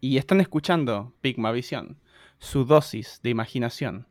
[0.00, 1.98] y están escuchando Pigmavisión,
[2.38, 4.06] su dosis de imaginación.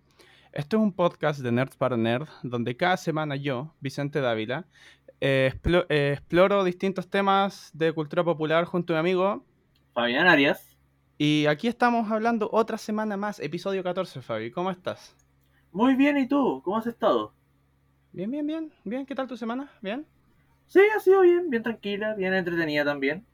[0.52, 4.66] Esto es un podcast de Nerds para Nerd, donde cada semana yo, Vicente Dávila,
[5.22, 9.46] eh, explo- eh, exploro distintos temas de cultura popular junto a mi amigo.
[9.94, 10.78] Fabián Arias.
[11.18, 14.52] Y aquí estamos hablando otra semana más, episodio 14, Fabi.
[14.52, 15.16] ¿Cómo estás?
[15.72, 16.62] Muy bien, ¿y tú?
[16.64, 17.34] ¿Cómo has estado?
[18.12, 18.72] Bien, bien, bien.
[18.86, 19.70] Bien, ¿qué tal tu semana?
[19.82, 20.06] ¿Bien?
[20.66, 23.26] Sí, ha sido bien, bien tranquila, bien entretenida también.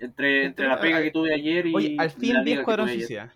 [0.00, 1.74] Entre, entre la pega que tuve ayer y.
[1.74, 2.88] Oye, al fin la vi Escuadrón.
[2.88, 3.32] Suicida.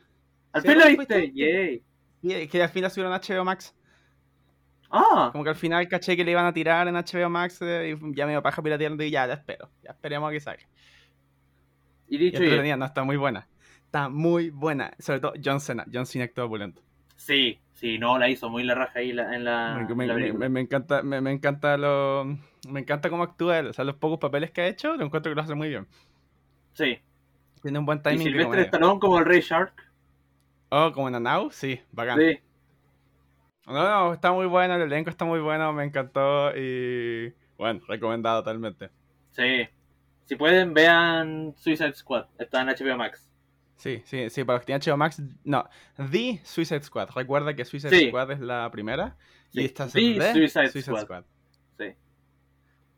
[0.53, 1.33] ¿Al ¿Sí, fin lo viste?
[1.35, 2.49] Yay.
[2.49, 3.75] Que al final subieron a HBO Max.
[4.91, 7.97] Ah, Como que al final caché que le iban a tirar en HBO Max eh,
[8.01, 9.69] y ya me iba paja pirateando y ya, ya espero.
[9.83, 10.63] Ya esperemos a que salga.
[12.09, 13.49] y dicho y no, está muy buena.
[13.87, 14.93] Está muy buena.
[14.99, 15.85] Sobre todo John Cena.
[15.93, 16.83] John Cena actúa opulento.
[17.17, 19.81] Sí, sí, no, la hizo muy la raja ahí la- en la.
[19.81, 22.25] En la me encanta, me, me encanta lo,
[22.69, 23.69] me encanta cómo actúa él.
[23.69, 25.87] O sea, los pocos papeles que ha hecho, lo encuentro que lo hace muy bien.
[26.75, 26.99] Sí.
[27.63, 28.63] Tiene un buen Y timing de Silvestre.
[28.63, 29.73] Stallone como el Rey Shark.
[30.69, 32.19] Oh, como en Anau, sí, bacán.
[32.19, 32.39] Sí.
[33.67, 38.43] No, no, está muy bueno, el elenco está muy bueno, me encantó y bueno, recomendado
[38.43, 38.91] totalmente.
[39.31, 39.67] Sí.
[40.25, 42.27] Si pueden, vean Suicide Squad.
[42.39, 43.31] Está en HBO Max.
[43.77, 47.11] Sí, sí, sí, para los que tienen HBO Max, no, The Suicide Squad.
[47.15, 48.09] Recuerda que Suicide Sí.
[48.09, 49.17] Squad es la primera
[49.53, 51.25] y esta es The The Suicide Squad.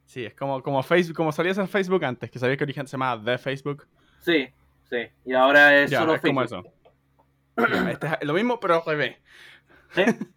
[0.07, 2.95] Sí, es como, como Facebook, como salías en Facebook antes, que sabías que originalmente se
[2.97, 3.87] llamaba The Facebook.
[4.21, 4.49] Sí,
[4.89, 4.97] sí.
[5.25, 6.65] Y ahora es Ya, solo es como eso.
[7.57, 9.17] Ya, este es lo mismo, pero al revés.
[9.95, 10.03] Sí.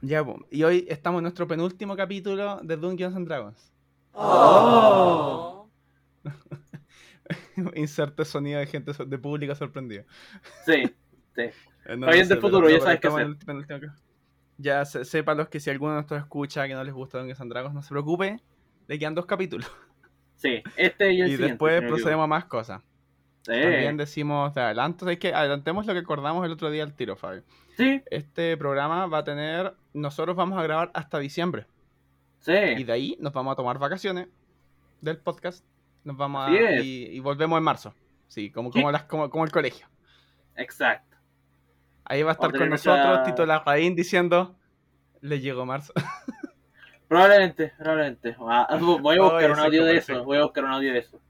[0.00, 3.72] Ya, po, y hoy estamos en nuestro penúltimo capítulo de Dungeons and Dragons.
[4.12, 5.66] Oh.
[7.74, 10.04] Inserte sonido de gente de pública sorprendida.
[10.64, 10.84] Sí,
[11.34, 11.42] sí.
[11.86, 13.36] Eh, no, Fabián sé, del futuro, ya sabes qué hacer.
[13.44, 13.80] penúltimo
[14.56, 17.42] Ya, se- sepan los que si alguno de nosotros escucha que no les gusta Dungeons
[17.42, 18.40] and Dragons, no se preocupe,
[18.86, 19.70] le quedan dos capítulos.
[20.36, 22.82] Sí, este y el y después procedemos a más cosas.
[23.46, 23.62] equivoco.
[23.70, 27.16] También decimos de adelanto, es que adelantemos lo que acordamos el otro día al tiro,
[27.16, 27.42] Fabio.
[27.76, 31.66] Sí, Este programa va a tener, nosotros vamos a grabar hasta diciembre.
[32.40, 32.52] sí.
[32.52, 34.28] Y de ahí nos vamos a tomar vacaciones
[35.00, 35.64] del podcast.
[36.04, 37.94] Nos vamos a, Así y, y volvemos en marzo.
[38.28, 38.80] Sí, como, Sí.
[38.80, 39.86] como, las, como, como el colegio.
[40.56, 41.16] Exacto.
[42.04, 44.54] Ahí va a estar con nosotros Tito Larraín diciendo,
[45.20, 45.92] le llegó marzo.
[47.14, 48.36] Probablemente, probablemente.
[48.40, 50.24] Ah, Voy a buscar un audio de eso.
[50.24, 51.20] Voy a buscar un audio de eso.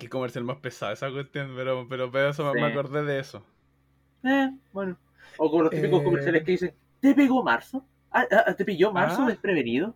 [0.00, 2.60] Qué comercial más pesado esa cuestión, pero, pero, pero eso me- Sí.
[2.60, 3.44] me acordé de eso.
[4.24, 4.96] Eh, bueno.
[5.36, 6.04] O con los típicos Eh.
[6.04, 7.84] comerciales que dicen: ¿Te pegó marzo?
[8.10, 9.26] Ah, ah, ¿Te pilló marzo Ah.
[9.26, 9.94] desprevenido?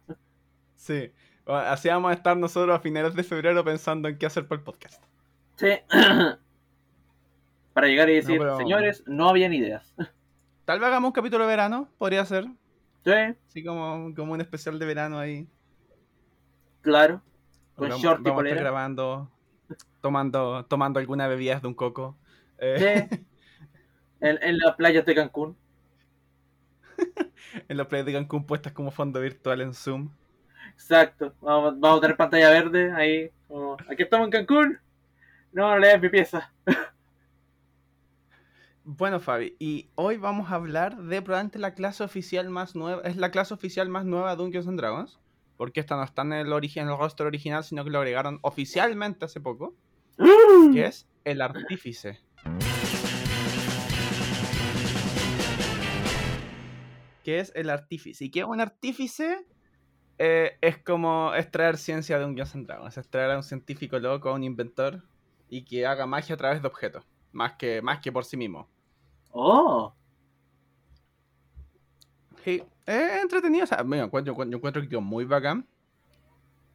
[0.75, 1.11] Sí.
[1.47, 4.65] Así vamos a estar nosotros a finales de febrero pensando en qué hacer para el
[4.65, 5.03] podcast.
[5.57, 5.69] Sí.
[7.73, 9.95] Para llegar y decir: pero- Señores, no habían ideas.
[10.67, 12.47] Tal vez hagamos un capítulo de verano, podría ser.
[13.07, 13.13] Sí,
[13.49, 15.49] Así como, como un especial de verano ahí.
[16.83, 17.23] claro.
[17.75, 19.31] Con vamos, short y vamos a estar grabando,
[20.01, 22.19] tomando, tomando alguna bebida de un coco.
[22.59, 23.17] Eh, Sí.
[24.21, 25.57] En, en las playas de Cancún.
[27.69, 30.11] en las playas de Cancún puestas como fondo virtual en Zoom.
[30.73, 31.35] Exacto.
[31.41, 33.31] Vamos, vamos a tener pantalla verde ahí.
[33.49, 34.79] como, Aquí estamos en Cancún.
[35.53, 36.53] No, lees mi pieza.
[38.89, 43.03] Bueno, Fabi, y hoy vamos a hablar de probablemente la clase oficial más nueva.
[43.03, 45.19] Es la clase oficial más nueva de Dungeons and Dragons.
[45.57, 48.39] Porque esta no está en el, origen, en el roster original, sino que lo agregaron
[48.43, 49.75] oficialmente hace poco.
[50.73, 52.21] Que es el artífice.
[57.25, 58.27] Que es el artífice.
[58.27, 59.49] ¿Y qué es un artífice?
[60.19, 62.97] Eh, es como extraer ciencia de Dungeons and Dragons.
[62.97, 65.03] Extraer a un científico loco, a un inventor.
[65.49, 67.05] Y que haga magia a través de objetos.
[67.33, 68.76] Más que, más que por sí mismo.
[69.39, 69.95] Oh.
[72.43, 73.65] Sí, es entretenido.
[73.65, 75.69] O sea, me encuentro, yo encuentro que muy bacán.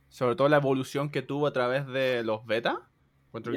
[0.10, 2.88] Sobre todo la evolución que tuvo a través de los beta.
[3.28, 3.54] Encuentro.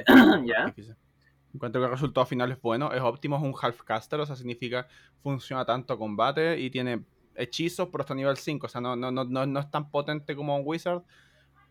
[1.52, 2.92] Encuentro que el resultado final es bueno.
[2.92, 4.88] Es óptimo, es un half-caster, o sea, significa
[5.22, 7.04] funciona tanto a combate y tiene
[7.34, 8.66] hechizos, pero hasta nivel 5.
[8.66, 11.02] O sea, no, no, no, no, no es tan potente como un Wizard.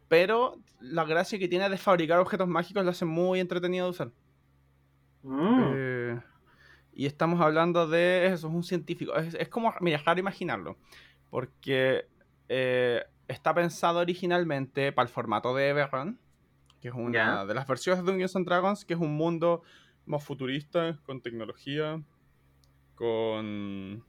[0.07, 4.11] Pero la gracia que tiene de fabricar objetos mágicos lo hace muy entretenido de usar.
[5.23, 5.71] Mm.
[5.75, 6.21] Eh,
[6.95, 9.15] y estamos hablando de eso, es un científico.
[9.15, 10.77] Es, es como, mira, es raro imaginarlo.
[11.29, 12.05] Porque
[12.49, 16.19] eh, está pensado originalmente para el formato de Eberron,
[16.81, 19.63] que es una de las versiones de Dungeons and Dragons, que es un mundo
[20.05, 22.01] más futurista, con tecnología,
[22.95, 24.03] con.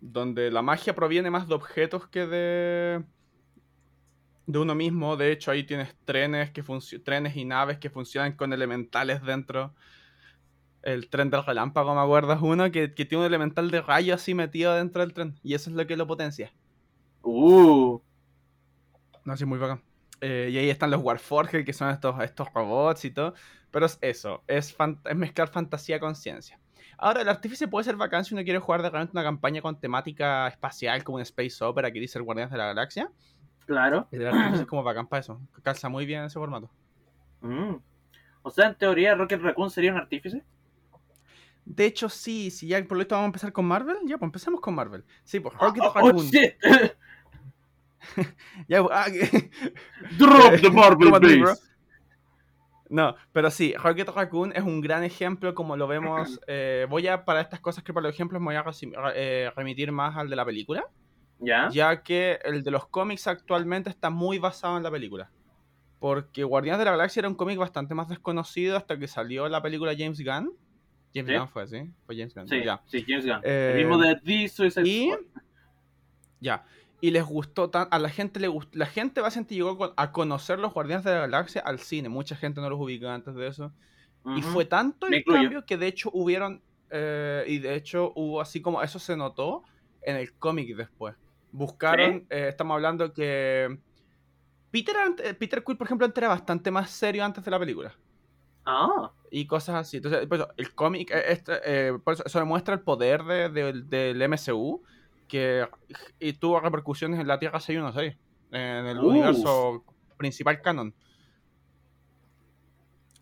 [0.00, 3.04] donde la magia proviene más de objetos que de.
[4.46, 5.16] de uno mismo.
[5.16, 6.62] De hecho, ahí tienes trenes que
[7.04, 9.74] trenes y naves que funcionan con elementales dentro.
[10.86, 14.34] El tren del relámpago, me acuerdo, uno que, que tiene un elemental de rayo así
[14.34, 15.34] metido dentro del tren.
[15.42, 16.52] Y eso es lo que lo potencia.
[17.22, 17.98] Uh.
[19.24, 19.82] No, sí, muy bacán.
[20.20, 23.34] Eh, y ahí están los Warforged, que son estos, estos robots y todo.
[23.72, 26.60] Pero es eso, es, es mezclar fantasía con ciencia.
[26.98, 29.80] Ahora, el artífice puede ser bacán si uno quiere jugar de repente una campaña con
[29.80, 33.10] temática espacial, como un Space Opera que dice el Guardianes de la Galaxia.
[33.66, 34.06] Claro.
[34.12, 35.40] El artífice es como bacán para eso.
[35.64, 36.70] Calza muy bien en ese formato.
[37.40, 37.74] Mm.
[38.42, 40.44] O sea, en teoría, Rocket Raccoon sería un artífice.
[41.66, 44.28] De hecho, sí, si ya por lo tanto vamos a empezar con Marvel, ya, pues
[44.28, 45.04] empecemos con Marvel.
[45.24, 46.26] Sí, pues Oh, Rocket oh, Raccoon.
[46.26, 46.54] shit.
[48.68, 49.06] Ya, pues, ah,
[50.18, 51.48] Drop the Marvel bro.
[51.48, 51.62] base.
[52.88, 56.40] No, pero sí, Rocket Raccoon es un gran ejemplo, como lo vemos.
[56.46, 58.64] eh, voy a, para estas cosas que para los ejemplos, me voy a
[59.16, 60.86] eh, remitir más al de la película,
[61.40, 61.68] ¿Ya?
[61.70, 65.30] ya que el de los cómics actualmente está muy basado en la película.
[65.98, 69.62] Porque Guardianes de la Galaxia era un cómic bastante más desconocido hasta que salió la
[69.62, 70.52] película James Gunn.
[71.16, 71.38] James Sí.
[71.38, 72.48] Gunn fue así, fue James Gunn.
[72.48, 72.82] Sí, Ya.
[72.86, 73.40] sí, James Gunn.
[73.42, 75.12] Eh, el mismo de The Suicide y-.
[76.40, 76.64] Ya.
[77.00, 80.58] Y les gustó tan, a la gente le gustó, la gente básicamente llegó a conocer
[80.58, 82.08] los Guardianes de la Galaxia al cine.
[82.08, 83.72] Mucha gente no los ubicaba antes de eso.
[84.36, 86.60] Y fue tanto el cambio que de hecho hubieron,
[86.90, 89.62] eh, y de hecho hubo así como eso se notó
[90.02, 91.14] en el cómic después.
[91.52, 93.78] Buscaron, eh, estamos hablando que
[94.72, 94.96] Peter,
[95.38, 97.94] Peter Quill, por ejemplo, antes era bastante más serio antes de la película.
[98.66, 99.96] Ah, Y cosas así.
[99.98, 103.48] Entonces, por eso, el cómic, eh, este, eh, por eso, eso demuestra el poder de-
[103.48, 104.82] de- del MCU,
[105.28, 105.66] que
[106.20, 108.16] y tuvo repercusiones en la Tierra 616,
[108.52, 109.04] en el Uf.
[109.04, 109.84] universo
[110.16, 110.94] principal canon.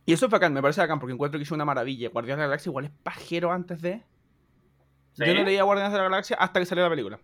[0.07, 2.11] Y eso es bacán, me parece bacán, porque encuentro que hizo una maravilla.
[2.11, 4.03] Guardianes de la Galaxia igual es pajero antes de...
[5.15, 5.25] ¿sí?
[5.27, 7.21] Yo no leía Guardianes de la Galaxia hasta que salió la película.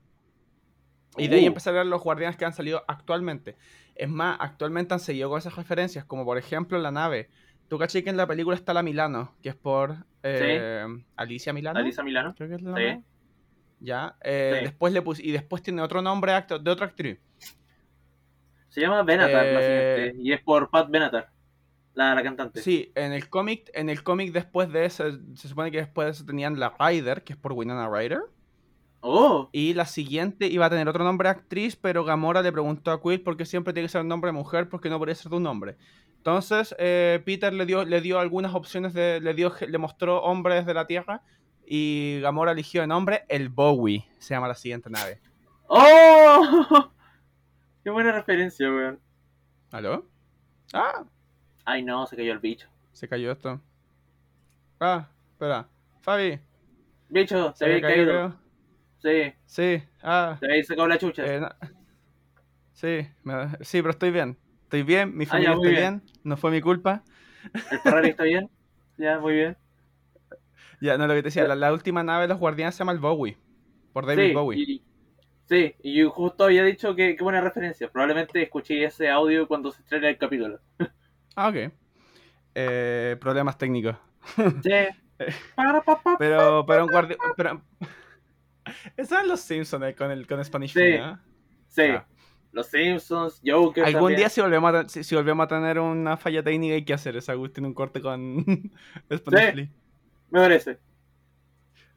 [1.19, 1.49] Y de ahí Uh.
[1.49, 3.56] empecé a leer los Guardianes que han salido actualmente.
[3.94, 7.28] Es más, actualmente han seguido con esas referencias, como por ejemplo la nave.
[7.70, 9.94] Tú caché que en la película está la Milano, que es por
[10.25, 10.84] eh,
[11.17, 11.78] Alicia Milano.
[11.78, 12.34] Alisa Milano.
[12.37, 13.00] Creo que es la Sí.
[13.78, 14.17] Ya.
[14.22, 14.64] eh, Sí.
[14.64, 17.19] Después le puse, y después tiene otro nombre acto- de otra actriz.
[18.70, 20.22] Se llama Benatar, la Eh, siguiente.
[20.22, 21.31] Y es por Pat Benatar,
[21.94, 22.61] la, la cantante.
[22.61, 25.05] Sí, en el cómic, en el cómic después de eso,
[25.37, 28.20] se supone que después de eso tenían la Ryder, que es por Winona Ryder.
[29.02, 33.00] Oh, Y la siguiente iba a tener otro nombre actriz, pero Gamora le preguntó a
[33.00, 35.31] Quill por qué siempre tiene que ser un nombre de mujer, porque no podría ser
[35.31, 35.76] de un hombre.
[36.20, 40.67] Entonces, eh, Peter le dio, le dio algunas opciones, de, le, dio, le mostró hombres
[40.67, 41.22] de la Tierra,
[41.67, 45.20] y Gamora eligió de nombre el Bowie, se llama la siguiente nave.
[45.67, 46.90] ¡Oh!
[47.84, 49.00] Qué buena referencia, weón.
[49.72, 50.06] ¿Aló?
[50.75, 51.05] Ah,
[51.64, 52.69] Ay, no, se cayó el bicho.
[52.93, 53.61] se cayó esto.
[54.78, 55.69] Ah, espera.
[56.02, 56.38] Fabi,
[57.08, 58.37] Bicho, se se había caído, caído.
[58.99, 61.25] Sí, Sí, ah, se había sacado la chucha.
[61.25, 61.49] eh, no-
[62.73, 64.37] sí, me- sí, pero estoy bien.
[64.70, 65.99] Estoy bien, mi Ah, familia ya, muy está bien.
[65.99, 67.02] bien, no fue mi culpa.
[67.70, 68.49] ¿El Ferrari está bien?
[68.99, 69.56] Ya, muy bien.
[70.81, 72.93] Ya, no, lo que te decía, la, la última nave de los guardianes se llama
[72.93, 73.37] el Bowie.
[73.93, 74.58] Por David sí, Bowie.
[74.61, 74.82] Y,
[75.49, 77.90] sí, y justo había dicho que qué buena referencia.
[77.90, 80.61] Probablemente escuché ese audio cuando se estrena el capítulo.
[81.37, 81.73] Ah, ok.
[82.55, 83.96] Eh, problemas técnicos.
[84.62, 84.70] Sí.
[85.55, 85.82] Pa.
[86.19, 87.16] Pero, pero un guardia.
[87.37, 87.62] Pero...
[88.96, 90.81] Estaban los Simpsons eh, con el con Spanish Sí.
[90.81, 91.16] Fly, ¿eh?
[91.69, 91.82] Sí.
[91.82, 92.06] Ah.
[92.52, 93.85] Los Simpsons, Joker.
[93.85, 94.19] Algún también.
[94.19, 97.17] día si volvemos, a, si, si volvemos a tener una falla técnica hay que hacer
[97.17, 98.44] esa Agustín un corte con
[99.17, 99.70] Spanish Sí.
[100.31, 100.81] Me parece.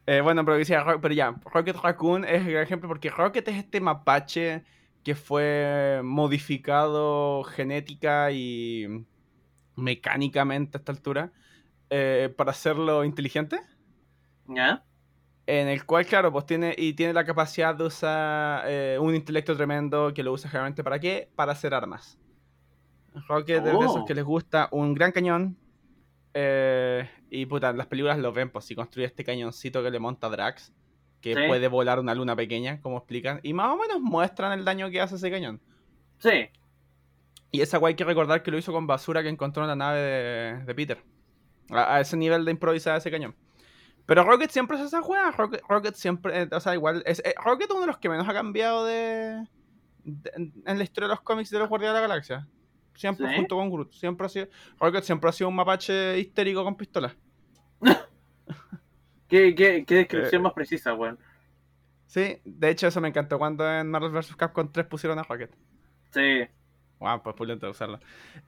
[0.06, 3.48] Eh, bueno, pero decía, Ro- pero ya, Rocket Raccoon es el gran ejemplo porque Rocket
[3.48, 4.64] es este mapache
[5.04, 9.06] que fue modificado genética y
[9.76, 11.34] mecánicamente a esta altura
[11.90, 13.60] eh, para hacerlo inteligente.
[14.48, 14.86] ¿Ya?
[15.46, 19.56] En el cual, claro, pues tiene, y tiene la capacidad de usar eh, un intelecto
[19.58, 21.30] tremendo que lo usa generalmente para qué?
[21.36, 22.18] Para hacer armas.
[23.28, 24.06] Rocket es de esos Oh.
[24.06, 25.58] que les gusta un gran cañón.
[26.36, 30.00] eh, y puta, en las películas lo ven, pues si construye este cañoncito que le
[30.00, 30.74] monta Drax,
[31.22, 31.42] que Sí.
[31.48, 35.00] puede volar una luna pequeña, como explican, y más o menos muestran el daño que
[35.00, 35.62] hace ese cañón.
[36.18, 36.50] Sí.
[37.52, 39.76] Y esa guay hay que recordar que lo hizo con basura que encontró en la
[39.76, 41.04] nave de, de Peter.
[41.70, 43.36] A, a ese nivel de improvisar ese cañón.
[44.06, 45.32] Pero Rocket siempre es esa juega.
[45.32, 47.04] Rocket, Rocket siempre, eh, o sea, igual.
[47.06, 49.48] Es, eh, Rocket es uno de los que menos ha cambiado de,
[50.04, 50.32] de-
[50.66, 52.48] en la historia de los cómics de los Guardianes de la Galaxia.
[52.96, 53.36] Siempre ¿Sí?
[53.38, 53.92] junto con Groot.
[53.94, 54.48] Siempre ha sido.
[54.80, 57.16] Rocket siempre ha sido un mapache histérico con pistola.
[59.28, 60.44] ¿Qué, qué, qué descripción Eh.
[60.44, 61.18] más precisa, weón?
[62.06, 64.36] Sí, de hecho, eso me encantó cuando en Marvel vs.
[64.36, 65.52] Capcom 3 pusieron a Rocket.
[66.12, 66.42] Sí.
[67.00, 68.00] Wow, pues pulento de usarlo.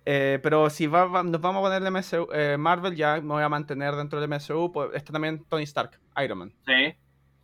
[0.05, 3.33] Eh, pero si va- va- nos vamos a poner el MCU, eh, Marvel, ya me
[3.33, 4.71] voy a mantener dentro del MCU.
[4.71, 6.95] Pues está también Tony Stark, Iron Man, Sí.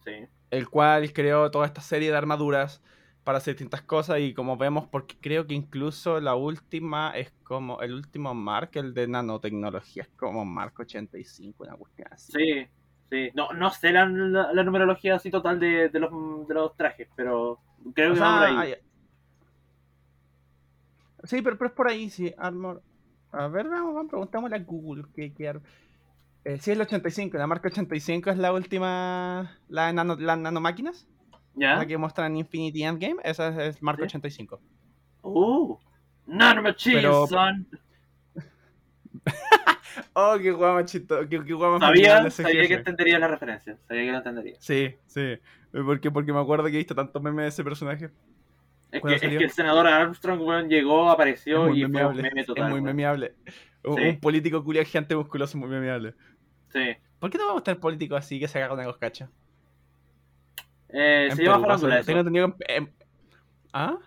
[0.05, 0.11] Sí.
[0.51, 2.81] el cual creó toda esta serie de armaduras
[3.25, 4.19] para hacer distintas cosas.
[4.19, 8.93] Y como vemos, porque creo que incluso la última es como el último Mark, el
[8.93, 12.31] de nanotecnología, es como Mark 85, una cuestión así.
[12.31, 12.67] Sí.
[13.09, 13.29] Sí.
[13.33, 16.09] No, no sé la, la, la numerología así total de, de, los,
[16.47, 17.59] de los trajes, pero
[17.93, 18.71] creo O que sea, va por ahí.
[18.71, 18.75] hay-
[21.23, 22.33] Sí, pero, pero es por ahí, sí.
[22.37, 22.81] Armor.
[23.31, 25.03] A ver, vamos, vamos preguntémosle a Google.
[25.15, 25.61] ¿qué, qué ar-
[26.43, 27.37] eh, sí, es el 85.
[27.37, 29.57] La marca 85 es la última.
[29.69, 31.07] La nano, las nanomáquinas.
[31.53, 31.75] ¿Ya?
[31.75, 33.17] La que muestran en Infinity Endgame.
[33.23, 34.07] Esa es, es marca ¿Sí?
[34.17, 34.59] 85.
[35.23, 35.77] Uh,
[36.25, 37.67] Nanomachine, Pero- son.
[40.13, 41.27] Oh, qué guay más chistoso.
[41.27, 43.77] Qué, qué guay Sabía, sabía que entendería la referencia.
[43.87, 44.55] Sabía que lo entendería.
[44.59, 45.37] Sí, sí.
[45.71, 48.09] Porque, porque me acuerdo que he visto tantos memes de ese personaje.
[48.91, 52.21] Es que, el senador Armstrong, llegó, apareció y fue un memeable.
[52.23, 52.65] meme total.
[52.65, 53.35] es muy memeable.
[53.83, 54.03] Un, Sí.
[54.09, 56.13] un político culiao gigante musculoso muy memeable.
[56.69, 56.95] Sí.
[57.19, 59.29] ¿Por qué no vamos a tener políticos así que se hagan una coscacha?
[60.89, 62.11] Eh, En se llama farándula eso.
[62.11, 62.93] en- en-
[63.73, 63.97] ¿Ah?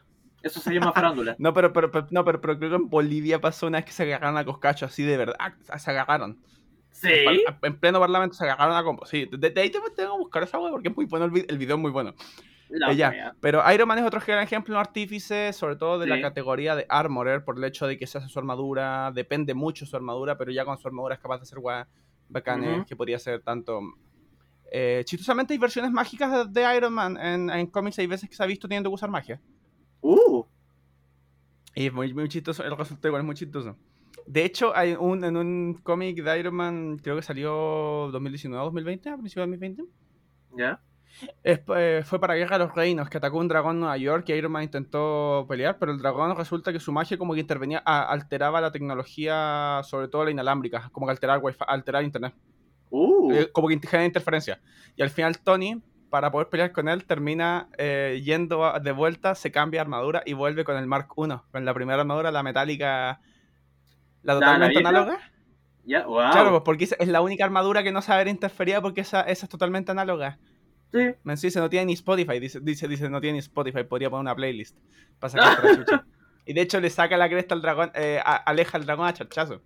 [0.42, 1.34] Eso se llama farándula.
[1.38, 3.92] No, pero, pero, pero- no, pero, pero creo que en Bolivia pasó una vez que
[3.92, 5.36] se agarraron a coscacho así de verdad.
[5.38, 6.38] Ah, Se agarraron.
[6.90, 7.08] Sí.
[7.62, 9.04] En pleno parlamento se agarraron a combo.
[9.06, 11.46] Sí, de, de ahí te tengo que buscar esa wea porque es muy bueno el,
[11.48, 12.14] el video es muy bueno.
[12.68, 13.32] La Eh.
[13.40, 16.86] Pero Iron Man es otro gran ejemplo, un artífice, sobre todo de la categoría de
[16.88, 20.50] Armorer, por el hecho de que se hace su armadura, depende mucho su armadura, pero
[20.50, 21.86] ya con su armadura es capaz de hacer weas
[22.28, 23.80] bacanes, que podría ser tanto...
[24.72, 28.34] Eh, chistosamente hay versiones mágicas de, de Iron Man en, en cómics, hay veces que
[28.34, 29.40] se ha visto teniendo que usar magia.
[30.00, 30.44] Uh,
[31.74, 33.76] Y es muy, muy chistoso, el resultado igual es muy chistoso.
[34.26, 39.08] De hecho, hay un, en un cómic de Iron Man, creo que salió 2019 2020,
[39.10, 39.84] a principios de 2020,
[40.56, 40.80] ya.
[41.42, 44.28] Es, eh, fue para Guerra de los Reinos, que atacó un dragón en Nueva York
[44.28, 47.82] y Iron Man intentó pelear, pero el dragón resulta que su magia como que intervenía,
[47.84, 52.34] a- alteraba la tecnología, sobre todo la inalámbrica, como que alteraba el wifi, alteraba internet,
[52.90, 54.60] Uh, eh, como que genera interferencia.
[54.96, 59.50] Y al final Tony, para poder pelear con él, termina eh, yendo de vuelta, se
[59.50, 63.20] cambia armadura y vuelve con el Mark I, con la primera armadura, la metálica,
[64.22, 64.88] la ¿La totalmente vieja?
[64.88, 65.18] análoga.
[66.06, 66.30] wow.
[66.30, 69.46] Claro, pues porque es la única armadura que no sabe ver interferida porque esa, esa
[69.46, 70.38] es totalmente análoga.
[70.94, 71.10] Sí.
[71.24, 72.38] Me dice, no tiene ni Spotify.
[72.38, 73.82] Dice, dice, dice, no tiene ni Spotify.
[73.82, 74.78] Podría poner una playlist.
[75.18, 76.06] Para sacar chucha.
[76.46, 79.12] Y de hecho le saca la cresta al dragón, eh, a- aleja al dragón a
[79.12, 79.60] chachazo.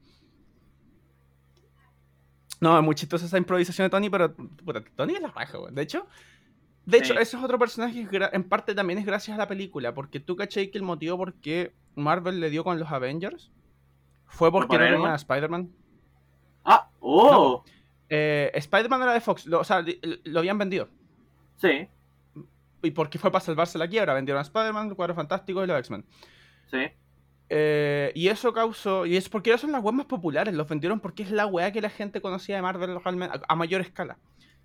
[2.60, 5.72] No, es muy chistosa esa improvisación de Tony, pero puta, Tony es la raja, güey.
[5.74, 6.06] De hecho,
[6.86, 9.94] de hecho, ese es otro personaje que en parte también es gracias a la película,
[9.94, 13.52] porque tú caché que el motivo por qué Marvel le dio con los Avengers
[14.26, 15.70] fue porque por no a Spider-Man.
[16.64, 17.64] Ah, oh.
[18.08, 19.84] Eh, Spider-Man era de Fox, lo- o sea,
[20.24, 20.88] lo habían vendido.
[21.58, 21.88] Sí,
[22.82, 24.14] ¿Y por qué fue para salvarse la quiebra?
[24.14, 26.04] Vendieron a Spider-Man, Cuadro Fantástico y los X-Men.
[26.70, 26.78] sí.
[27.50, 29.06] Eh, y eso causó.
[29.06, 30.54] Y es porque son las webs más populares.
[30.54, 33.56] Los vendieron porque es la wea que la gente conocía de Marvel realmente a, a
[33.56, 34.18] mayor escala.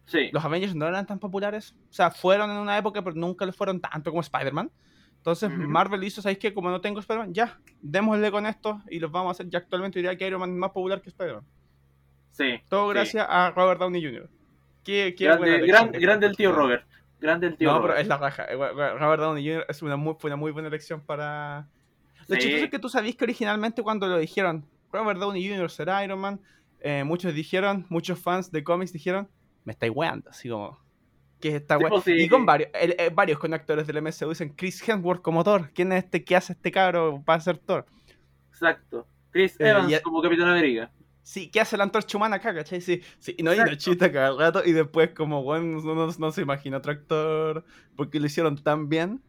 [0.06, 0.30] Sí.
[0.34, 1.76] Los Avengers no eran tan populares.
[1.90, 4.70] O sea, fueron en una época, pero nunca lo fueron tanto como Spider-Man.
[5.16, 5.50] Entonces.
[5.50, 6.54] Marvel hizo, ¿sabéis qué?
[6.54, 9.50] Como no tengo Spider-Man, ya, démosle con esto y los vamos a hacer.
[9.50, 11.46] Ya actualmente diría que Iron Man es más popular que Spider-Man.
[12.32, 12.60] Sí.
[12.68, 12.96] Todo sí.
[12.96, 14.30] gracias a Robert Downey Jr.
[14.84, 16.52] Qué, qué Grande, gran- que grande el tío.
[16.52, 16.86] Robert.
[17.20, 17.94] Grande el tío No, Robert.
[17.94, 18.46] pero es la raja.
[18.46, 19.66] Eh, Robert Downey Jr.
[19.70, 21.68] es una muy, fue una muy buena elección para.
[22.28, 22.42] Lo Sí.
[22.42, 25.70] chistoso es que tú sabías que originalmente cuando lo dijeron, Robert Downey Jr.
[25.70, 26.42] será Iron Man,
[26.82, 29.30] eh, muchos dijeron, muchos fans de cómics dijeron,
[29.66, 30.80] me estáis weando, así como,
[31.40, 31.90] ¿qué es esta Sí, wea?
[31.90, 32.12] pues, sí.
[32.14, 35.72] Y con varios, el- eh, varios con actores del MCU dicen, Chris Hemsworth como Thor,
[35.74, 37.86] ¿quién es este que hace este cabro para ser Thor?
[38.50, 39.08] Exacto.
[39.32, 40.92] Chris Eh, Evans como Capitán América.
[41.24, 42.82] Sí, ¿qué hace la antorcha humana acá, cachai?
[42.82, 46.14] Sí, sí, y no hay una chita cada rato y después como, bueno, no, no-
[46.18, 47.64] no se imagina otro actor
[47.96, 49.22] porque lo hicieron tan bien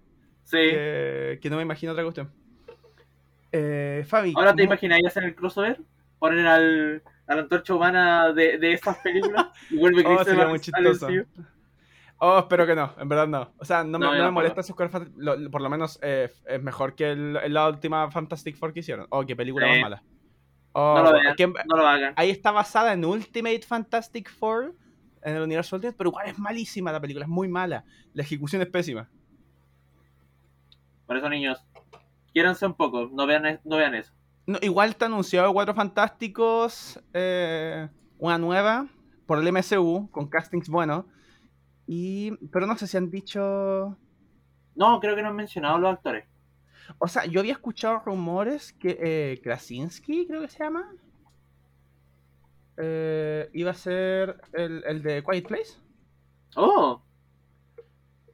[0.42, 0.56] Sí.
[0.58, 2.30] que, que no me imagino otra cuestión.
[3.52, 5.80] Eh, Fabi, Ahora te ¿cómo- imagináis hacer el crossover,
[6.18, 10.46] poner al, a la antorcha humana de, de esas películas y vuelve Oh, Chris sería
[10.48, 11.08] muy chistoso.
[11.08, 11.26] MCU.
[12.18, 13.52] Oh, espero que no, en verdad no.
[13.58, 16.62] O sea, no me, No, molesta su cuerpo, lo- lo- por lo menos eh, es
[16.62, 19.06] mejor que el- la última Fantastic Four que hicieron.
[19.10, 19.72] Oh, qué película Sí.
[19.72, 20.02] más mala.
[20.76, 22.14] Oh, No lo vean, que- no lo hagan.
[22.16, 24.74] ahí está basada en Ultimate Fantastic Four,
[25.22, 27.84] en el universo Ultimate, pero igual es malísima la película, es muy mala.
[28.12, 29.08] La ejecución es pésima.
[31.06, 31.64] Por eso, niños,
[32.32, 34.12] quiéranse un poco, no vean, no vean eso.
[34.46, 37.88] No, igual está anunciado Cuatro Fantásticos, eh,
[38.18, 38.86] una nueva,
[39.26, 41.04] por el MCU, con castings buenos.
[41.86, 43.96] Y, pero no sé si han dicho
[44.74, 46.26] No, creo que no han mencionado los actores.
[46.98, 50.92] O sea, yo había escuchado rumores que eh, Krasinski, creo que se llama,
[52.76, 55.74] eh, iba a ser el, el de Quiet Place.
[56.56, 57.00] Oh,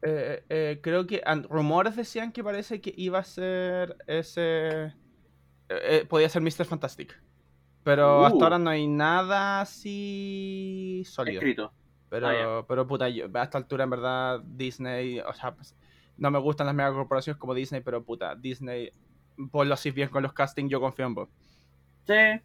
[0.03, 4.95] Eh, eh, creo que rumores decían que parece que iba a ser ese.
[5.69, 6.65] eh, podía ser Mr.
[6.65, 7.15] Fantastic.
[7.85, 8.25] Pero Uh.
[8.25, 11.41] hasta ahora no hay nada así sólido.
[11.41, 11.73] escrito.
[12.09, 15.77] Pero, Ah, pero puta, yo, a esta altura en verdad Disney, o sea, pues,
[16.21, 18.93] no me gustan las megacorporaciones como Disney, pero puta, Disney,
[19.37, 21.29] vos lo hacís bien con los castings, yo confío en vos.
[22.07, 22.41] Sí.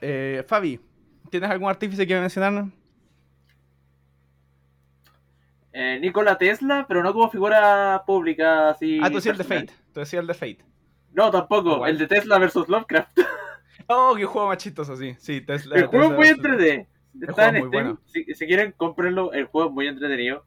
[0.00, 0.80] Eh, Fabi,
[1.30, 2.72] ¿tienes algún artífice que mencionarnos?
[5.72, 8.98] Eh, Nikola Tesla, pero no como figura pública así.
[9.02, 9.44] Ah, tú decías el de.
[9.44, 9.72] Fate.
[9.92, 10.64] Tú decías el de Fate.
[11.12, 11.86] No, tampoco.
[11.86, 13.16] El de Tesla versus Lovecraft.
[13.88, 15.14] Oh, qué juego más chistoso, sí.
[15.42, 15.76] Tesla.
[15.76, 16.88] el juego es muy entretenido.
[17.20, 17.70] Está es en Steam.
[17.70, 18.00] bueno.
[18.06, 19.32] Si, si quieren, cómprenlo.
[19.32, 20.44] El juego es muy entretenido.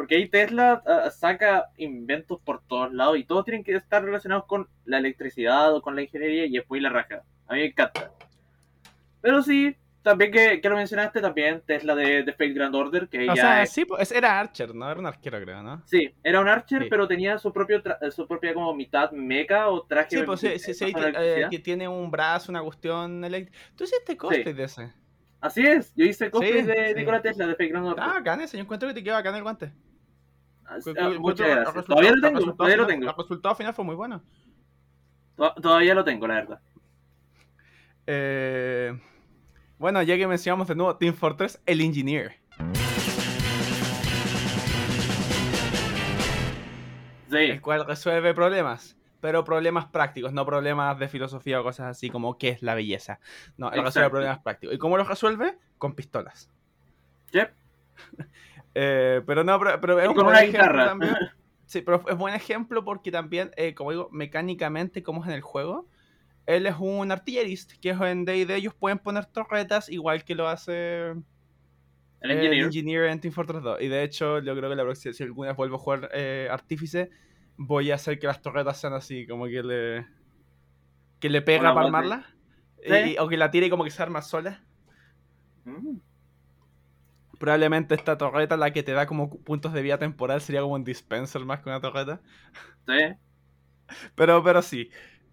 [0.00, 4.46] Porque ahí Tesla ah, saca inventos por todos lados y todos tienen que estar relacionados
[4.46, 7.22] con la electricidad o con la ingeniería y es muy la raja.
[7.46, 8.10] A mí me encanta.
[9.20, 13.28] Pero sí, también que, que lo mencionaste, también Tesla de, de Fate Grand Order, que
[13.28, 14.90] O ya sea, es- sí, pues era Archer, ¿no?
[14.90, 15.82] Era un arquero, creo, ¿no?
[15.84, 16.88] Sí, era un Archer, Sí.
[16.88, 20.58] pero tenía su propio tra- su propia como mitad mecha o traje Sí, pues sí,
[20.58, 23.58] sí, sí, que, eh, que tiene un brazo, una cuestión eléctrica.
[23.76, 24.90] ¿Tú hiciste cosplay de ese?
[25.42, 26.94] Así es, yo hice cosplay de.
[26.94, 28.02] Nikola Tesla de Fate Grand Order.
[28.02, 28.56] Ah, bacán ese.
[28.56, 29.72] Yo encuentro que te queda bacán el guante.
[30.82, 31.74] Cu- muchas el gracias.
[31.74, 33.10] resultado- Todavía lo tengo, todavía lo tengo.
[33.10, 34.22] El resultado final fue muy bueno.
[35.36, 36.60] To- Todavía lo tengo, la verdad.
[38.06, 38.98] Eh,
[39.78, 42.36] bueno, ya que mencionamos de nuevo Team Fortress, el Engineer.
[47.30, 48.96] Sí, El cual resuelve problemas.
[49.20, 53.20] Pero problemas prácticos, no problemas de filosofía o cosas así como qué es la belleza.
[53.58, 54.74] No, él resuelve problemas prácticos.
[54.74, 55.58] ¿Y cómo los resuelve?
[55.78, 56.48] Con pistolas.
[57.32, 57.52] Yep.
[58.74, 60.86] Eh, pero no, pero, pero es un con buen una guitarra.
[60.86, 61.14] también.
[61.66, 65.40] Sí, pero es buen ejemplo porque también, eh, como digo, mecánicamente, como es en el
[65.40, 65.86] juego,
[66.46, 70.48] él es un artillerista, que es en D&D, ellos pueden poner torretas igual que lo
[70.48, 73.04] hace el el engineer.
[73.04, 73.80] en Team Fortress 2.
[73.82, 76.48] Y de hecho, yo creo que la próxima, si alguna vez vuelvo a jugar eh,
[76.50, 77.10] Artífice,
[77.56, 80.06] voy a hacer que las torretas sean así, como que le
[81.20, 82.26] que le pega Hola, para armarla.
[82.82, 83.12] Sí.
[83.12, 84.64] y- o que la tire y como que se arma sola.
[85.64, 85.98] Mm,
[87.40, 90.84] Probablemente esta torreta, la que te da como puntos de vida temporal, sería como un
[90.84, 92.20] dispenser más que una torreta.
[92.86, 93.16] sí.
[94.14, 94.90] Pero, pero sí.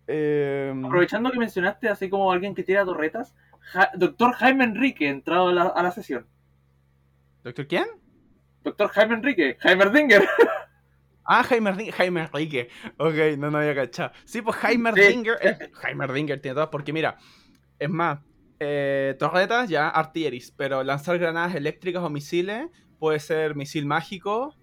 [0.07, 3.35] Eh, Aprovechando que mencionaste así como alguien que tira torretas,
[3.73, 6.25] Ja- Doctor Jaime Enrique entrado a la, a la sesión.
[7.43, 7.85] ¿Doctor quién?
[8.63, 10.23] Doctor Jaime Enrique, Heimerdinger.
[11.29, 11.93] Ah, Heimerdinger.
[12.01, 12.69] Heimerdinger.
[12.95, 14.13] Ok, no, no había cachado.
[14.23, 15.37] Sí, pues Heimerdinger.
[15.41, 17.17] eh, Heimerdinger tiene todas, porque mira,
[17.77, 18.19] es más,
[18.59, 22.67] eh, torretas ya, artilleries, pero lanzar granadas eléctricas o misiles
[22.99, 24.55] puede ser misil mágico,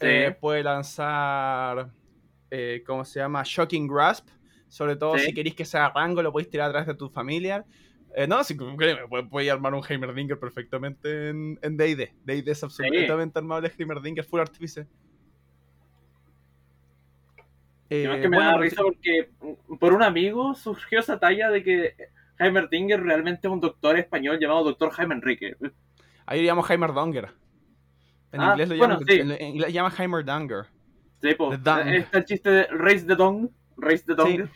[0.00, 0.06] Sí.
[0.08, 1.90] eh, puede lanzar,
[2.50, 3.42] eh, ¿cómo se llama?
[3.44, 4.28] Shocking Grasp,
[4.68, 5.26] sobre todo Sí.
[5.26, 7.64] si queréis que sea rango, lo podéis tirar a través de tu familiar.
[8.14, 8.56] Eh, no, sí,
[9.30, 12.14] puede armar un Heimerdinger perfectamente en en D&D.
[12.24, 14.86] D&D es absolutamente armable Heimerdinger, full artífice.
[17.88, 21.62] Eh, que me bueno, da risa porque mm, por un amigo surgió esa talla de
[21.62, 21.94] que
[22.38, 25.56] Heimerdinger realmente es un doctor español llamado Doctor Jaime Enrique.
[26.26, 27.28] Ahí le llamamos Heimerdonger.
[28.32, 29.20] En Ah, inglés lo bueno, llaman, sí.
[29.20, 30.66] en, en inglés llama Heimerdonger.
[31.22, 31.50] Sí, po.
[31.50, 31.88] The Dong.
[31.88, 33.48] Está el chiste de Race the Dong.
[33.76, 34.48] Race the Dong.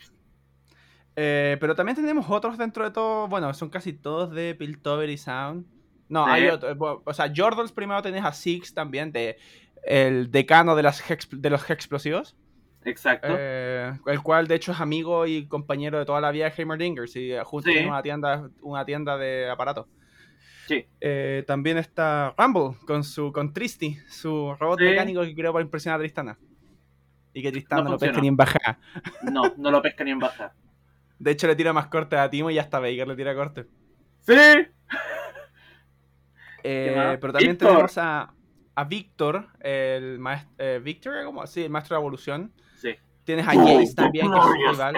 [1.15, 3.27] Eh, pero también tenemos otros dentro de todo.
[3.27, 5.65] Bueno, son casi todos de Piltover y Sound.
[6.09, 6.31] No, Sí.
[6.31, 6.77] hay otros.
[6.77, 9.37] bueno, O sea, Jordals primero tenés a Six también, de
[9.83, 12.35] el decano de, las Hex- de los explosivos.
[12.83, 13.27] Exacto.
[13.37, 17.07] Eh, el cual de hecho es amigo y compañero de toda la vida de Heimerdinger.
[17.07, 17.85] Sí, juntos Sí.
[17.85, 19.87] una tienda, una tienda de aparatos.
[20.67, 20.85] Sí.
[20.99, 24.85] Eh, también está Rumble con su con Tristy, su robot Sí.
[24.85, 26.37] mecánico que creó para impresionar a Tristana.
[27.33, 28.79] Y que Tristana No no, lo pesca ni en bajada.
[29.31, 30.53] No, no lo pesca ni en baja.
[31.19, 33.67] De hecho, le tira más corte a Timo y hasta Baker le tira corte.
[34.21, 34.33] ¡Sí!
[36.63, 38.33] Eh, pero también tenemos a,
[38.75, 40.81] a Víctor, el maestro.
[40.81, 41.47] Víctor, ¿cómo?
[41.47, 42.53] Sí, el maestro de evolución.
[43.23, 44.95] Tienes a Jace también, que es rival.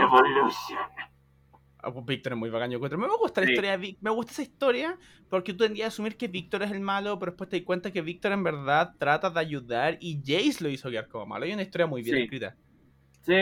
[1.85, 2.97] Ah, pues Víctor es muy bacán, yo encuentro.
[2.97, 3.51] Me gusta la Sí.
[3.53, 4.97] historia de Vic- Me gusta esa historia
[5.29, 7.91] porque tú tendrías a asumir que Víctor es el malo, pero después te das cuenta
[7.91, 11.43] que Víctor en verdad trata de ayudar y Jace lo hizo quedar como malo.
[11.43, 12.23] Hay una historia muy bien Sí.
[12.23, 12.55] escrita.
[13.23, 13.33] Sí.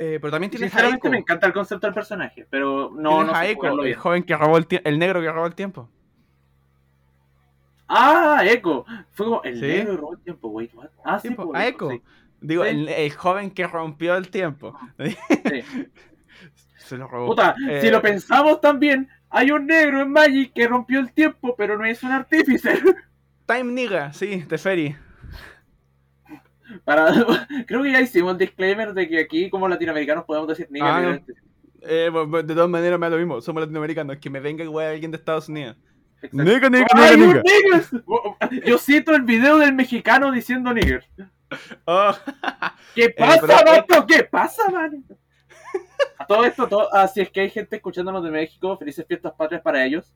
[0.00, 1.10] Eh, pero también tienes a Sinceramente Echo.
[1.10, 4.58] me encanta el concepto del personaje, pero no, no a Echo, el joven que robó
[4.58, 5.88] el tiempo, el negro que robó el tiempo.
[7.88, 8.84] Ah, Echo.
[9.12, 9.62] Fue como el Sí.
[9.66, 10.88] negro robó el tiempo, wait, what?
[11.02, 11.88] Ah, sí, Sí, po, pues, a Echo.
[12.40, 12.70] Digo, Sí.
[12.70, 14.78] el, el joven que rompió el tiempo.
[14.98, 15.16] Sí.
[16.78, 17.26] Se lo robó.
[17.26, 21.54] Puta, Eh, si lo pensamos también, hay un negro en Magic que rompió el tiempo,
[21.56, 22.78] pero no es un artífice.
[23.46, 24.96] Time Nigga, sí, de Ferry.
[26.84, 27.06] Para...
[27.66, 31.00] Creo que ya hicimos el disclaimer de que aquí, como latinoamericanos, podemos decir nigga Ah,
[31.02, 31.20] no.
[31.80, 32.10] Eh,
[32.44, 35.16] de todas maneras me da lo mismo, somos latinoamericanos, que me venga igual alguien de
[35.16, 35.76] Estados Unidos.
[36.32, 38.64] Nigga, nigga, ¡Ay, nigga, nigga.
[38.66, 41.04] Yo cito el video del mexicano diciendo nigger.
[41.86, 42.12] Oh,
[42.94, 44.06] ¿Qué pasa, pero- vato?
[44.06, 45.04] ¿Qué pasa, man?
[46.18, 49.32] A todo esto, todo, ah, si es que hay gente escuchándonos de México, felices fiestas
[49.32, 50.12] patrias para ellos.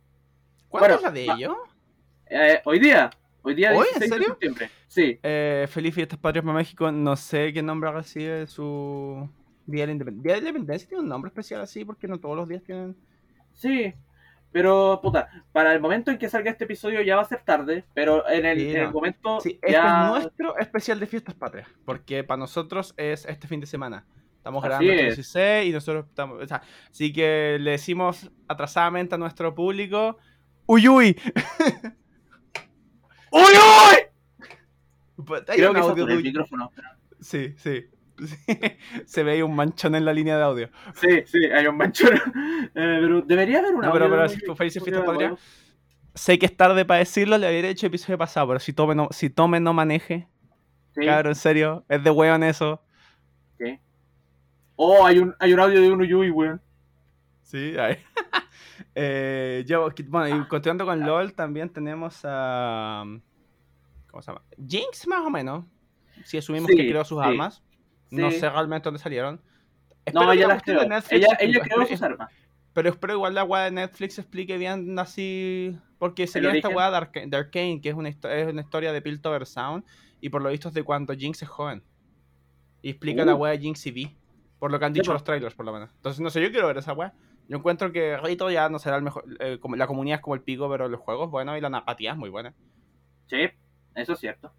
[0.69, 1.57] ¿Cuándo Bueno, es la de ellos?
[2.27, 3.11] Eh, hoy día,
[3.43, 3.87] hoy día ¿Hoy?
[3.95, 4.29] ¿En 16 de serio?
[4.29, 4.71] septiembre.
[4.89, 9.29] Sí, Eh, feliz Fiestas Patrias para México, no sé qué nombre recibe su
[9.67, 10.23] Día de la Independencia.
[10.23, 12.97] Día de la Independencia tiene un nombre especial así porque no todos los días tienen...
[13.53, 13.93] sí.
[14.53, 17.85] Pero, puta, para el momento en que salga este episodio ya va a ser tarde,
[17.95, 18.93] pero en el, Sí, en el no.
[18.93, 20.05] momento Sí, este ya...
[20.05, 24.05] es nuestro especial de fiestas patrias, porque para nosotros es este fin de semana.
[24.37, 25.17] Estamos grabando el es.
[25.17, 26.43] 16 y nosotros estamos.
[26.43, 30.19] o sea, así que le decimos atrasadamente a nuestro público:
[30.67, 31.17] ¡Uy, uy!
[33.31, 34.45] ¡Uy, uy!
[35.47, 36.71] Creo que audio saturé el micrófono.
[37.21, 37.59] Sí, sí.
[37.81, 37.87] sí.
[39.07, 40.71] Se ve ahí un manchón en la línea de audio.
[40.95, 42.11] Sí, sí, hay un manchón.
[42.75, 43.89] Eh, pero debería haber una.
[43.89, 45.33] No, pero, pero si felices fiestas patrias.
[46.15, 49.09] Sé que es tarde para decirlo, le habría hecho episodio pasado, pero si tome no,
[49.11, 50.29] si tome no maneje,
[50.95, 51.05] Sí.
[51.07, 52.83] cabrón, en serio, es de weón eso.
[53.59, 53.79] sí.
[54.77, 56.61] Oh, hay un, hay un audio de un Uyuy, weón.
[57.43, 57.97] Sí, ahí.
[58.95, 63.05] eh, yo, bueno, y continuando con LOL, también tenemos a.
[64.11, 64.43] ¿Cómo se llama?
[64.67, 65.65] Jinx, más o menos.
[66.25, 67.29] Si asumimos Sí, que creó sus sí.
[67.29, 67.63] armas.
[68.13, 69.37] No sé realmente dónde salieron.
[70.13, 70.85] No, Espero ella la las creó.
[70.89, 72.31] Netflix Ella, ella creó sus armas.
[72.73, 75.77] Pero espero igual la weá de Netflix explique bien así.
[75.99, 78.21] Porque sería esta weá de, Arca- de Arcane, que es una, es
[78.53, 79.85] una historia de Piltover Sound.
[80.21, 81.83] Y por lo visto es de cuando Jinx es joven.
[82.81, 83.27] Y explica Uh.
[83.27, 84.17] la weá de Jinx y V.
[84.59, 85.91] Por lo que han dicho los trailers, por lo menos.
[85.95, 87.13] Entonces, no sé, yo quiero ver esa weá.
[87.49, 89.25] Yo encuentro que Rito ya no será el mejor.
[89.41, 92.13] eh, como, la comunidad es como el pico, pero los juegos, bueno, y la narrativa
[92.13, 92.55] es muy buena.
[93.27, 93.49] Sí,
[93.97, 94.53] eso es cierto.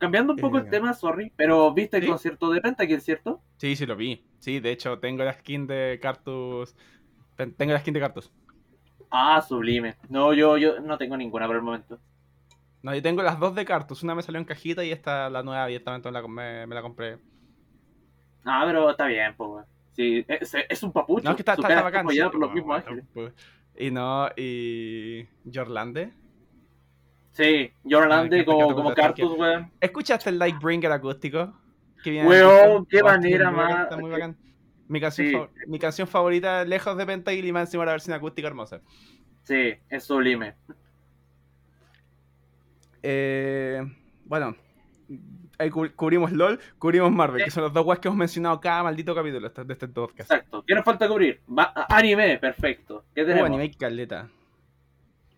[0.00, 2.06] Cambiando un poco Eh, el tema, sorry, pero ¿viste el ¿sí?
[2.06, 3.40] concierto de Pentakill, cierto?
[3.58, 4.26] Sí, sí, lo vi.
[4.38, 6.74] Sí, de hecho, tengo la skin de Cartus.
[7.36, 8.32] ten- Tengo la skin de Cartus.
[9.10, 9.96] Ah, sublime.
[10.08, 12.00] No, yo, yo no tengo ninguna por el momento.
[12.82, 14.02] No, yo tengo las dos de Cartus.
[14.02, 16.82] Una me salió en cajita y esta, la nueva, directamente me la, me, me la
[16.82, 17.18] compré.
[18.44, 19.66] Ah, pero está bien, pues, weón.
[19.92, 21.24] Sí, es, es un papucho.
[21.24, 22.08] No, es que está, está, está bacán.
[22.08, 23.04] apoyada sí, por los bueno, mismos bueno, ángeles.
[23.12, 23.32] pues.
[23.76, 25.28] Y no, y.
[25.52, 26.12] Jorlande.
[27.40, 29.70] Sí, Ah, qué como, como Cartus, weón.
[29.80, 31.52] ¿Escuchaste el Lightbringer acústico?
[32.02, 34.36] Que viene Weón, en qué manera más- Está muy bacán.
[34.88, 35.60] Mi canción, Sí.
[35.68, 38.80] mi canción favorita, lejos de Pentakill y más encima la versión acústica hermosa.
[39.44, 40.54] Sí, es sublime.
[43.02, 43.80] Eh,
[44.24, 44.54] bueno,
[45.58, 47.44] ahí cu- cubrimos LOL, cubrimos Marvel, Sí.
[47.46, 50.30] que son los dos guas que hemos mencionado cada maldito capítulo de este- este podcast.
[50.30, 50.62] Exacto.
[50.66, 51.40] ¿Qué nos falta cubrir?
[51.48, 53.04] Va- anime, perfecto.
[53.14, 53.46] ¿Qué Uh, tenemos?
[53.48, 54.28] anime y caleta.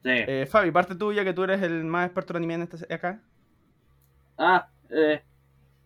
[0.02, 0.10] Sí.
[0.10, 3.20] Eh, Fabi, parte tuya que tú eres el más experto en anime en este, acá.
[4.36, 5.22] Ah, eh.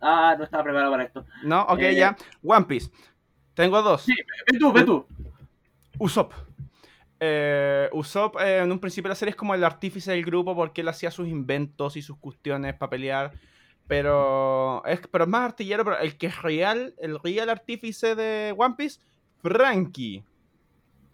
[0.01, 1.25] Ah, no estaba preparado para esto.
[1.43, 1.95] No, ok, Eh.
[1.97, 2.17] ya.
[2.43, 2.91] One Piece.
[3.55, 4.03] Tengo dos.
[4.03, 4.15] Sí,
[4.53, 5.07] ve tú, ve tú.
[5.99, 6.33] Usopp.
[7.19, 10.55] Eh, Usopp eh, en un principio de la serie es como el artífice del grupo
[10.55, 13.33] porque él hacía sus inventos y sus cuestiones para pelear.
[13.87, 18.55] Pero es, pero es más artillero, pero el que es real, el real artífice de
[18.57, 19.01] One Piece,
[19.43, 20.25] Frankie.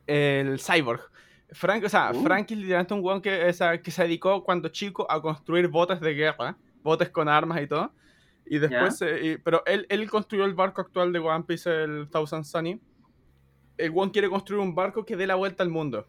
[0.06, 1.11] El cyborg.
[1.52, 2.22] Frank, o sea, Uh.
[2.22, 5.68] Frankie es literalmente un weón que, o sea, que se dedicó cuando chico a construir
[5.68, 7.92] botes de guerra, botes con armas y todo.
[8.46, 12.08] Y después, eh, y- pero él, él construyó el barco actual de One Piece, el
[12.10, 12.80] Thousand Sunny.
[13.78, 16.06] El weón quiere construir un barco que dé la vuelta al mundo.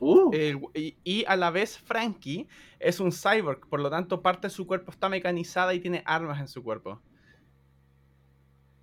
[0.00, 0.30] Uh,
[0.74, 2.46] y, y a la vez Frankie
[2.78, 6.38] es un cyborg, por lo tanto parte de su cuerpo está mecanizada y tiene armas
[6.40, 7.02] en su cuerpo.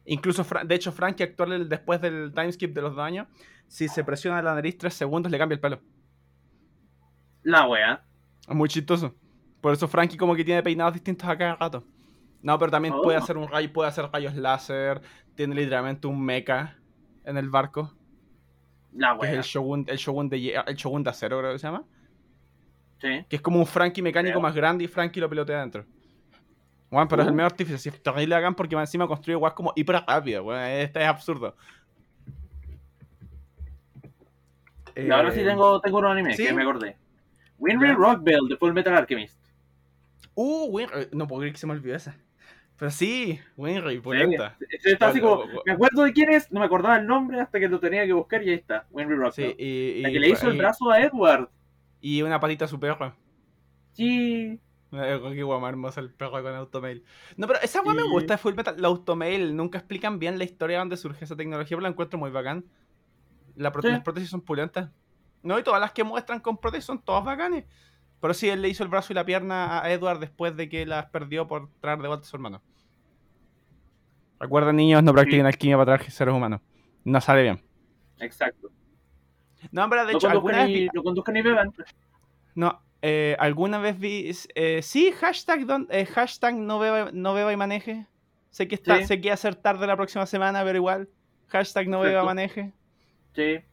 [0.05, 3.27] Incluso, de hecho, Frankie actual después del timeskip de los daños,
[3.67, 5.79] si se presiona la nariz tres segundos le cambia el pelo.
[7.43, 8.03] la wea.
[8.47, 9.13] Es muy chistoso.
[9.61, 11.83] Por eso Frankie como que tiene peinados distintos a cada rato.
[12.41, 13.01] No, pero también Oh.
[13.01, 15.01] puede hacer un rayo, puede hacer rayos láser,
[15.35, 16.77] tiene literalmente un mecha
[17.23, 17.91] en el barco,
[18.93, 19.39] La que es wea.
[19.39, 21.83] el Shogun, el Shogun de el Shogun de acero, creo que se llama.
[23.01, 23.25] Sí.
[23.29, 24.41] Que es como un Frankie mecánico Creo.
[24.41, 25.85] más grande y Frankie lo pilotea adentro.
[26.91, 27.37] Bueno, pero es el Uh.
[27.37, 27.77] mejor artífice.
[27.77, 30.43] Si es terrible hagan porque encima construye guas como hiper rápido.
[30.43, 31.55] Bueno, este es absurdo.
[34.95, 36.45] Y ahora sí Eh, tengo, tengo un anime ¿sí?
[36.45, 36.97] que me acordé.
[37.57, 37.93] Winry Ya.
[37.95, 39.39] Rockbell de Full Metal Alchemist.
[40.35, 41.07] Uh, Winry.
[41.11, 42.15] No puedo creer que se me olvidó esa.
[42.77, 44.57] Pero sí, Winry, Sí, pulenta.
[44.59, 47.57] sí, Está así como, me acuerdo de quién es, no me acordaba el nombre hasta
[47.57, 49.55] que lo tenía que buscar y ahí está, Winry Sí, Rockbell.
[49.61, 51.49] y, la que le hizo el brazo a Edward.
[52.01, 53.15] y una patita a su perro.
[53.93, 54.59] Sí.
[54.91, 57.03] Eh, Qué guay más hermosa el perro con automail.
[57.37, 58.75] No, pero esa guay me gusta Full Metal.
[58.77, 62.19] La automail nunca explican bien la historia de dónde surge esa tecnología, pero la encuentro
[62.19, 62.65] muy bacán.
[63.55, 63.89] La pro- Sí.
[63.89, 64.89] Las prótesis son pulentas.
[65.43, 67.65] No, y todas las que muestran con prótesis son todas bacanes.
[68.19, 70.85] Pero sí, él le hizo el brazo y la pierna a Edward después de que
[70.85, 72.61] las perdió por traer de vuelta a su hermano.
[74.39, 76.61] Recuerden, niños, no practiquen alquimia para traer seres humanos.
[77.03, 77.61] No sale bien.
[78.19, 78.69] Exacto.
[79.71, 81.73] No, pero de no, hecho, alguna vez vi- no conduzcan ni beban.
[82.53, 84.31] No, eh, alguna vez vi.
[84.55, 88.05] eh, sí, hashtag, don- eh, hashtag no, beba, no beba y maneje.
[88.49, 89.05] Sé que, está, Sí.
[89.05, 91.09] sé que va a ser tarde la próxima semana, pero igual.
[91.47, 92.73] Hashtag no beba maneje.
[93.35, 93.59] Sí.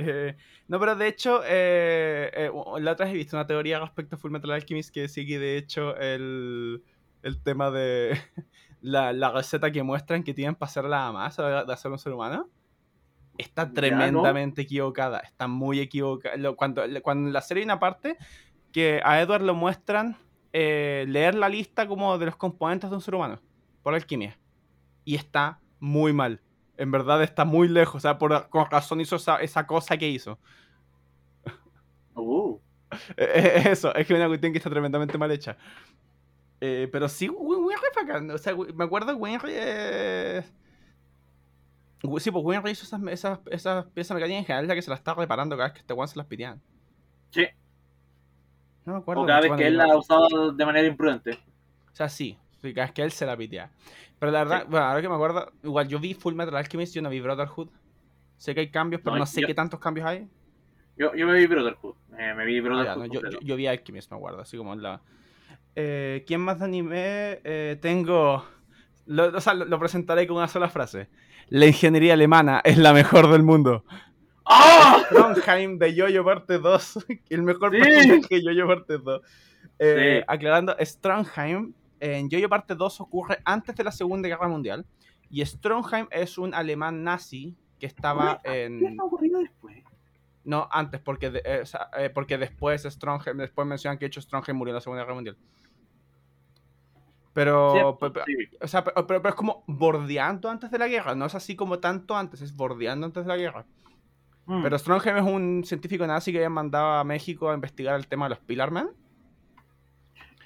[0.00, 0.36] Eh,
[0.68, 4.18] no, pero de hecho, eh, eh, la otra vez he visto una teoría respecto a
[4.18, 6.84] Full Metal Alchemist que que de hecho el,
[7.24, 8.16] el tema de
[8.80, 12.12] la, la receta que muestran que tienen para hacer la masa de, hacer un ser
[12.12, 12.48] humano
[13.38, 13.72] está ¿no?
[13.72, 15.18] tremendamente equivocada.
[15.18, 16.36] Está muy equivocada.
[16.54, 18.16] Cuando, cuando en la serie hay una parte
[18.70, 20.16] que a Edward lo muestran
[20.52, 23.40] leer la lista como de los componentes de un ser humano
[23.82, 24.38] por alquimia.
[25.04, 26.40] Y está muy mal.
[26.78, 27.96] En verdad está muy lejos.
[27.96, 30.38] O sea, por, con razón hizo esa, esa cosa que hizo.
[32.14, 32.58] Uh,
[33.16, 35.56] Eh, eh, Eso, es que es una cuestión que está tremendamente mal hecha.
[36.60, 38.30] Eh, pero sí, Win- Winry bacán.
[38.30, 39.52] O sea, me acuerdo que Winry.
[39.54, 40.42] Eh...
[42.00, 45.00] Sí, pues Winry hizo esas, esas, esas piezas mecánicas en general, la que se las
[45.00, 46.60] está reparando cada vez que este one se las pitean.
[47.30, 47.46] sí.
[48.84, 49.22] No me acuerdo.
[49.22, 51.32] O cada vez que él la ha usado de manera imprudente.
[51.32, 52.38] O sea, sí.
[52.62, 53.70] Sí, vez que él se la pitea.
[54.18, 54.66] Pero la verdad, Sí.
[54.70, 57.68] bueno, ahora que me acuerdo, igual yo vi Full Metal Alchemist, yo no vi Brotherhood.
[58.36, 60.28] Sé que hay cambios, pero No, no, sé yo- qué tantos cambios hay.
[60.96, 61.94] Yo, yo me vi Brotherhood.
[62.18, 62.98] Eh, me vi Ah, ya, Brotherhood.
[62.98, 65.00] no, yo, yo- vi Alchemist, me acuerdo, así como en la...
[65.76, 67.40] Eh, ¿Quién más de anime?
[67.44, 68.44] Eh, tengo...
[69.06, 71.08] Lo, o sea, lo, lo presentaré con una sola frase.
[71.48, 73.84] La ingeniería alemana es la mejor del mundo.
[74.44, 75.02] ¡Ah!
[75.10, 77.06] Trondheim de Yoyo parte 2.
[77.30, 77.80] El mejor Sí.
[77.80, 79.22] personaje de Yoyo parte 2.
[79.78, 80.24] Eh, Sí.
[80.26, 84.86] Aclarando, Strongheim en Yoyo parte 2 ocurre antes de la Segunda Guerra Mundial.
[85.30, 88.84] Y Strongheim es un alemán nazi que estaba ¿Qué en...
[88.86, 89.84] está ocurriendo después?
[90.44, 91.62] No, antes, porque, de- eh,
[91.98, 95.36] eh, porque después Strongheim, después mencionan que hecho Strongheim murió en la Segunda Guerra Mundial.
[97.34, 98.56] Pero, Cierto, pe- pe- sí.
[98.60, 101.54] o sea, pe- pero, pero es como bordeando antes de la guerra, no es así
[101.54, 103.66] como tanto antes, es bordeando antes de la guerra.
[104.46, 104.62] Mm.
[104.62, 108.24] Pero Strongheim es un científico nazi que habían mandado a México a investigar el tema
[108.26, 108.88] de los Pillarmen.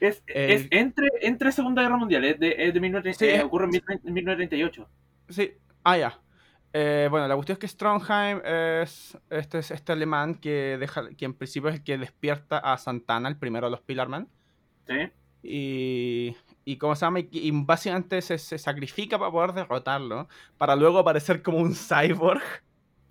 [0.09, 3.43] Es, el- es entre, entre Segunda Guerra Mundial, es de, es de 1930, Sí, eh,
[3.45, 4.88] ocurre en 1930 en 1938.
[5.29, 5.53] Sí,
[5.85, 6.19] ah, ya.
[6.75, 11.25] Eh, bueno, la cuestión es que Strongheim es este, es este alemán que, deja, que
[11.27, 14.29] en principio es el que despierta a Santana, el primero de los Pillarmen.
[14.87, 14.95] ¿Sí?
[15.45, 17.21] y, y ¿cómo se llama?
[17.21, 22.43] Y, y básicamente se, se sacrifica para poder derrotarlo, para luego aparecer como un cyborg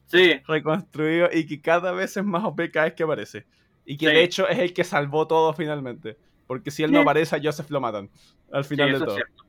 [0.06, 3.46] Sí, reconstruido y que cada vez es más OP cada vez que aparece.
[3.86, 4.14] Y que Sí.
[4.14, 6.18] de hecho es el que salvó todo finalmente.
[6.52, 8.10] Porque si él no aparece, a Joseph lo matan.
[8.52, 9.16] Al final de es todo.
[9.16, 9.46] cierto.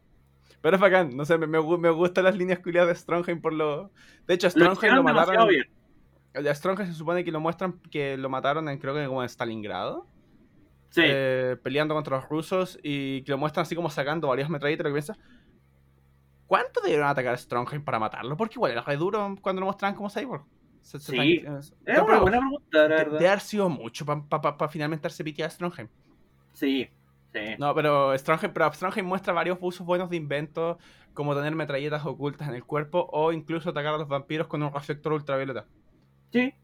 [0.61, 3.53] Pero es bacán, no sé, me, me, me gustan las líneas culiadas de Strongheim por
[3.53, 3.91] lo...
[4.29, 5.49] De hecho, Strongheim lo, mataron...
[5.49, 5.65] bien.
[6.49, 9.29] A Strongheim se supone que lo muestran que lo mataron en, creo que como en
[9.29, 10.07] Stalingrado.
[10.91, 14.85] Sí, eh, peleando contra los rusos y que lo muestran así como sacando varias metralletas.
[14.85, 15.19] Lo que piensas,
[16.47, 18.37] ¿cuánto debieron atacar a Strongheim para matarlo?
[18.37, 20.45] Porque igual era re duro cuando lo mostraban como cyborg.
[20.83, 21.41] Se- se Sí.
[21.43, 23.19] tan- es una pero buena pregunta, la de- verdad.
[23.19, 25.89] Debe haber sido mucho para finalmente darse pitié a Strongheim.
[26.53, 26.89] Sí,
[27.33, 27.41] sí.
[27.59, 30.77] No, pero Strongheim, pero Strongheim muestra varios usos buenos de inventos,
[31.15, 34.73] como tener metralletas ocultas en el cuerpo o incluso atacar a los vampiros con un
[34.73, 35.67] reflector ultravioleta.
[36.33, 36.55] Sí.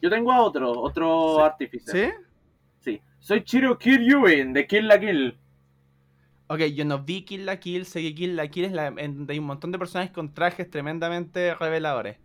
[0.00, 1.42] Yo tengo a otro, otro Sí.
[1.42, 1.92] artífice.
[1.92, 2.12] ¿Sí?
[2.80, 3.00] Sí.
[3.20, 5.38] Soy Chiro Kiryuin de Kill la Kill.
[6.48, 9.26] Ok, yo no vi Kill la Kill, sé que Kill la Kill es la, en
[9.30, 12.18] hay un montón de personajes con trajes tremendamente reveladores.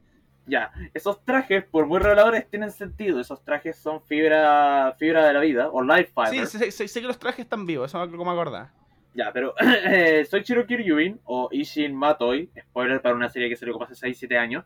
[0.50, 3.20] Ya, esos trajes, por muy reveladores, tienen sentido.
[3.20, 6.48] Esos trajes son fibra fibra de la vida, o life Sí, fiber.
[6.48, 8.70] sé, sé- sé que los trajes están vivos, eso es como acordar.
[9.14, 9.54] Ya, pero
[9.86, 13.96] eh, soy Chiro Kiryuin, o Ishin Matoi, spoiler para una serie que salió como hace
[13.96, 14.66] 6-7 años.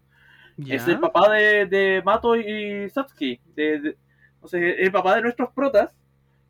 [0.67, 2.41] Es el papá de, de Matoi
[2.85, 3.39] y Satsuki.
[3.55, 3.97] De, de-
[4.41, 5.95] o sea, el papá de nuestros protas.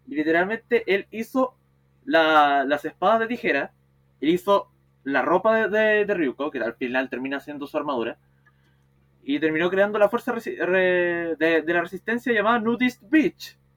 [0.08, 1.56] Y literalmente él hizo
[2.04, 3.72] la- las espadas de tijera.
[4.20, 4.70] Él hizo
[5.06, 8.18] la ropa de, de, de Ryuko, que al final termina siendo su armadura.
[9.24, 13.58] Y terminó creando la fuerza de, de la resistencia llamada Nudist Beach.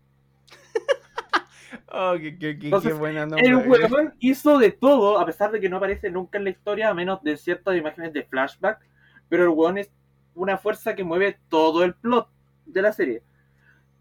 [1.88, 3.46] Oh, qué, qué- qué- Entonces, qué buena nombre.
[3.46, 6.88] El huevón hizo de todo, a pesar de que no aparece nunca en la historia,
[6.90, 8.80] a menos de ciertas imágenes de flashback.
[9.28, 9.90] Pero el huevón es
[10.35, 12.28] una fuerza que mueve todo el plot
[12.66, 13.22] de la serie.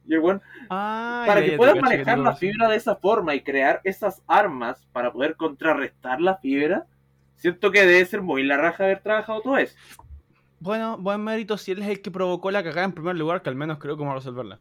[0.08, 3.42] Y el huevón, Ah, para ya, que que manejar la fibra de esa forma y
[3.42, 6.86] crear esas armas para poder contrarrestar la fibra,
[7.36, 9.76] siento que debe ser muy la raja haber trabajado todo eso.
[10.66, 13.50] Bueno, buen mérito si él es el que provocó la cagada en primer lugar, que
[13.50, 14.60] al menos creo cómo resolverla.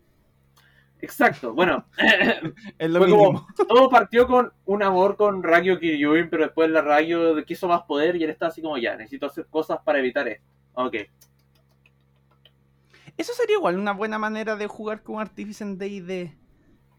[1.01, 1.87] Exacto, bueno,
[2.79, 7.43] Es lo como- todo partió con un amor con Ragyo Kiryuin, pero después la Ragyo
[7.47, 10.45] quiso más poder y él está así como ya, necesito hacer cosas para evitar esto.
[10.75, 10.97] Ok.
[13.17, 16.37] Eso sería igual una buena manera de jugar con un artífice en D&D.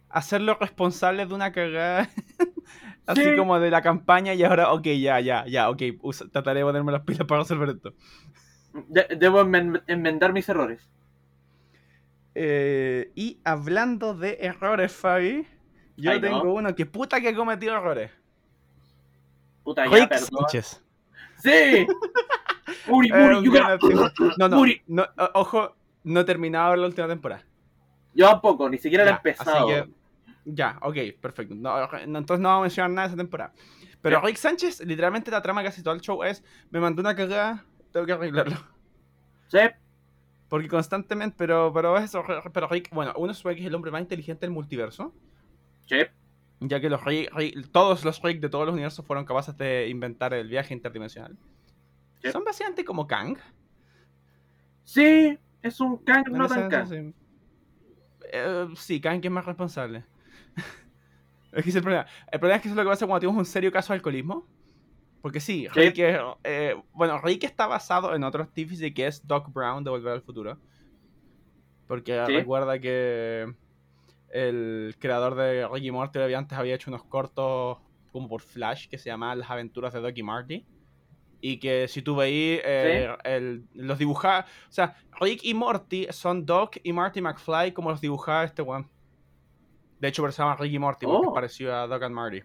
[0.10, 2.10] Hacerlo responsable de una cagada.
[3.06, 3.36] Así Sí.
[3.38, 5.82] como de la campaña y ahora, ok, ya, ya, ya, ok.
[6.02, 7.94] usa- trataré de ponerme las pilas para resolver esto.
[8.88, 10.90] De- debo enmen- enmendar mis errores.
[12.34, 15.48] Eh, y hablando de errores, Fabi,
[15.96, 16.28] yo Ay, no.
[16.28, 18.12] tengo uno que puta que ha cometido errores.
[19.64, 20.28] Puta, ya, Rick perdón.
[20.42, 20.84] Sánchez.
[21.38, 21.88] ¡Sí!
[22.88, 23.50] Muri, Muri.
[24.38, 24.82] No, no, Muri.
[24.88, 27.44] no, o- ojo, no he terminado la última temporada.
[28.14, 29.68] Yo tampoco, ni siquiera la he empezado.
[29.68, 29.90] que-
[30.46, 31.56] ya, ok, perfecto.
[31.56, 33.54] No, no, entonces no vamos a mencionar nada de esa temporada.
[34.02, 34.28] Pero Ya.
[34.28, 38.06] Rick Sánchez, literalmente la trama casi todo el show es, me mandó una cagada, tengo
[38.08, 38.58] que arreglarlo.
[39.48, 39.60] Sí,
[40.50, 44.02] Porque constantemente, pero, pero eso, pero Rick, bueno, uno supone que es el hombre más
[44.02, 45.14] inteligente del multiverso.
[45.88, 46.00] sí,
[46.60, 49.88] Ya que los Rick- Rick- todos los Rick de todos los universos fueron capaces de
[49.88, 51.38] inventar el viaje interdimensional.
[52.22, 52.32] Sí.
[52.32, 53.38] Son básicamente como Kang.
[54.84, 56.88] sí, es un Kang no tan Kang.
[56.88, 57.14] sí.
[58.34, 60.04] Eh, sí, Kang es más responsable.
[61.54, 62.06] es que es el problema.
[62.30, 63.98] El problema es que eso es lo que pasa cuando tenemos un serio caso de
[63.98, 64.46] alcoholismo.
[65.26, 65.68] Porque sí.
[65.70, 69.90] Rick es, eh, bueno, Rick está basado en otro artífice que es Doc Brown de
[69.90, 70.60] Volver al Futuro.
[71.88, 72.32] Porque Sí.
[72.32, 73.52] recuerda que
[74.30, 77.80] el creador de Rick y Morty había- antes había hecho unos cortos
[78.12, 80.64] como por Flash que se llamaban Las aventuras de Doc y Marty.
[81.42, 84.42] Y que si tú veís, eh, el- los dibujaba.
[84.70, 88.88] O sea, Rick y Morty son Doc y Marty McFly como los dibujaba este weón.
[90.00, 91.32] De hecho, pero se llama Rick y Morty porque Oh.
[91.32, 92.44] es parecido a Doc and Marty.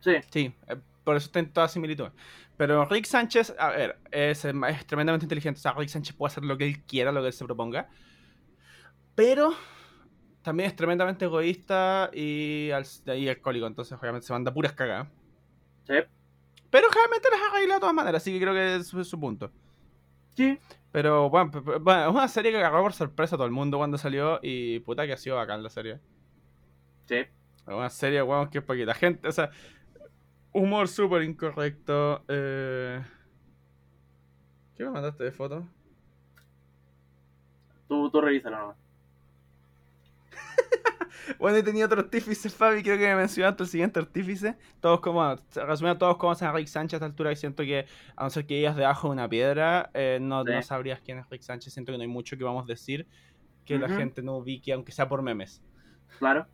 [0.00, 2.10] Sí, Sí, eh, por eso tienen toda similitud.
[2.56, 5.58] Pero Rick Sánchez, a ver, es, es tremendamente inteligente.
[5.58, 7.88] O sea, Rick Sánchez puede hacer lo que él quiera, lo que él se proponga.
[9.14, 9.54] Pero
[10.42, 12.86] también es tremendamente egoísta y, al-
[13.18, 13.66] y alcohólico.
[13.66, 15.08] Entonces, obviamente, se manda puras cagadas.
[15.86, 15.94] sí,
[16.70, 19.50] Pero realmente las arregla de todas maneras, así que creo que es su, punto.
[20.36, 20.58] sí.
[20.90, 23.98] Pero bueno, bueno, es una serie que agarró por sorpresa a todo el mundo cuando
[23.98, 26.00] salió y puta que ha sido bacán la serie.
[27.06, 27.24] Sí,
[27.66, 29.50] Es una serie, weón, que es la gente, o sea,
[30.54, 32.24] humor súper incorrecto.
[32.28, 33.02] Eh...
[34.76, 35.68] ¿Qué me mandaste de foto?
[37.86, 38.76] tú, tú revísalo nomás.
[41.38, 44.56] Bueno, y tenía otro artífice, Fabi, creo que me mencionaste el siguiente artífice.
[44.80, 48.24] Todos como, resumiendo, todos conocen a Rick Sánchez a esta altura y siento que, a
[48.24, 50.52] no ser que ellas debajo de una piedra, eh, no, Sí.
[50.52, 51.72] no sabrías quién es Rick Sánchez.
[51.72, 53.06] Siento que no hay mucho que vamos a decir
[53.64, 55.62] que la gente no ubique, aunque sea por memes.
[56.18, 56.46] Claro.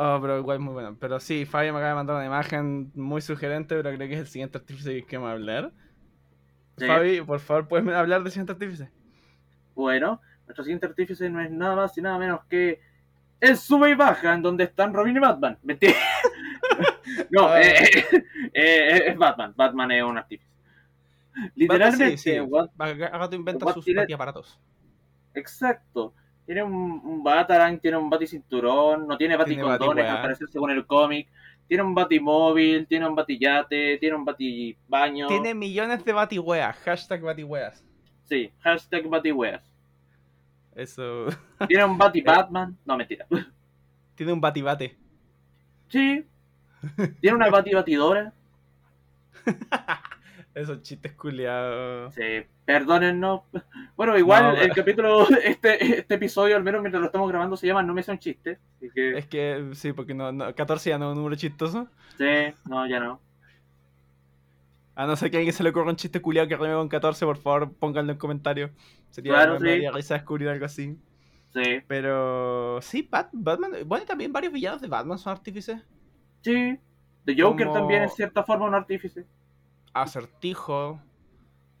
[0.00, 0.96] Oh, pero igual es muy bueno.
[1.00, 4.20] Pero sí, Fabi me acaba de mandar una imagen muy sugerente, pero creo que es
[4.20, 5.72] el siguiente artífice que me va a hablar.
[6.76, 6.86] Sí.
[6.86, 8.90] Fabi, por favor, ¿puedes hablar del siguiente artífice?
[9.74, 12.80] Bueno, nuestro siguiente artífice no es nada más y nada menos que
[13.40, 15.58] el sube y baja en donde están Robin y Batman.
[15.62, 15.94] Mentira.
[17.30, 17.60] no, Ah.
[17.60, 18.22] eh, eh,
[18.54, 19.52] eh, es Batman.
[19.56, 20.48] Batman es un artífice.
[21.54, 22.40] Literalmente, Sí, sí.
[22.40, 24.60] what- Gato inventa sus tiene- aparatos.
[25.34, 26.14] exacto.
[26.48, 31.28] Tiene un, un Batarang, tiene un Baticinturón, no tiene Baticondones, al parecer según el cómic.
[31.66, 35.26] Tiene un Batimóvil, tiene un Batiyate, tiene un Batibaño.
[35.28, 36.74] Tiene millones de batiweas.
[36.78, 37.84] Hashtag batiweas.
[38.24, 39.62] Sí, hashtag Batiweas.
[40.74, 41.26] Eso.
[41.66, 42.78] Tiene un Bati-Batman.
[42.86, 43.26] No, mentira.
[44.14, 44.96] Tiene un batibate.
[45.88, 46.24] Sí.
[47.20, 48.32] Tiene una Bati-Batidora.
[50.60, 52.14] Esos chistes culiados.
[52.14, 52.22] Sí,
[52.64, 53.42] perdónennos.
[53.96, 57.66] Bueno, igual No, el capítulo, este, este episodio, al menos mientras lo estamos grabando, se
[57.66, 58.58] llama No me sea un chiste.
[58.76, 61.88] Así que, Es que sí, porque no, no- 14 ya no es un número chistoso.
[62.16, 62.24] sí,
[62.68, 63.20] no, ya no.
[64.96, 66.88] A no ser que a alguien se le ocurra un chiste culiado que rime con
[66.88, 68.72] 14, por favor, pónganlo en comentarios.
[69.10, 69.88] Sería Claro, sí.
[69.94, 70.98] risa descubrir algo así.
[71.54, 73.70] Sí, Pero sí, Bat- Batman.
[73.86, 75.80] Bueno, también varios villanos de Batman son artífices.
[76.42, 76.78] sí.
[77.24, 79.26] The Joker Como- también es cierta forma un artífice.
[80.02, 81.00] Acertijo.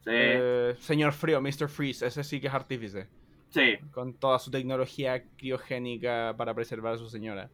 [0.04, 1.68] Sí, eh, Señor Frío, Mr.
[1.68, 3.08] Freeze, ese sí que es artífice.
[3.50, 7.50] sí, Con toda su tecnología criogénica para preservar a su señora.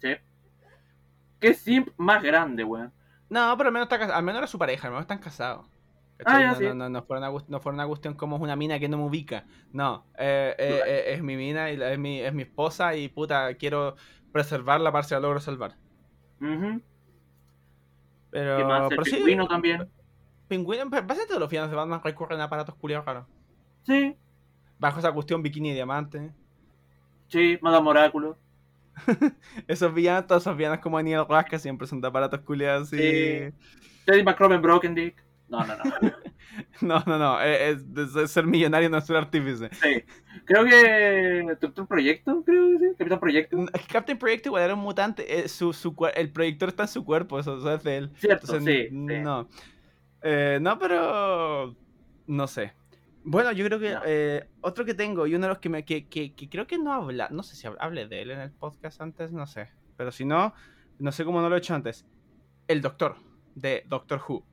[0.00, 0.08] sí.
[1.40, 2.92] Qué simp más grande, weón.
[3.28, 5.66] No, pero al menos, está, cas- al menos era su pareja, al menos están casados.
[6.22, 6.64] Ah, ya, no, sí.
[6.64, 8.98] no, no, no fue una, no fue una cuestión como es una mina que no
[8.98, 9.46] me ubica.
[9.72, 13.54] No, eh, eh, eh, es mi mina y es mi, es mi esposa y puta,
[13.54, 13.96] quiero
[14.32, 15.76] preservarla para si la logro salvar.
[16.40, 16.82] Ujú.
[18.30, 18.82] Pero, ¿Qué más?
[18.82, 19.88] El pero sí, pingüino también.
[20.48, 23.26] Pingüino, básicamente todos los villanos de Batman recurren a aparatos culiados raros.
[23.82, 24.16] Sí,
[24.78, 26.32] Bajo esa cuestión bikini y diamante.
[27.28, 28.38] sí, Madame Oráculo.
[29.68, 32.98] Esos villanos, todos esos villanos como Daniel Rasca siempre son de aparatos culiados así.
[32.98, 33.54] Sí.
[34.04, 35.22] Teddy McCromen Broken Dick.
[35.50, 35.84] No, no, no.
[36.82, 37.40] No, no, no.
[37.40, 39.68] Es, es- es ser millonario no es ser artífice.
[39.72, 40.04] Sí.
[40.44, 41.56] Creo que.
[41.60, 42.94] Doctor Proyecto, creo que sí.
[42.98, 43.56] Capitán Proyecto.
[43.90, 45.40] Captain Project igual era un mutante.
[45.40, 48.10] eh, su, su, el proyector está en su cuerpo, eso, eso es de él.
[48.16, 49.18] Cierto, Entonces, sí, sí.
[49.20, 49.48] No.
[50.22, 51.76] Eh, no, pero.
[52.26, 52.72] No sé.
[53.22, 54.00] Bueno, yo creo que No.
[54.06, 56.78] eh, otro que tengo y uno de los que, me, que, que, que creo que
[56.78, 57.28] no habla.
[57.30, 59.68] No sé si hab- hablé de él en el podcast antes, no sé.
[59.96, 60.52] Pero si no,
[60.98, 62.06] no sé cómo no lo he hecho antes.
[62.66, 63.16] El Doctor,
[63.54, 64.44] de Doctor Who.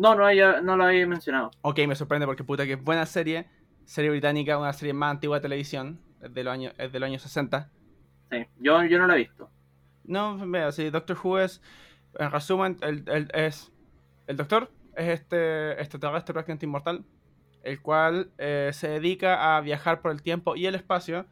[0.00, 1.50] No, no, haya- no lo había mencionado.
[1.62, 3.46] Ok, me sorprende porque puta que es buena serie.
[3.84, 6.00] Serie británica, una serie más antigua de televisión.
[6.22, 7.70] Es de los años, es de los años 60.
[8.30, 9.50] Sí, yo, yo no lo he visto.
[10.04, 11.60] No, vea, sí, Doctor Who es,
[12.18, 13.72] en resumen, el, el- es,
[14.26, 17.04] el Doctor es este extraterrestre prácticamente inmortal,
[17.62, 21.26] el cual eh, se dedica a viajar por el tiempo y el espacio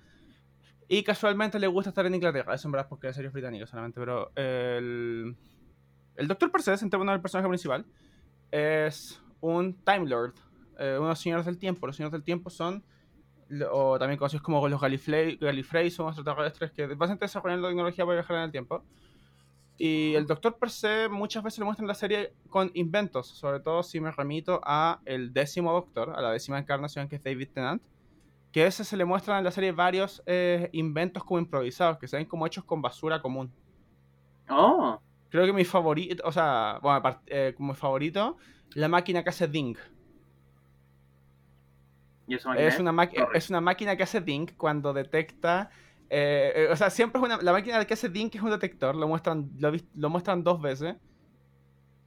[0.89, 2.55] Y casualmente le gusta estar en Inglaterra.
[2.55, 4.01] Eso en verdad porque es serie británica solamente.
[4.01, 5.37] Pero el,
[6.17, 7.85] el Doctor Perseus, en términos del personaje principal,
[8.51, 10.35] es un Time Lord.
[10.79, 11.87] eh, unos señores del tiempo.
[11.87, 12.85] Los señores del tiempo son,
[13.71, 18.19] o también conocidos como los Gallifrey, Gallifrey son extraterrestres que bastante desarrollan la tecnología para
[18.19, 18.85] viajar en el tiempo.
[19.77, 23.61] Y el Doctor per se muchas veces lo muestra en la serie con inventos, sobre
[23.61, 27.49] todo si me remito a el décimo Doctor, a la décima encarnación que es David
[27.55, 27.83] Tennant,
[28.51, 32.17] que ese se le muestran en la serie varios eh, inventos como improvisados, que se
[32.17, 33.53] ven como hechos con basura común.
[34.49, 38.37] Oh, Creo que mi favorito, o sea, bueno, eh, como favorito,
[38.75, 39.77] la máquina que hace Ding.
[42.27, 42.93] y eso Es una,
[43.35, 45.71] es una máquina que hace Ding cuando detecta.
[46.11, 47.39] eh, eh, o sea, siempre es una.
[47.43, 50.97] La máquina que hace Ding es un detector, lo muestran, lo, lo muestran dos veces.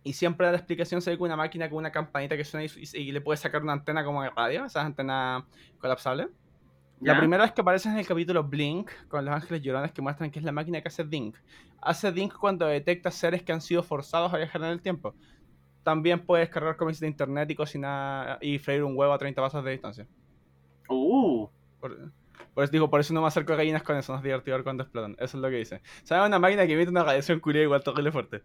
[0.03, 2.69] Y siempre la explicación se ve con una máquina con una campanita que suena y,
[2.75, 5.43] y- y le puede sacar una antena como de radio, esas antenas
[5.79, 6.27] colapsables.
[7.03, 10.01] La primera vez que aparece es en el capítulo Blink con los ángeles llorones que
[10.01, 11.35] muestran que es la máquina que hace Dink.
[11.81, 15.15] Hace Dink cuando detecta seres que han sido forzados a viajar en el tiempo.
[15.83, 19.63] También puedes cargar cómics de internet y cocinar y freír un huevo a 30 pasos
[19.63, 20.07] de distancia.
[20.89, 21.47] Uh,
[21.79, 22.13] Por,
[22.53, 24.57] por eso digo, por eso no me acerco a gallinas con eso, no es divertido
[24.57, 25.13] ver cuando explotan.
[25.19, 25.81] Eso es lo que dice.
[26.03, 26.27] ¿Sabes?
[26.27, 28.43] Una máquina que emite una radiación curia igual terrible fuerte.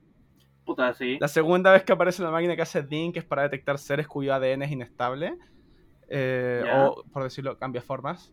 [0.65, 1.17] puta, sí.
[1.21, 4.35] La segunda vez que aparece la máquina que hace Dink es para detectar seres cuyo
[4.35, 5.39] ADN es inestable.
[6.09, 6.65] eh.
[6.69, 8.33] O, por decirlo, cambia formas.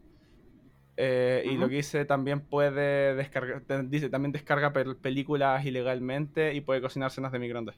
[0.97, 6.61] Eh, Y lo que dice también puede descargar, dice, también descarga pel- películas ilegalmente y
[6.61, 7.77] puede cocinar cenas de microondas.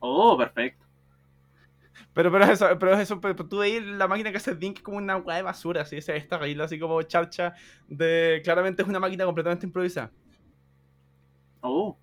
[0.00, 0.86] Oh, perfecto.
[2.12, 5.16] Pero, pero eso, pero eso, pero tú veis la máquina que hace Dink como una
[5.18, 7.54] hueá de basura, así, esa esta regla así como charcha
[7.88, 8.40] de...
[8.44, 10.12] Claramente es una máquina completamente improvisada.
[11.62, 11.98] Oh,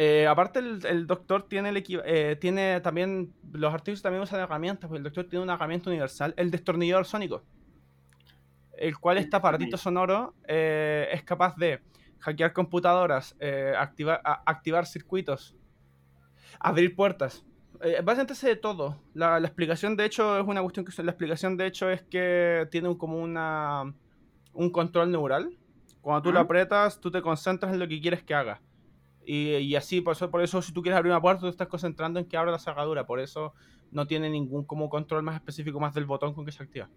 [0.00, 4.88] Eh, aparte el, el doctor tiene el eh, tiene también los artículos también usan herramientas,
[4.88, 7.44] porque el doctor tiene una herramienta universal, el destornillador sónico,
[8.80, 11.80] el cual este aparatito sonoro eh, es capaz de
[12.20, 15.56] hackear computadoras, eh, activar, a- activar circuitos,
[16.60, 17.44] abrir puertas.
[17.82, 19.00] Eh, básicamente hace de todo.
[19.14, 22.66] La, la explicación de hecho es una cuestión que la explicación de hecho es que
[22.70, 23.94] tiene un- como una
[24.52, 25.56] un control neural.
[26.00, 26.46] Cuando tú lo Ujú.
[26.46, 28.60] apretas, tú te concentras en lo que quieres que haga.
[29.24, 31.68] Y, y así, por eso, por eso si tú quieres abrir una puerta, tú estás
[31.68, 33.06] concentrando en que abra la cerradura.
[33.06, 33.52] Por eso
[33.90, 36.88] no tiene ningún como control más específico más del botón con que se activa.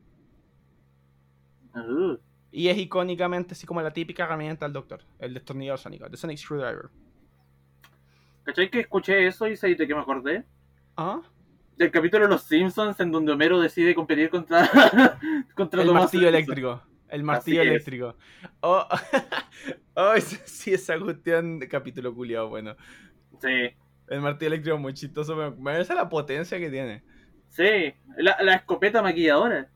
[1.76, 2.18] Uh,
[2.52, 6.38] Y es icónicamente así como la típica herramienta del doctor, el destornillador sónico, el Sonic
[6.38, 6.90] Screwdriver.
[8.44, 10.46] ¿Cachai que escuché eso y sabes de qué me acordé?
[10.98, 11.22] ¿Ah?
[11.78, 14.70] Del capítulo de Los Simpsons en donde Homero decide competir contra,
[15.56, 16.82] contra El martillo eléctrico.
[17.08, 18.16] El martillo eléctrico.
[18.62, 18.88] Oh,
[19.96, 22.76] oh, sí, esa cuestión de capítulo culiado, bueno.
[23.42, 23.76] Sí,
[24.08, 27.04] El martillo eléctrico es muy chistoso, me, me parece la potencia que tiene.
[27.50, 27.94] sí.
[28.18, 29.72] La, la escopeta maquilladora.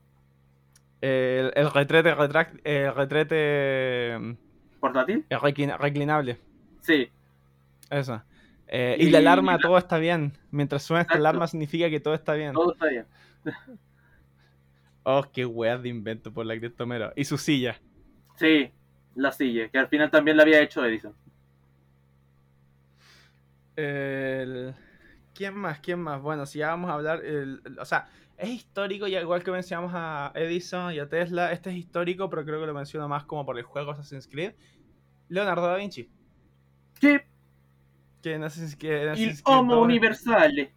[1.00, 4.32] El, el retrete, retract, el retrete mm,
[4.80, 5.24] ¿Portátil?
[5.28, 6.38] el reclina- reclinable.
[6.80, 7.08] Sí.
[7.90, 8.22] Eso.
[8.68, 10.32] Eh, Y- y la alarma, todo está bien.
[10.50, 12.52] Mientras suena esta alarma significa que todo está bien.
[12.52, 13.06] Todo está bien.
[15.08, 17.12] Oh, qué weas de invento por la Cristomero.
[17.14, 17.80] Y su silla.
[18.34, 18.72] Sí,
[19.14, 21.14] la silla, que al final también la había hecho Edison.
[23.76, 24.74] El-
[25.34, 25.78] ¿Quién más?
[25.80, 26.20] ¿Quién más?
[26.20, 28.08] Bueno, si ya vamos a hablar, el- o sea,
[28.38, 32.44] es histórico, ya igual que mencionamos a Edison y a Tesla, este es histórico, pero
[32.44, 34.54] creo que lo menciono más como por el juego Assassin's Creed.
[35.28, 36.08] Leonardo da Vinci,
[37.00, 37.18] Sí,
[38.22, 40.72] que il Assassin's Creed Homo 2 Universale.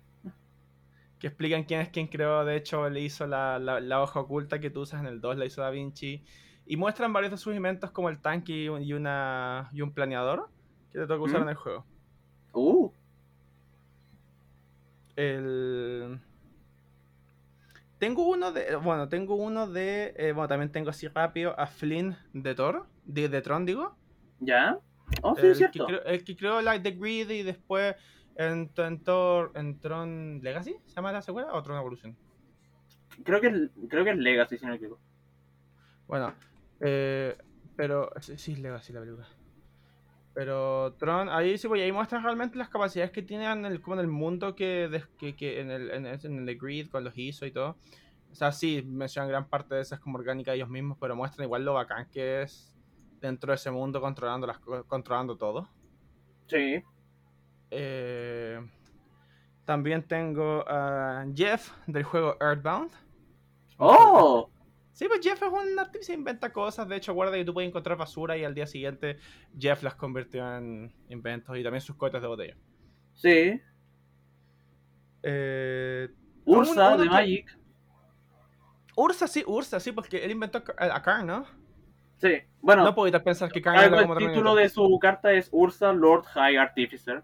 [1.20, 4.60] que explican quién es quien creó, de hecho le hizo la, la- la hoja oculta
[4.60, 6.24] que tú usas en el 2, la hizo Da Vinci,
[6.66, 9.92] y muestran varios de sus inventos como el tanque y, un- y una, y un
[9.92, 10.50] planeador
[10.92, 11.44] que te toca usar ¿Mm?
[11.44, 11.86] en el juego.
[12.54, 12.92] Uh,
[15.16, 16.20] El...
[18.00, 18.76] Tengo uno de.
[18.78, 20.14] Bueno, tengo uno de.
[20.18, 22.88] eh, bueno, también tengo así rápido a Flynn de Thor.
[23.04, 23.96] De, de Tron, digo.
[24.40, 24.80] ¿ya?
[25.22, 25.86] Oh, sí, el, es cierto.
[25.88, 27.96] Que el que creó Like the Grid y después
[28.36, 29.52] en, en Thor.
[29.56, 31.52] En Tron Legacy, ¿se llama la secuela?
[31.54, 32.16] ¿O Tron Evolution?
[33.26, 35.02] Creo que, es- creo que es Legacy, si no me equivoco.
[36.08, 36.34] Bueno,
[36.80, 37.38] eh,
[37.76, 38.12] pero.
[38.22, 39.28] Sí, sí, es Legacy la película.
[40.40, 43.82] Pero Tron, ahí sí, pues, y ahí muestran realmente las capacidades que tiene en el,
[43.82, 47.04] como en el mundo que, que, que en, el, en, el, en el grid con
[47.04, 47.76] los ISO y todo.
[48.32, 51.66] O sea, sí, mencionan gran parte de esas como orgánica ellos mismos, pero muestran igual
[51.66, 52.74] lo bacán que es
[53.20, 55.68] dentro de ese mundo controlando las co- controlando todo.
[56.48, 56.82] Sí.
[57.72, 58.66] Eh,
[59.66, 62.92] también tengo a Jeff del juego Earthbound.
[63.78, 64.50] ¡Oh!
[64.94, 66.88] Sí, pues Jeff es un artista, inventa cosas.
[66.88, 69.18] De hecho, guarda que tú puedes encontrar basura y al día siguiente
[69.58, 72.58] Jeff las convirtió en inventos y también sus cohetes de botella.
[73.14, 73.62] Sí.
[75.24, 76.10] Eh,
[76.46, 77.58] Ursa de Magic.
[78.96, 81.46] Ursa, sí, Ursa, sí, porque él inventó a Karn, ¿no?
[82.18, 85.32] Sí, bueno, no puedo pensar que Karn algo habla el como título de su carta
[85.32, 87.24] es Ursa Lord High Artificer.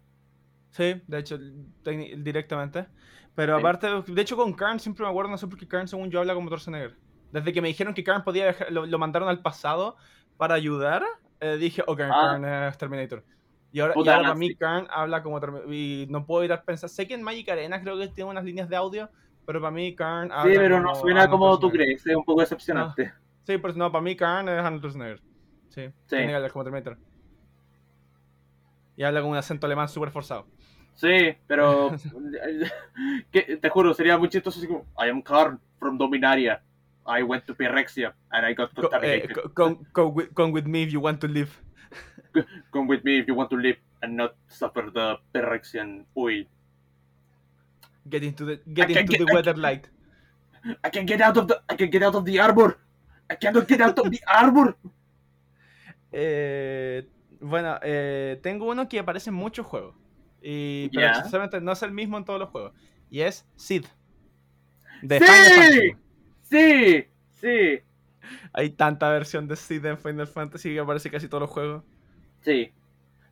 [0.71, 1.37] Sí, de hecho,
[1.83, 2.87] directamente.
[3.35, 6.09] Pero aparte, de hecho con Karn siempre me acuerdo, no sé por qué Karn según
[6.09, 6.95] yo habla como Schwarzenegger.
[7.31, 9.97] Desde que me dijeron que Karn podía viajar, lo, lo mandaron al pasado
[10.37, 11.03] para ayudar,
[11.39, 12.09] eh, dije, ok, Ah.
[12.09, 13.23] Karn es Terminator.
[13.71, 14.39] Y ahora, y ahora para sí.
[14.39, 15.73] mí Karn habla como Terminator.
[15.73, 18.43] Y no puedo ir a pensar, sé que en Magic Arena creo que tiene unas
[18.45, 19.09] líneas de audio,
[19.45, 22.41] pero para mí Karn habla Sí, pero no suena como tú crees, es un poco
[22.41, 23.13] decepcionante.
[23.43, 25.21] Sí, pero no, para mí Karn es Arnold Schwarzenegger.
[25.69, 26.97] Sí, tiene que hablar como Terminator.
[28.97, 30.47] Y habla con un acento alemán súper forzado.
[30.95, 31.91] Sí, pero
[33.31, 36.63] que, te juro, sería muy chistoso así como I am Karn from Dominaria.
[37.05, 39.33] I went to Pyrexia and I got eh, contaminated.
[39.35, 41.51] co- come, come with, come with me if you want to live.
[42.73, 46.43] Come with me if you want to live and not suffer the Pyrexian oil.
[48.09, 49.87] Get into the get I into get- the I weather light.
[50.83, 52.77] I can get out of the I can get out of the arbor.
[53.29, 54.75] I cannot get out of the arbor.
[56.17, 57.07] Eh,
[57.41, 59.95] bueno, eh, tengo uno que aparece en muchos juegos.
[60.41, 62.71] Y, pero sinceramente no es el mismo en todos los juegos.
[63.09, 63.85] Y es Sid.
[65.01, 65.91] De sí,
[66.49, 67.79] sí, sí,
[68.53, 71.83] Hay tanta versión de Sid en Final Fantasy que aparece casi todos los juegos.
[72.41, 72.71] sí.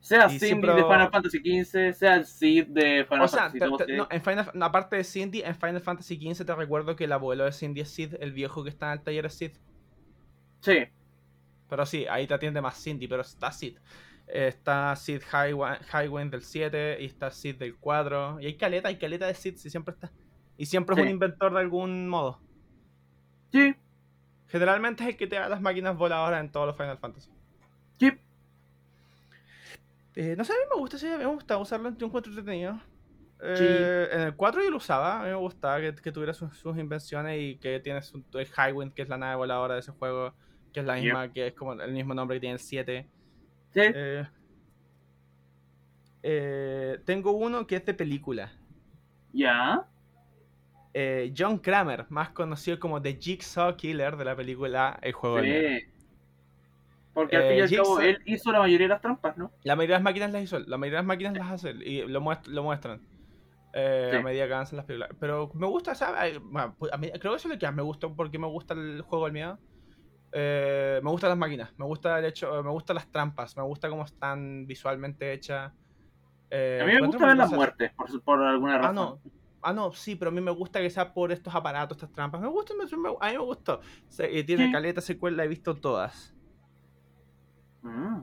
[0.00, 3.70] Sea Cindy siempre- de Final Fantasy XV, sea el Sid de Final O sea, Fantasy
[3.70, 3.96] 12.
[3.96, 7.12] no, en Final, no, aparte de Cindy, en Final Fantasy XV te recuerdo que el
[7.12, 9.52] abuelo de Cindy es Sid, el viejo que está en el taller es Sid.
[10.60, 10.78] Sí,
[11.70, 13.78] Pero sí, ahí te atiende más Cindy, pero está Sid.
[14.26, 18.40] Eh, Está Sid Highwind del 7 y está Sid del 4.
[18.42, 20.12] Y hay caleta, hay caleta de Sid, si siempre está.
[20.58, 22.40] Y siempre es un inventor de algún modo.
[23.54, 23.74] Sí,
[24.48, 27.30] Generalmente es el que te da las máquinas voladoras en todos los Final Fantasy.
[28.00, 28.10] sí.
[30.16, 32.30] Eh, no sé, a mí me gusta, sí, a mí me gusta usarlo, yo encuentro
[32.30, 32.80] entretenido.
[33.40, 36.56] Eh, En el 4 yo lo usaba, a mí me gustaba que, que tuviera sus,
[36.56, 39.92] sus invenciones y que tienes un- el Highwind, que es la nave voladora de ese
[39.92, 40.34] juego,
[40.72, 41.02] que es la Yep.
[41.04, 43.08] misma, que es como el mismo nombre que tiene el 7.
[43.72, 43.80] sí.
[43.92, 44.26] Eh,
[46.22, 48.52] eh, tengo uno que es de película.
[49.32, 49.84] Ya.
[50.96, 55.44] Eh, John Kramer, más conocido como The Jigsaw Killer de la película El Juego del
[55.46, 55.68] Miedo.
[55.68, 55.86] Sí.
[57.12, 59.50] Porque al fin y Eh, al cabo él hizo la mayoría de las trampas, ¿no?
[59.64, 61.82] La mayoría de las máquinas las hizo la mayoría de las máquinas las hace él,
[61.82, 63.00] y lo, muest- lo muestran
[63.72, 64.16] eh, Sí.
[64.18, 65.10] a medida que avanzan las películas.
[65.18, 66.38] Pero me gusta, ¿sabes?
[66.40, 68.46] Bueno, pues, a mí- creo que eso es lo que más me gusta porque me
[68.46, 69.58] gusta el juego del miedo.
[70.32, 73.88] Eh, me gustan las máquinas, me gusta el hecho, me gustan las trampas, me gusta
[73.88, 75.72] cómo están visualmente hechas.
[76.50, 78.94] Eh, A mí me gusta ver las muertes, por, por alguna Ah, razón.
[78.94, 79.20] no.
[79.64, 82.40] Ah, no, sí, pero a mí me gusta que sea por estos aparatos, estas trampas.
[82.40, 83.80] Me gusta, me- me- a mí me gustó.
[84.08, 84.72] Se- eh, tiene Sí.
[84.72, 86.34] caleta secuela, he visto todas.
[87.82, 88.22] Mm.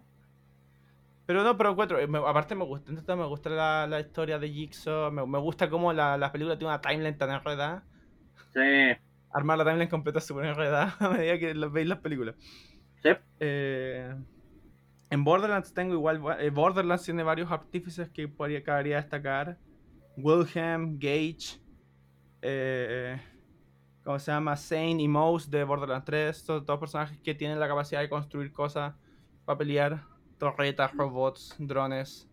[1.26, 4.38] Pero no, pero encuentro, eh, me- aparte me gusta, entonces me gusta la, la historia
[4.40, 7.84] de Jigsaw, me, me gusta cómo la, la película tiene una timeline tan enredada.
[8.54, 8.98] Sí.
[9.32, 12.36] Armar la timeline completa es súper enredada a medida que lo- veis las películas.
[13.02, 13.10] Sí.
[13.40, 14.14] Eh,
[15.10, 19.58] en Borderlands tengo igual, eh, Borderlands tiene varios artífices que podría, cabría destacar.
[20.18, 21.60] Wilhelm, Gage,
[22.42, 23.20] eh,
[24.04, 24.56] ¿cómo se llama?
[24.56, 28.52] Zane y Mouse de Borderlands 3, son todos personajes que tienen la capacidad de construir
[28.52, 28.94] cosas
[29.46, 30.04] para pelear.
[30.38, 32.28] Torretas, robots, drones.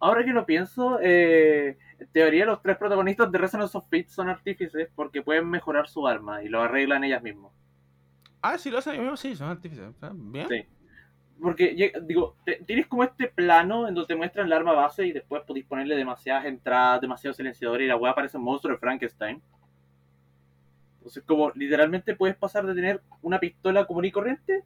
[0.00, 4.28] Ahora que lo pienso, eh, en teoría los tres protagonistas de Resonance of Fate son
[4.28, 7.52] artífices porque pueden mejorar su arma y lo arreglan ellas mismas.
[8.40, 9.92] Ah, sí, lo hacen ellos mismos, sí, son artífices.
[10.14, 10.48] Bien.
[10.48, 10.66] Sí.
[11.40, 12.36] Porque, digo,
[12.66, 15.94] tienes como este plano en donde te muestran la arma base y después podéis ponerle
[15.94, 19.40] demasiadas entradas, demasiados silenciadores y la weá parece un monstruo de Frankenstein.
[20.96, 24.64] Entonces, como literalmente puedes pasar de tener una pistola común y corriente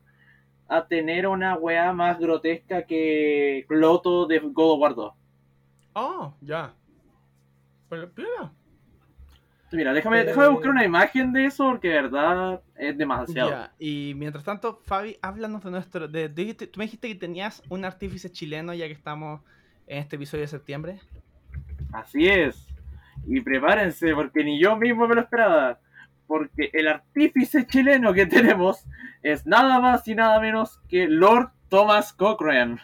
[0.67, 5.13] a tener una weá más grotesca que Cloto de God of War 2.
[5.95, 6.75] Oh, ya.
[7.91, 8.11] Pero.
[9.73, 13.51] Mira, déjame, Eh, déjame buscar una imagen de eso porque de verdad es demasiado.
[13.51, 16.09] Ya, y mientras tanto, Fabi, háblanos de nuestro.
[16.09, 19.41] De, tú me dijiste que tenías un artífice chileno ya que estamos
[19.87, 21.01] en este episodio de septiembre.
[21.93, 22.67] Así es.
[23.27, 25.79] Y prepárense, porque ni yo mismo me lo esperaba.
[26.27, 28.85] Porque el artífice chileno que tenemos
[29.23, 32.79] es nada más y nada menos que Lord Thomas Cochrane.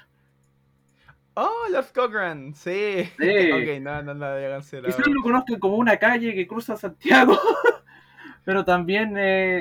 [1.41, 3.09] Oh, Lord Cochran, sí.
[3.19, 3.51] Sí.
[3.53, 4.97] ok, no, no, no, había cancelado.
[4.97, 7.39] Quizás lo conozcan como una calle que cruza Santiago.
[8.45, 9.59] Pero también eh,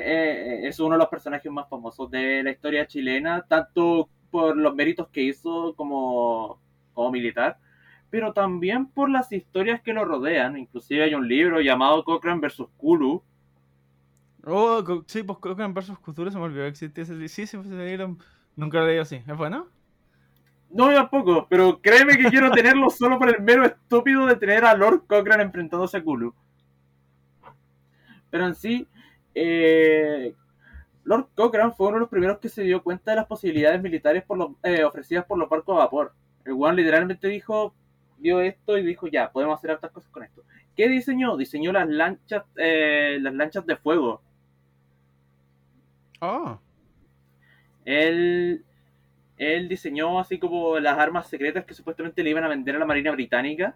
[0.63, 4.73] eh, es uno de los personajes más famosos de la historia chilena, tanto por los
[4.75, 6.59] méritos que hizo como,
[6.93, 7.59] como militar,
[8.09, 10.57] pero también por las historias que lo rodean.
[10.57, 12.67] Inclusive hay un libro llamado Cochrane vs.
[12.77, 13.23] Kulu,
[14.45, 15.99] Oh, sí, pues Cochran vs.
[15.99, 18.17] Cthulhu se me olvidó que existía ese li- Sí, sí, ese libro.
[18.55, 19.17] Nunca lo leí así.
[19.27, 19.67] ¿Es bueno?
[20.69, 24.65] No, yo tampoco, pero créeme que quiero tenerlo solo por el mero estúpido de tener
[24.65, 26.33] a Lord Cochrane enfrentándose a Kulu.
[28.29, 28.87] Pero en sí,
[29.33, 30.35] eh,
[31.03, 34.23] Lord Cochrane fue uno de los primeros que se dio cuenta de las posibilidades militares
[34.23, 36.13] por los, eh, ofrecidas por los barcos a vapor.
[36.43, 37.73] El One literalmente dijo,
[38.17, 40.43] vio esto y dijo, ya, podemos hacer otras cosas con esto.
[40.75, 41.37] ¿Qué diseñó?
[41.37, 44.21] Diseñó las lanchas, eh, las lanchas de fuego.
[46.19, 46.59] Oh.
[47.85, 48.65] Él,
[49.37, 52.85] él diseñó así como las armas secretas que supuestamente le iban a vender a la
[52.85, 53.75] Marina Británica,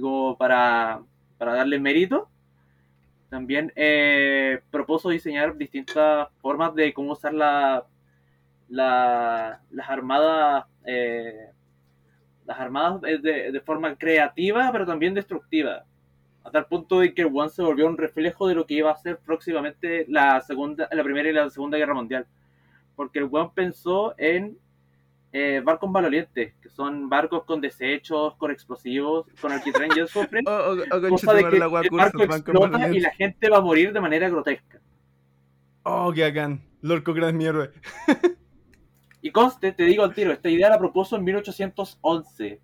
[0.00, 1.02] como para,
[1.38, 2.28] para darle mérito.
[3.30, 7.84] También eh, propuso diseñar distintas formas de cómo usar la,
[8.68, 11.50] la- las armadas eh,
[12.46, 15.84] las armadas de, de- de forma creativa pero también destructiva
[16.44, 18.96] a tal punto de que One se volvió un reflejo de lo que iba a
[18.96, 22.26] ser próximamente la segunda la primera y la segunda guerra mundial
[22.96, 24.58] porque el One pensó en
[25.36, 30.50] eh, barcos malolientes que son barcos con desechos con explosivos con alquitrán y azufre Oh,
[30.50, 33.60] oh, oh, concha cosa de que la el barco explota y la gente va a
[33.60, 34.80] morir de manera grotesca.
[35.82, 36.62] Oh, qué bacán.
[36.82, 37.70] Lord Cochrane es mi héroe.
[39.22, 42.60] Y conste, te digo al tiro, esta idea la propuso en 1811.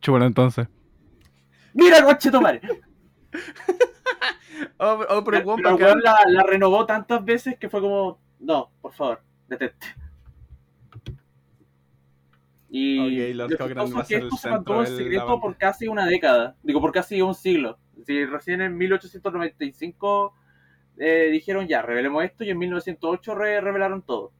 [0.00, 0.66] Chúbalo entonces.
[1.74, 2.60] ¡Mira, coche tomar!
[4.78, 8.92] Oh, oh, pero Pero weón la, la renovó tantas veces que fue como, no, por
[8.92, 9.86] favor, detente.
[12.78, 14.82] Y Ok, Lord lo Cochrane chistoso va a es que ser el esto se mantuvo
[14.82, 17.78] en la secreto por casi una década, digo, por casi un siglo.
[18.04, 20.34] Si recién en 1895
[20.98, 24.32] eh, dijeron ya, revelemos esto y en 1908 re- revelaron todo.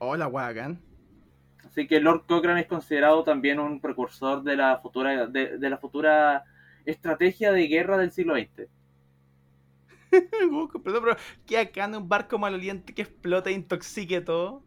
[0.00, 0.80] La wea bacán.
[1.64, 5.76] Así que Lord Cochrane es considerado también un precursor de la futura, de, de la
[5.78, 6.44] futura
[6.86, 8.70] estrategia de guerra del siglo XX.
[10.72, 11.16] Completo, pero
[11.46, 14.65] qué bacán un barco maloliente que explota e intoxique todo.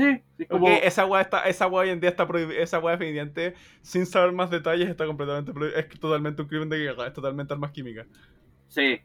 [0.00, 2.78] Sí, sí, como, Ok, esa weá está, esa weá hoy en día está prohibida, esa
[2.80, 5.78] weá definitivamente, sin saber más detalles, está completamente prohibida.
[5.80, 8.06] Es totalmente un crimen de guerra, es totalmente armas químicas.
[8.68, 9.00] sí.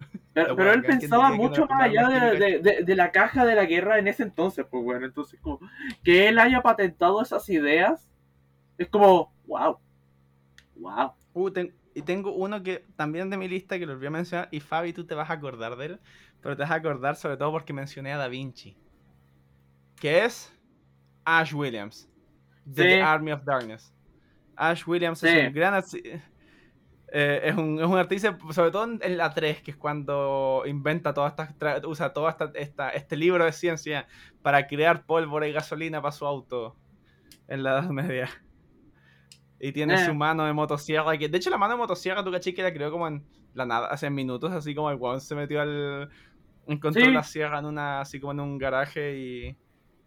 [0.32, 3.98] Pero, él pensaba mucho más allá de, de- de- de la caja de la guerra
[3.98, 5.60] en ese entonces, pues bueno, entonces como
[6.04, 8.08] que él haya patentado esas ideas
[8.78, 9.78] es como, wow,
[10.76, 11.12] wow.
[11.32, 14.60] Uh, ten- y tengo uno que también de mi lista que lo olvidé mencionar, y
[14.60, 16.00] Fabi, tú te vas a acordar de él,
[16.40, 18.76] pero te vas a acordar sobre todo porque mencioné a Da Vinci.
[20.00, 20.52] Que es
[21.24, 22.08] Ash Williams,
[22.64, 22.88] de Sí.
[22.88, 23.94] The Army of Darkness.
[24.56, 25.28] Ash Williams Sí.
[25.28, 25.82] es un gran
[27.10, 31.14] eh, es, un, es un artista, sobre todo en, la 3, que es cuando inventa
[31.14, 31.54] todas estas,
[31.86, 34.06] usa todo esta, esta- este libro de ciencia
[34.42, 36.76] para crear pólvora y gasolina para su auto
[37.46, 38.28] en la Edad Media.
[39.58, 40.04] Y tiene Eh.
[40.04, 42.72] su mano de motosierra, que de hecho la mano de motosierra tú caché que la
[42.74, 43.24] creó como en
[43.54, 46.10] la nada, hace minutos, así como el weón se metió al...
[46.66, 47.10] encontró Sí.
[47.10, 49.56] la sierra en una, así como en un garaje y,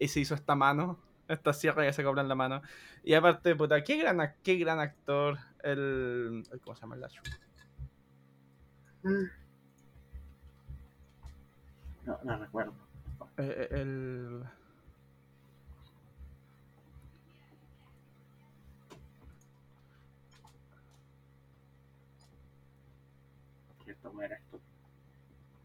[0.02, 0.98] y se hizo esta mano,
[1.28, 2.64] esta sierra que se cobra en la mano.
[3.04, 6.44] Y aparte, puta, qué gran, qué gran actor el...
[6.64, 7.22] ¿Cómo se llama el Lacho?
[12.04, 12.74] No, no recuerdo.
[13.38, 14.44] Eh, eh, el...
[23.84, 24.60] Cierto, era esto.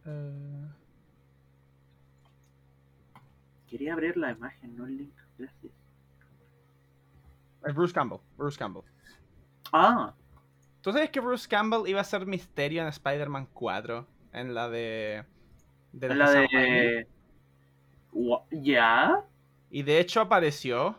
[0.04, 0.75] eh,
[3.76, 5.14] Quería abrir la imagen, no el link.
[5.38, 5.72] Gracias.
[7.64, 8.82] el Bruce Campbell, Bruce Campbell.
[9.72, 10.14] Ah,
[10.80, 14.06] ¿Tú sabes que Bruce Campbell iba a ser Misterio en Spider-Man 4?
[14.32, 15.24] En la de...
[15.92, 17.06] de la de.
[18.12, 19.24] Gua- ¿Ya?
[19.70, 20.96] Y de hecho apareció.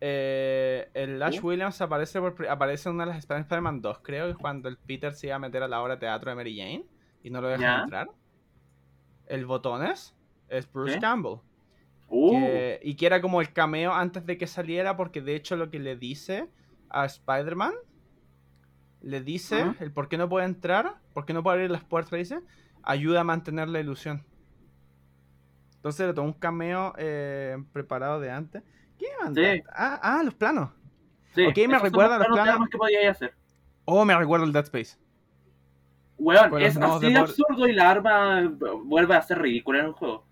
[0.00, 1.46] eh, el Ash ¿Oh?
[1.48, 4.68] Williams aparece, por aparece en una de las Spider- Spider-Man 2, creo, que es cuando
[4.70, 6.86] el Peter se iba a meter a la obra de teatro de Mary Jane
[7.22, 8.08] y no lo dejan entrar.
[9.26, 10.14] El botones
[10.48, 10.98] es Bruce.
[11.00, 11.40] Campbell.
[12.12, 15.56] Uh, que- y que era como el cameo antes de que saliera, porque de hecho
[15.56, 16.48] lo que le dice
[16.88, 17.72] a Spider-Man,
[19.00, 22.12] le dice el por qué no puede entrar, por qué no puede abrir las puertas,
[22.12, 22.40] le dice,
[22.82, 24.24] ayuda a mantener la ilusión.
[25.76, 28.62] Entonces le tomó un cameo eh, preparado de antes.
[28.98, 29.06] ¿Qué?
[29.34, 29.62] Sí.
[29.74, 30.70] Ah, ah, los planos.
[31.34, 33.34] sí, ok, me recuerda a los planos planos- que podíais hacer.
[33.86, 34.98] Oh, me recuerdo el Dead Space.
[36.18, 38.52] Weón, los es así de absurdo y la arma
[38.84, 40.26] vuelve a ser ridícula en un juego.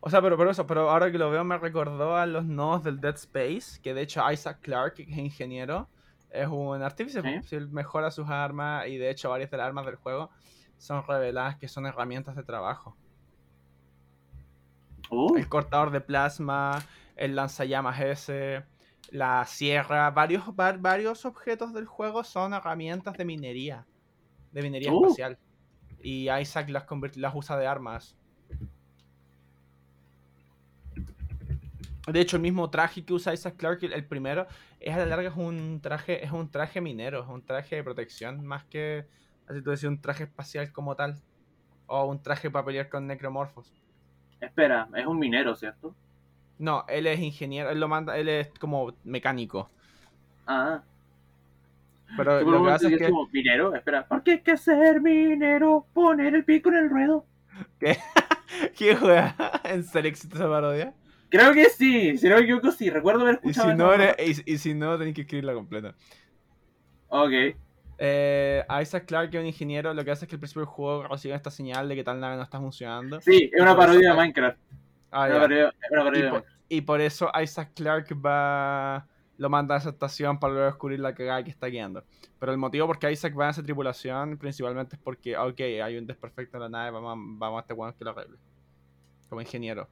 [0.00, 2.84] O sea, pero, pero eso, pero ahora que lo veo me recordó a los nodos
[2.84, 5.88] del Dead Space, que de hecho Isaac Clarke, que es ingeniero,
[6.30, 7.56] es un artífice, Sí.
[7.56, 10.30] él mejora sus armas y de hecho varias de las armas del juego
[10.76, 12.96] son reveladas que son herramientas de trabajo.
[15.10, 16.82] Uh, El cortador de plasma,
[17.16, 18.64] el lanzallamas ese,
[19.10, 23.86] la sierra, varios, va- varios objetos del juego son herramientas de minería,
[24.52, 25.02] de minería Uh.
[25.06, 25.38] espacial.
[26.02, 26.84] Y Isaac las,
[27.16, 28.16] las usa de armas.
[32.12, 34.46] De hecho, el mismo traje que usa Isaac Clarke, el- primero,
[34.80, 37.84] es a la larga es un traje, es un traje minero, es un traje de
[37.84, 39.06] protección, más que
[39.46, 41.16] así tú decís, un traje espacial como tal.
[41.86, 43.72] O un traje para pelear con necromorfos.
[44.40, 45.94] Espera, es un minero, ¿cierto?
[46.58, 49.70] No, él es ingeniero, él lo manda, él es como mecánico.
[50.46, 50.82] Ah.
[52.16, 53.08] Pero lo que hace es que.
[53.10, 55.86] como, minero, espera, ¿por qué hay que ser minero?
[55.92, 57.24] Poner el pico en el ruedo.
[57.78, 59.34] ¿Qué juega?
[59.64, 60.94] ¿En serio existe esa parodia?
[61.30, 62.88] Creo que sí, si no me equivoco, sí.
[62.90, 65.94] Recuerdo haber Y escuchado si no, eres- y, y si no tenéis que escribirla completa.
[67.08, 67.32] Ok.
[68.00, 70.68] Eh, Isaac Clarke, que es un ingeniero, lo que hace es que al principio del
[70.68, 73.20] juego recibe esta señal de que tal nave no está funcionando.
[73.20, 74.58] Sí, es una parodia de Minecraft.
[75.10, 76.62] Ah, Una parodia, es una parodia y, de por, Minecraft.
[76.68, 79.06] y por eso Isaac Clarke va
[79.36, 82.04] lo manda a esa estación para luego descubrir la cagada que está guiando.
[82.40, 85.96] Pero el motivo por qué Isaac va a esa tripulación principalmente es porque, ok, hay
[85.96, 88.36] un desperfecto en la nave, vamos, a- vamos a este weón que lo arregle.
[89.28, 89.88] Como ingeniero.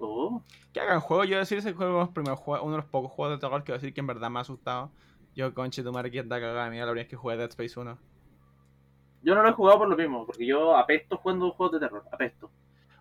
[0.00, 0.42] Oh,
[0.72, 3.12] Que hagan juego, yo decir ese juego es el primer juego, uno de los pocos
[3.12, 4.90] juegos de terror que decir que en verdad me ha asustado.
[5.34, 7.78] Yo, conche tu madre, que anda cagada mía la primera vez que jugué Dead Space
[7.78, 7.98] 1.
[9.22, 12.04] Yo no lo he jugado por lo mismo, porque yo apesto jugando juegos de terror.
[12.10, 12.50] Apesto.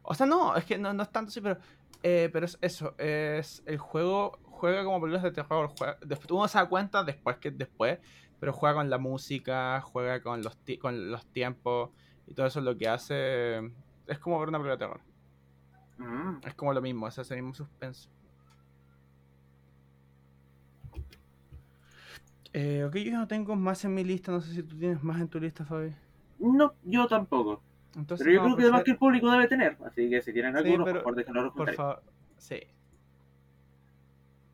[0.03, 1.57] O sea, no, es que no, no es tanto así, pero,
[2.03, 6.47] eh, pero es eso, es el juego juega como películas de terror, juega, después, uno
[6.47, 7.99] se da cuenta después que después,
[8.39, 11.91] pero juega con la música, juega con los, con los tiempos
[12.27, 13.57] y todo eso es lo que hace,
[14.07, 15.01] es como ver una película de terror,
[15.99, 16.39] Mm.
[16.47, 18.09] es como lo mismo, es ese mismo suspenso.
[22.53, 25.21] Eh, ok, yo no tengo más en mi lista, no sé si tú tienes más
[25.21, 25.93] en tu lista, Fabi.
[26.39, 27.61] No, yo tampoco.
[27.95, 29.77] Entonces, Pero yo creo que además que el público debe tener.
[29.85, 32.03] Así que si tienen Sí, alguno, pero- por favor, Por favor,
[32.37, 32.59] sí.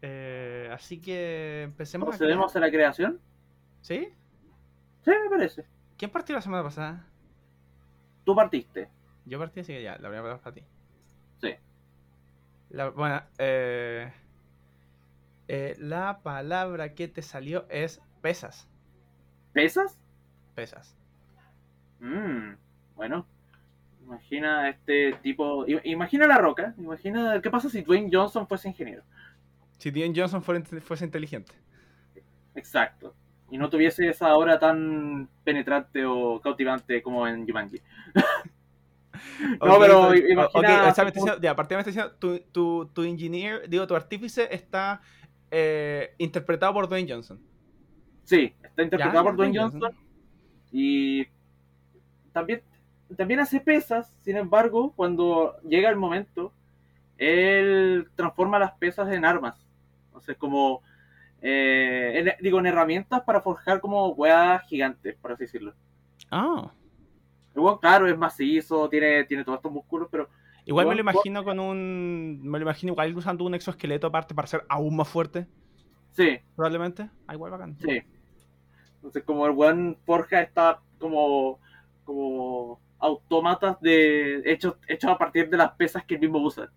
[0.02, 2.10] Eh, así que empecemos.
[2.10, 3.20] ¿Procedemos a la creación?
[3.82, 4.10] ¿Sí?
[5.04, 5.66] Sí, me parece.
[5.98, 7.06] ¿Quién partió la semana pasada?
[8.26, 8.89] Tú partiste.
[9.26, 10.64] Yo partí, así que ya, la primera palabra para ti.
[12.76, 14.11] La, bueno, eh,
[15.47, 18.67] eh, la palabra que te salió es pesas.
[19.53, 19.97] ¿Pesas?
[20.55, 20.93] Pesas.
[22.01, 22.55] Mm,
[22.97, 23.26] bueno.
[24.01, 25.65] Imagina este tipo.
[25.86, 26.76] Imagina la roca.
[26.78, 29.03] Imagina qué pasa si Dwayne Johnson fuese ingeniero.
[29.78, 31.53] Si Dean Johnson fuese inteligente.
[32.55, 33.15] Exacto.
[33.51, 37.82] Y no tuviese esa aura tan penetrante o cautivante como en Jumanji.
[39.63, 42.39] No, pero ok, imagina- ok, o sea, me está diciendo- ya, aparte me diciendo, tu,
[42.51, 45.01] tu, tu engineer, digo, tu artífice está
[45.51, 47.39] eh, interpretado por Dwayne Johnson.
[48.23, 49.91] Sí, está interpretado Ya, por Dwayne Johnson.
[50.71, 51.26] Y
[52.34, 52.61] también,
[53.15, 56.51] también hace pesas, sin embargo, cuando llega el momento,
[57.17, 59.55] él transforma las pesas en armas.
[60.07, 60.82] Entonces, como,
[61.41, 65.73] eh, en- digo, en herramientas para forjar como weas gigantes, por así decirlo.
[66.32, 66.71] Ah.
[67.62, 70.30] Weón, claro, es macizo, tiene, tiene todos estos músculos, pero
[70.66, 72.39] Igual me Igual lo imagino con un.
[72.43, 75.47] Me lo imagino igual usando un exoesqueleto aparte para ser aún más fuerte,
[76.12, 77.10] sí, probablemente.
[77.28, 77.78] Ah, igual bacán.
[77.80, 78.01] sí.
[78.95, 81.60] Entonces, como el weón forja está como,
[82.03, 86.72] como autómatas de hechos, hechos a partir de las pesas que él mismo usa.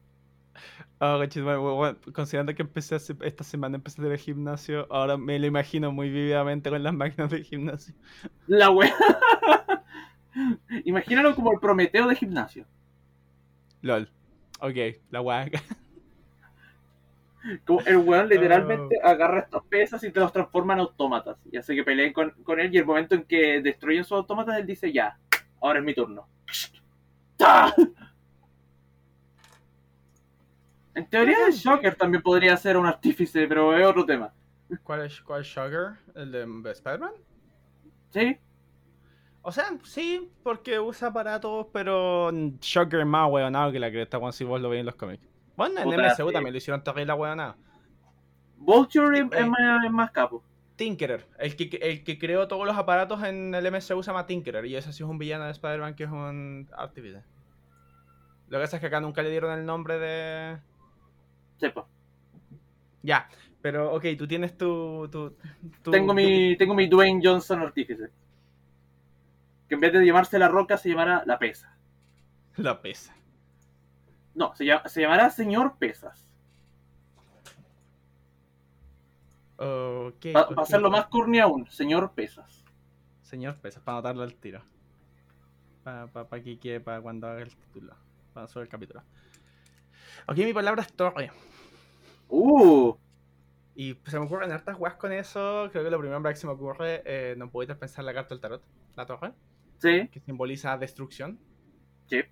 [1.01, 4.87] Ah, bueno, bueno, bueno, considerando que empecé hace- esta semana empecé a ir al gimnasio,
[4.93, 7.95] ahora me lo imagino muy vividamente con las máquinas del gimnasio.
[8.49, 8.95] La wea.
[10.85, 12.67] Imagínalo como el Prometeo de gimnasio.
[13.83, 14.11] LOL.
[14.61, 14.77] Ok,
[15.11, 15.51] la guay.
[17.65, 21.39] Como el weón literalmente agarra estas pesas y te los transforma en autómatas.
[21.51, 22.75] Y hace que peleen con, con él.
[22.75, 25.17] Y el momento en que destruyen sus autómatas, él dice: Ya,
[25.61, 26.29] ahora es mi turno.
[27.37, 27.73] ¡Ta!
[30.95, 34.35] En teoría, el Shocker también podría ser un artífice, pero es otro tema.
[34.83, 35.97] ¿Cuál es, cuál es Sugar?
[36.17, 37.13] ¿El de Spider-Man?
[38.11, 38.37] ¿Sí?
[39.43, 42.31] O sea, sí, porque usa aparatos, pero
[42.61, 45.25] Shocker es más weonado que la cresta, cuando si vos lo veis en los cómics.
[45.57, 46.33] Bueno, en Puta, MCU sí.
[46.33, 47.57] también lo hicieron terrible weonado.
[48.59, 49.29] Vulture es, Eh.
[49.39, 50.43] es más, es más capo.
[50.77, 54.65] Tinkerer, el que, el que creó todos los aparatos en el MCU se llama Tinkerer,
[54.67, 57.25] y ese sí es un villano de Spider-Man que es un artífice.
[58.49, 60.59] Lo que pasa es que acá nunca le dieron el nombre de...
[61.59, 61.87] Sepa.
[63.03, 63.29] Ya,
[63.61, 65.09] pero ok, tú tienes tu...
[65.11, 65.37] tu,
[65.83, 68.11] tu- Tengo tu- mi, tengo mi Dwayne Johnson artífice.
[69.69, 71.77] Que en vez de llamarse la roca, se llamará la pesa.
[72.57, 73.15] La pesa.
[74.35, 76.27] No, se, llama- se llamará señor pesas.
[79.57, 80.27] Ok.
[80.35, 80.59] Va, ok.
[80.59, 82.65] va a ser lo más corny aún, señor pesas.
[83.23, 84.63] Señor Pesas, para anotarlo al tiro.
[85.85, 87.95] Para pa, pa que quede para cuando haga el título.
[88.33, 89.03] Para subir el capítulo.
[90.27, 91.31] Ok, mi palabra es torre.
[92.29, 92.95] Uh,
[93.75, 95.69] Y se me ocurren hartas weas con eso.
[95.73, 98.41] Creo que lo primero que se me ocurre, eh, no puedo pensar la carta del
[98.41, 98.63] tarot,
[98.97, 99.35] la torre,
[99.79, 101.39] sí, que simboliza destrucción.
[102.07, 102.23] sí.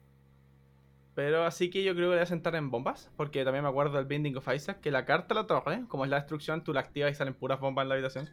[1.14, 3.70] Pero así que yo creo que le voy a sentar en bombas, porque también me
[3.70, 6.74] acuerdo del Binding of Isaac, que la carta la torre, como es la destrucción, tú
[6.74, 8.28] la activas y salen puras bombas en la habitación.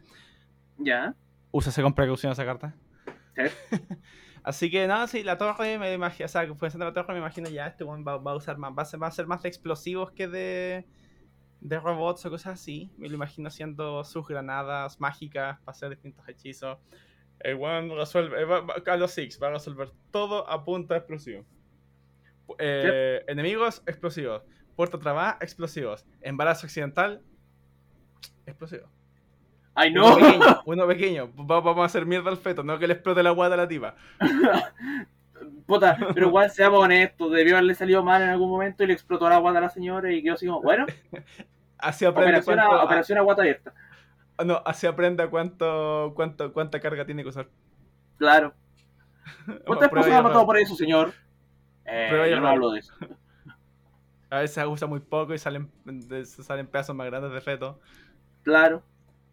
[0.76, 1.14] Ya.
[1.50, 2.74] Úsase con precaución esa carta.
[4.44, 7.20] Así que no, sí, la torre me imagino, o sea, pensando en la torre me
[7.20, 9.42] imagino ya este va, va a usar más, va a, ser, va a ser más
[9.42, 10.86] de explosivos que de,
[11.62, 12.92] de robots o cosas así.
[12.98, 16.76] Me lo imagino haciendo sus granadas mágicas para hacer distintos hechizos.
[17.40, 20.94] El one resuelve, eh, va, va- a los Six va a resolver todo a punta
[20.94, 21.44] de explosivo.
[22.58, 24.42] Eh, Enemigos, explosivos.
[24.76, 26.06] Puerta trabada, explosivos.
[26.20, 27.22] Embarazo accidental,
[28.46, 28.88] explosivo.
[29.74, 30.16] ¡Ay, Uno no!
[30.16, 31.32] pequeño, uno pequeño.
[31.36, 33.68] Va- vamos a hacer mierda al feto, no que le explote la guata a la
[33.68, 33.94] tipa.
[35.66, 39.28] Puta, pero igual seamos honestos, debió haberle salido mal en algún momento y le explotó
[39.28, 40.86] la guata a la señora y quedó así como, bueno,
[41.78, 43.74] Así operación a, cuánto, operación a guata abierta.
[44.38, 47.48] Ah, no, así aprende a cuánto, cuánto, cuánta carga tiene que usar.
[48.16, 48.54] Claro.
[49.66, 51.12] ¿Cuántas personas ha matado por eso, señor?
[51.84, 52.46] Eh, yo no error.
[52.48, 52.94] hablo de eso.
[54.30, 55.70] A veces usa muy poco y salen,
[56.24, 57.78] salen pedazos más grandes de feto.
[58.42, 58.82] Claro.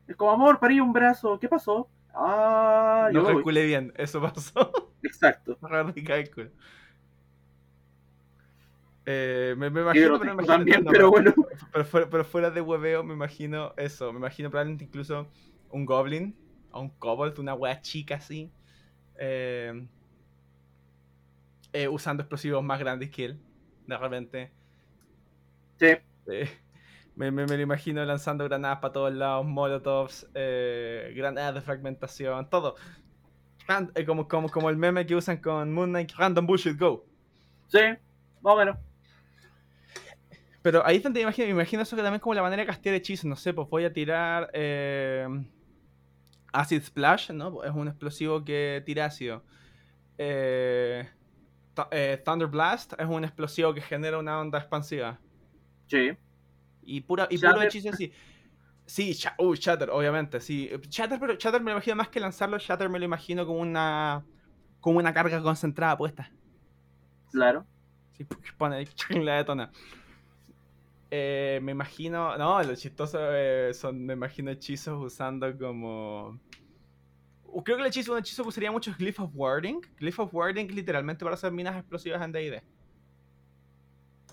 [0.07, 1.89] Es como, amor, parí un brazo, ¿qué pasó?
[2.13, 3.33] Ah, No voy.
[3.35, 4.91] calculé bien, eso pasó.
[5.03, 5.57] Exacto.
[5.63, 6.51] Error de cálculo.
[9.05, 11.33] Eh, me, me imagino, pero, me imagino también, pero bueno.
[11.71, 14.11] Pero fuera, pero fuera de hueveo, me imagino eso.
[14.13, 15.27] Me imagino probablemente incluso
[15.69, 16.35] un goblin
[16.71, 18.51] o un kobold, una wea chica así.
[19.19, 19.87] eh,
[21.73, 23.39] eh, usando explosivos más grandes que él.
[23.87, 24.51] De repente.
[25.79, 25.97] Sí.
[26.27, 26.49] Eh,
[27.15, 32.49] me, me- me lo imagino lanzando granadas para todos lados, molotovs, eh, granadas de fragmentación,
[32.49, 32.75] todo.
[34.05, 37.05] Como, como, como el meme que usan con Moon Knight, Random Bullshit Go.
[37.67, 37.79] Sí,
[38.41, 38.77] más o menos.
[40.62, 42.95] Pero ahí es me imagino, me imagino eso que también como la manera de castear
[42.95, 45.28] hechizos, no sé, pues voy a tirar eh,
[46.53, 47.64] Acid Splash, ¿no?
[47.64, 49.43] Es un explosivo que tira ácido.
[50.18, 51.07] Eh,
[51.91, 55.20] eh, Thunder Blast es un explosivo que genera una onda expansiva.
[55.88, 56.12] Sí.
[56.84, 58.12] Y, pura, y puro hechizo así.
[58.86, 60.70] Sí, cha- uh, Shatter, obviamente, sí.
[60.89, 64.26] Shatter, pero Shatter me lo imagino más que lanzarlo, Shatter me lo imagino como una
[64.82, 66.30] como una carga concentrada puesta.
[67.32, 67.66] Claro.
[68.18, 68.88] Sí, porque pone ahí,
[69.24, 69.72] la detona.
[71.14, 76.39] Eh, me imagino, no, lo chistoso eh, son, me imagino hechizos usando como...
[77.66, 79.82] Creo que el hechizo, un hechizo que usaría mucho es Glyph of Warding.
[79.97, 82.64] Glyph of Warding literalmente para hacer minas explosivas en D&D.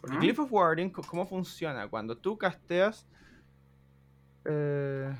[0.01, 0.21] Porque ¿Mm?
[0.21, 1.89] Glyph of Warding, ¿cómo funciona?
[1.89, 3.09] Cuando tú casteas
[4.45, 5.13] eh,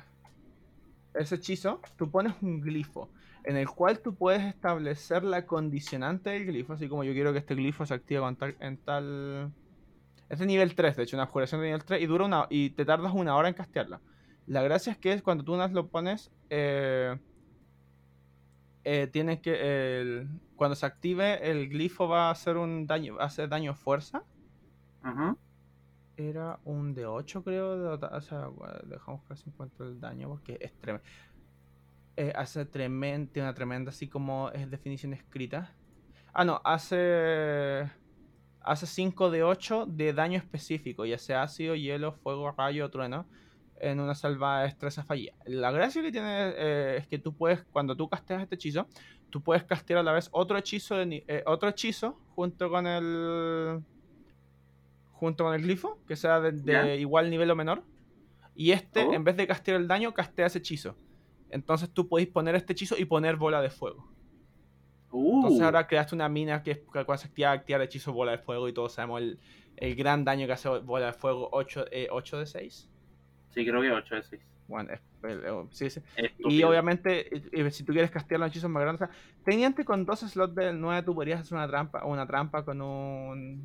[1.13, 3.09] ese hechizo, tú pones un glifo
[3.43, 7.39] en el cual tú puedes establecer la condicionante del glifo, así como yo quiero que
[7.39, 9.51] este glifo se active con tal- en tal...
[10.29, 12.71] Es de nivel 3, de hecho, una curación de nivel 3 y dura una y
[12.71, 14.01] te tardas una hora en castearla.
[14.45, 17.17] La gracia es que es cuando tú unas lo pones, eh,
[18.83, 20.01] eh, tienes que...
[20.01, 23.73] el- cuando se active, el glifo va a hacer un daño, va a hacer daño
[23.75, 24.25] fuerza.
[25.03, 25.37] Ujú.
[26.17, 27.97] Era un de 8, creo.
[27.97, 28.49] de o sea,
[28.85, 31.07] dejamos casi en cuenta el daño porque es tremendo.
[32.35, 35.75] hace tremendo, tiene una tremenda, así como es definición escrita.
[36.33, 37.89] Ah, no, hace.
[38.61, 43.25] Hace 5 de 8 de daño específico, ya sea ácido, hielo, fuego, rayo o trueno,
[43.79, 45.33] en una salva destreza fallida.
[45.45, 48.87] La gracia que tiene eh, es que tú puedes, cuando tú casteas este hechizo,
[49.29, 53.81] tú puedes castear a la vez otro hechizo, de eh, otro hechizo junto con el
[55.11, 57.83] junto con el glifo, que sea de, de igual nivel o menor.
[58.55, 59.13] Y este, Oh.
[59.13, 60.95] en vez de castear el daño, castea ese hechizo.
[61.49, 64.07] Entonces tú podéis poner este hechizo y poner bola de fuego.
[65.11, 65.35] Uh.
[65.37, 68.67] Entonces ahora creaste una mina que es capaz de activar, activar hechizo bola de fuego
[68.69, 69.39] y todos sabemos el,
[69.77, 72.89] el gran daño que hace bola de fuego 8, eh, 8 de 6.
[73.53, 74.41] Sí, creo que 8 de 6.
[74.67, 75.01] Bueno, es-
[75.71, 75.99] sí, sí.
[76.47, 77.27] Y obviamente,
[77.71, 80.79] si tú quieres castear los hechizos más grandes, o sea, técnicamente con dos slots del
[80.79, 83.63] 9 tú podrías hacer una trampa, una trampa con un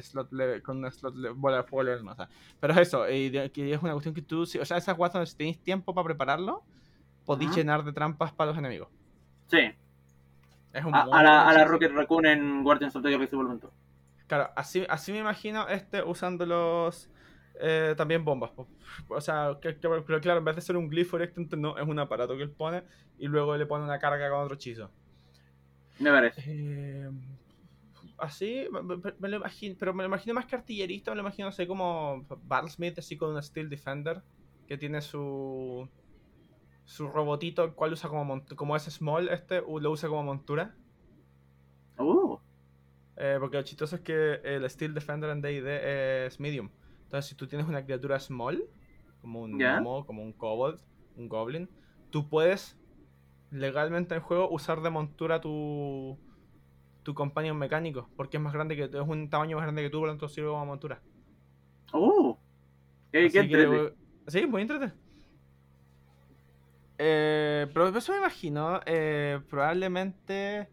[0.00, 2.80] slot level- con un slot le- bola de fuego level más, o sea, Pero es
[2.80, 5.36] eso, y de- que es una cuestión que tú, si- o sea, esas guatas, si
[5.36, 6.62] tenéis tiempo para prepararlo,
[7.24, 8.88] podéis llenar de trampas para los enemigos.
[9.46, 9.58] Sí.
[10.74, 11.64] Es un A, a la, a la.
[11.64, 13.72] Rocket Raccoon en Guardians of the Galaxy Volumen 2.
[14.26, 17.10] Claro, así, así me imagino este usando los
[17.60, 18.50] eh, también bombas.
[19.08, 21.86] O sea, que, que- pero claro, en vez de ser un glifo directamente, no, es
[21.86, 22.82] un aparato que él pone
[23.18, 24.90] y luego le pone una carga con otro hechizo.
[26.00, 26.42] Me parece.
[26.46, 27.10] Eh,
[28.18, 31.22] así, me, me- me lo imagino, pero me lo imagino más que artillerista, me lo
[31.22, 34.22] imagino así como Battlesmith, así con un Steel Defender,
[34.66, 35.88] que tiene su
[36.84, 40.76] su robotito, el cual usa como mont- como es small, este lo usa como montura.
[41.98, 42.38] Uh.
[43.16, 46.70] Eh, porque lo chistoso es que el Steel Defender en D&D es medium.
[47.04, 48.64] Entonces, si tú tienes una criatura small,
[49.20, 50.80] como un gnomo, como un kobold,
[51.16, 51.70] un goblin,
[52.10, 52.76] tú puedes
[53.50, 56.18] legalmente en el juego usar de montura tu
[57.02, 59.98] tu companion mecánico, porque es más grande que es un tamaño más grande que tú,
[60.00, 61.02] por lo tanto sirve como montura.
[61.92, 62.34] Uh.
[63.30, 63.92] Qué, que,
[64.28, 64.96] sí, muy entretenido.
[66.98, 68.80] Eh, pero eso me imagino.
[68.86, 70.68] eh, probablemente.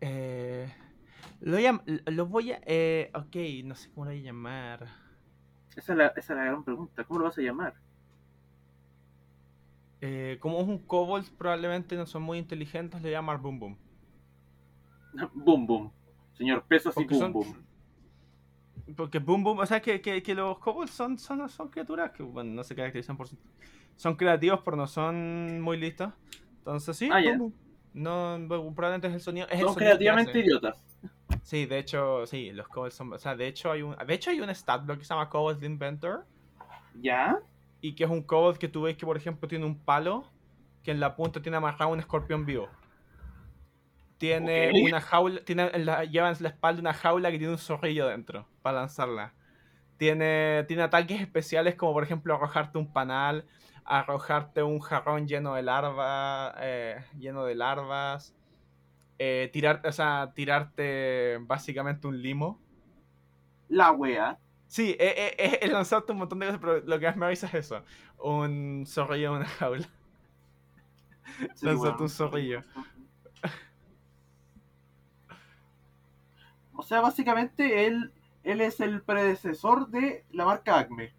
[0.00, 0.72] Eh,
[1.40, 2.60] lo, llam- lo voy a.
[2.66, 4.88] Eh, ok, no sé cómo lo voy a llamar.
[5.76, 7.04] Esa es, la, esa es la gran pregunta.
[7.04, 7.74] ¿Cómo lo vas a llamar?
[10.00, 13.58] Eh, como es un kobold, probablemente no son muy inteligentes, le voy a llamar Boom
[13.58, 13.78] Boom.
[15.34, 15.92] boom, boom.
[16.34, 17.64] Señor Pesos y boom, son- boom.
[18.96, 22.22] Porque Boom Boom, o sea, que, que, que los kobolds son, son, son criaturas que,
[22.22, 23.28] bueno, no se caracterizan por...
[23.96, 26.12] Son creativos, pero no son muy listos.
[26.58, 27.54] Entonces, sí, Ah, Boom.
[27.92, 29.46] No, probablemente es el sonido.
[29.46, 30.82] Es el Son sonido creativamente idiotas.
[31.42, 33.12] Sí, de hecho, sí, los kobolds son...
[33.12, 35.28] O sea, de hecho hay un, de hecho hay un stat block que se llama
[35.28, 36.26] Kobold Inventor.
[37.00, 37.38] ¿Ya?
[37.80, 40.30] Y que es un kobold que tú ves que, por ejemplo, tiene un palo
[40.82, 42.68] que en la punta tiene amarrado un escorpión vivo.
[44.18, 47.58] Tiene una jaula, tiene en la, lleva en la espalda una jaula que tiene un
[47.58, 49.34] zorrillo dentro para lanzarla.
[49.96, 53.44] Tiene, tiene ataques especiales como, por ejemplo, arrojarte un panal,
[53.84, 58.34] arrojarte un jarrón lleno de larvas, eh, lleno de larvas,
[59.18, 62.60] eh, tirar, o sea, tirarte básicamente un limo.
[63.68, 64.38] La wea.
[64.66, 67.26] Sí, eh, eh, eh, es lanzarte un montón de cosas, pero lo que más me
[67.26, 67.82] avisa es eso.
[68.18, 69.88] Un zorrillo en una jaula.
[71.54, 71.96] Sí, bueno.
[72.00, 72.62] un zorrillo.
[76.74, 78.12] O sea, básicamente él,
[78.42, 81.12] él es el predecesor de la marca Acme.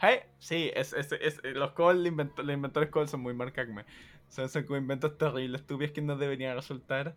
[0.00, 3.62] Hey, sí, es, es, es- los Cole, los, invento- los inventores Cole son muy marca
[3.62, 3.84] Acme.
[4.28, 7.14] Son, son como inventos terribles, estúpidos que no deberían resultar.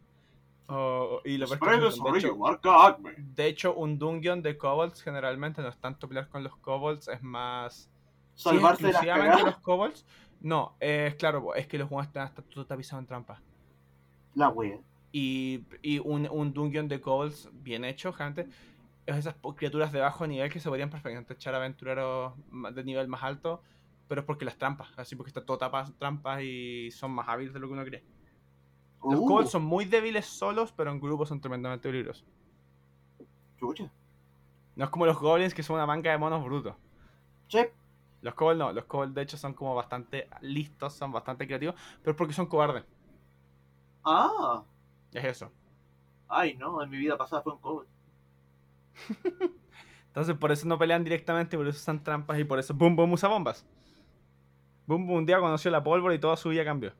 [0.68, 1.56] O- y es de,
[2.18, 2.38] hecho,
[3.18, 7.22] de hecho, un dungeon de kobolds generalmente no es tanto pelear con los kobolds, es
[7.24, 7.90] más...
[8.36, 10.06] Salvarse de las exclusivamente los kobolds,
[10.40, 13.42] no, es claro, es que los juegos están hasta todo tapizado en trampa.
[14.36, 14.78] La wea.
[15.12, 18.48] Y, y un, un dungeon de kobolds bien hecho, gente,
[19.18, 22.34] esas criaturas de bajo nivel que se podrían perfectamente echar aventureros
[22.74, 23.62] de nivel más alto,
[24.08, 27.28] pero es porque las trampas, así porque está todo tapado en trampas y son más
[27.28, 28.06] hábiles de lo que uno cree.
[29.08, 32.26] Los Uh, kobolds son muy débiles solos, pero en grupos son tremendamente peligrosos.
[33.58, 33.92] chucha.
[34.76, 36.76] No es como los goblins que son una manga de monos brutos.
[37.50, 37.74] Che.
[38.22, 42.12] Los kobolds no, los kobolds de hecho son como bastante listos, son bastante creativos, pero
[42.12, 42.86] es porque son cobardes.
[44.04, 44.66] Ah.
[45.14, 45.52] Es eso.
[46.30, 47.88] Ay, no, en mi vida pasada fue un cobre.
[50.08, 53.14] Entonces por eso no pelean directamente, por eso usan trampas y por eso Boom Boom
[53.14, 53.66] usa bombas.
[54.86, 56.94] Boom Boom un día conoció la pólvora y toda su vida cambió.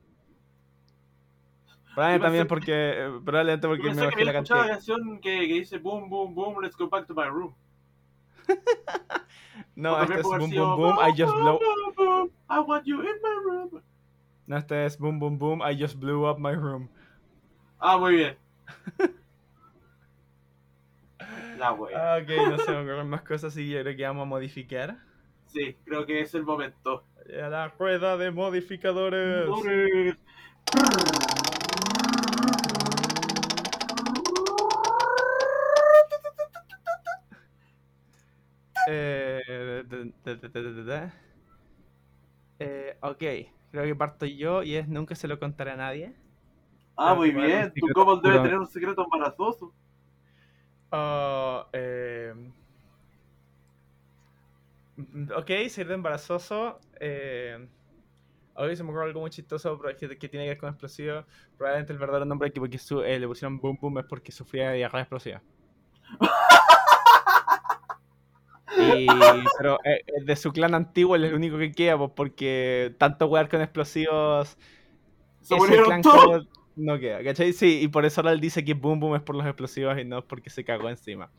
[1.94, 4.68] Probablemente también porque, eh, probablemente porque me pensé que bajé la cantidad.
[4.68, 7.54] canción que, que dice boom, boom, boom, let's go back to my room.
[9.74, 11.58] No, este es Boom Boom Boom, I just blow.
[11.58, 13.82] boom, boom, I want you in my room.
[14.46, 16.88] No, este es Boom Boom Boom, I just blew up my room.
[17.78, 18.36] Ah, muy bien.
[21.60, 22.14] La wea.
[22.14, 24.96] Ah, ok, no sé, me ocurren más cosas y yo creo que vamos a modificar.
[25.44, 27.04] Sí, creo que es el momento.
[27.44, 29.44] A la rueda de modificadores.
[29.44, 30.16] Sobre-
[38.88, 39.40] Eh.
[42.58, 43.18] Eh, ok,
[43.70, 46.14] creo que parto yo y es nunca se lo contaré a nadie.
[46.96, 47.72] Ah, muy bien.
[47.74, 49.72] Tu couple debe tener un secreto embarazoso.
[50.92, 52.34] Ah, eh,
[55.36, 56.78] ok, ser embarazoso.
[56.98, 57.68] Eh,
[58.54, 61.24] hoy se me ocurre algo muy chistoso pero que, que tiene que ver con explosivo.
[61.56, 64.70] Probablemente el verdadero nombre que porque su- eh, le pusieron Boom Boom es porque sufría
[64.70, 65.42] de diarrea explosiva.
[68.78, 69.06] Y,
[69.58, 73.26] pero eh, eh, de su clan antiguo es el único que queda, pues, porque tanto
[73.26, 74.56] wear con explosivos
[75.42, 76.02] Se ese clan
[76.80, 77.52] no queda, ¿cachai?
[77.52, 80.04] Sí, y por eso ahora él dice que Boom Boom es por los explosivos y
[80.04, 81.30] no porque se cagó encima.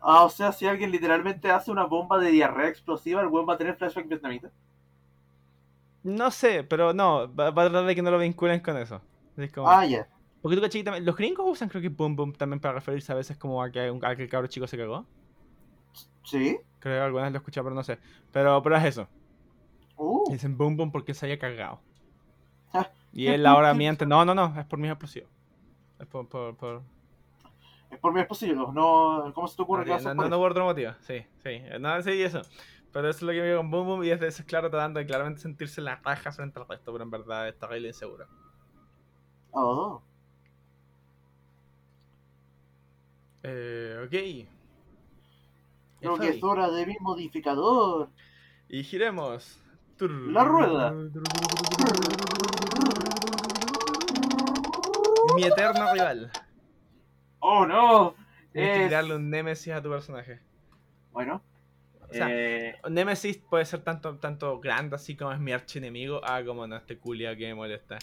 [0.00, 3.54] Ah, o sea, si alguien literalmente hace una bomba de diarrea explosiva, el buen va
[3.54, 4.50] a tener flashback vietnamita.
[6.02, 9.00] No sé, pero no, va, va a tratar de que no lo vinculen con eso.
[9.36, 10.08] Es como- Ah, ya.
[10.40, 13.14] Porque tú, cachai, también, los gringos usan creo que Boom Boom también para referirse a
[13.14, 15.06] veces como a que, a que el cabro chico se cagó.
[16.24, 16.58] Sí.
[16.80, 17.98] Creo que alguna vez lo escuché, pero no sé.
[18.32, 19.08] Pero, pero es eso.
[19.96, 20.24] Uh.
[20.32, 21.80] Dicen Boom Boom porque se haya cagado.
[23.12, 24.06] Y él ahora miente.
[24.06, 25.30] No, no, no, es por mis explosivos.
[25.98, 26.82] Es por, por, por...
[27.90, 28.56] Es por es posible.
[28.72, 31.62] No, ¿Cómo se te ocurre que no, no, no por otro motivo, sí, sí.
[31.78, 32.42] No, sí, eso.
[32.90, 34.70] Pero eso es lo que veo con Boom Boom y es de eso, es claro,
[34.70, 37.88] tratando de claramente sentirse en la raja frente al resto, pero en verdad está terrible
[37.88, 38.26] inseguro.
[39.50, 40.02] Oh.
[43.42, 44.48] Eh, ok.
[46.00, 48.08] Creo que es hora de mi modificador.
[48.68, 49.58] Y giremos.
[50.00, 50.92] La rueda.
[55.34, 56.30] Mi eterno rival.
[57.38, 58.14] Oh no.
[58.52, 58.88] Tienes que Es...
[58.88, 60.40] tirarle un Nemesis a tu personaje.
[61.10, 61.42] Bueno,
[62.08, 66.42] O sea, Eh, Nemesis puede ser tanto, tanto grande así como es mi archienemigo, ah,
[66.44, 67.98] como no, este culia que me molesta.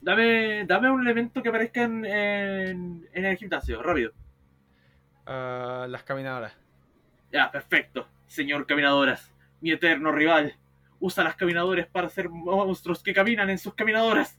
[0.00, 4.12] dame, dame un elemento que aparezca en, en, en el gimnasio, rápido.
[5.26, 6.52] Ah, las caminadoras.
[7.32, 8.06] Ya, perfecto.
[8.26, 10.54] Señor Caminadoras, mi eterno rival.
[11.00, 14.38] Usa las caminadoras para hacer monstruos que caminan en sus caminadoras.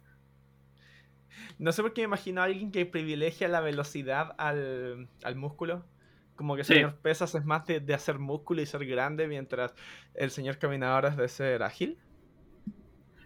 [1.60, 5.86] No sé por qué me imagino a alguien que privilegia la velocidad al, al músculo.
[6.36, 6.74] Como que el Sí.
[6.74, 9.74] señor Pesas es más de, de hacer músculo y ser grande, mientras
[10.16, 11.98] el señor Caminador es de ser ágil.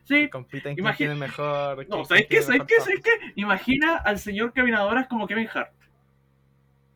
[0.04, 0.30] Sí.
[0.30, 1.88] Compiten quién Imagina- tiene mejor.
[1.88, 2.42] No, quién- ¿sabes quién qué?
[2.46, 2.80] ¿Sabes qué?
[2.82, 3.12] ¿Sabes qué?
[3.36, 5.72] Imagina al señor Caminadoras como Kevin Hart.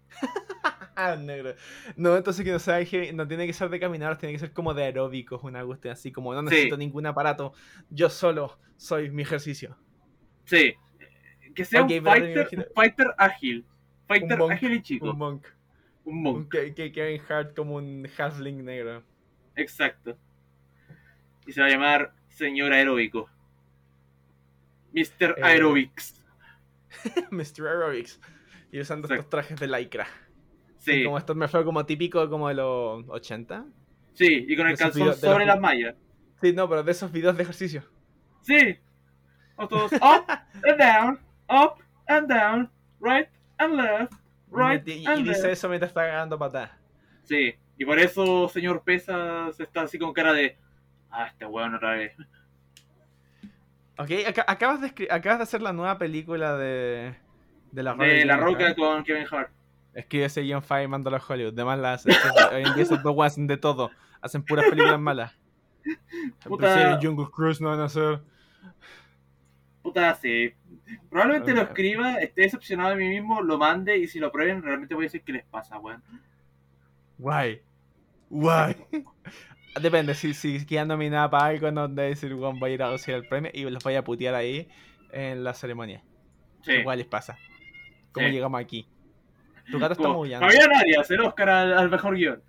[1.20, 1.55] Negro.
[1.95, 2.80] No, entonces que no sea
[3.14, 6.11] no tiene que ser de caminar, tiene que ser como de aeróbicos, una cuestión así
[6.11, 6.45] como no Sí.
[6.45, 7.53] necesito ningún aparato,
[7.89, 9.76] yo solo soy mi ejercicio.
[10.45, 10.76] Sí.
[11.56, 13.66] Que sea un fighter, imagino- un fighter ágil.
[14.08, 15.10] Fighter monk, ágil y chico.
[15.12, 15.45] Un monk.
[16.06, 16.51] Un monk.
[16.51, 19.04] Ke- Ke- Kevin Hart como un halfling negro.
[19.56, 20.18] Exacto.
[21.45, 23.30] Y se va a llamar Señor Aeróbico.
[24.93, 25.36] Mr.
[25.38, 26.22] Eh, Aerobics.
[27.32, 27.68] Mr.
[27.68, 28.20] Aerobics.
[28.72, 29.22] Y usando Exacto.
[29.22, 30.08] estos trajes de lycra.
[30.78, 33.66] Sí, Como esto me fue como típico como de los 80.
[34.14, 35.95] sí, y con el calzón videos sobre los- las mallas.
[36.41, 37.84] Sí, no, pero de esos videos de ejercicio.
[38.41, 38.78] Sí.
[39.56, 41.20] O todos up and down,
[41.54, 43.28] up and down, right
[43.58, 44.14] and left,
[44.51, 45.54] right y, y and dice left.
[45.54, 46.72] eso mientras está cagando patadas.
[47.24, 50.58] Sí, y por eso señor Pesas está así con cara de.
[51.10, 52.14] Ah, este weón otra vez.
[53.99, 57.16] Ok, aca- acabas, de acabas de hacer la nueva película de.
[57.72, 58.76] De la De La Roca, Roca ¿no?
[58.76, 59.51] con Kevin Hart.
[59.93, 61.54] Escribe ese John Fire y mándalo a Hollywood.
[61.54, 62.10] Demás la hace.
[62.51, 63.91] Hoy en día esos dos hacen de todo.
[64.22, 65.38] Hacen puras películas malas.
[66.43, 68.22] Puta- Jungle Cruise no van a hacer.
[69.84, 70.53] Puta, sí.
[71.09, 74.95] Probablemente lo escriba, esté decepcionado de mí mismo, lo mande y si lo prueben, realmente
[74.95, 76.01] voy a decir qué les pasa, weón.
[77.17, 77.61] Guay.
[78.29, 78.75] Guay.
[79.81, 82.91] Depende, si, si queda nominada para algo, no debe decir, Juan, voy a ir a
[82.91, 84.67] recibir el premio y los voy a putear ahí
[85.11, 86.01] en la ceremonia.
[86.61, 86.71] Sí.
[86.73, 87.38] Igual les pasa.
[88.11, 88.34] ¿Cómo Sí.
[88.34, 88.88] llegamos aquí?
[89.69, 90.45] Tu gato está Como, maullando.
[90.47, 92.41] Fabián Arias, el Oscar al, al mejor guion.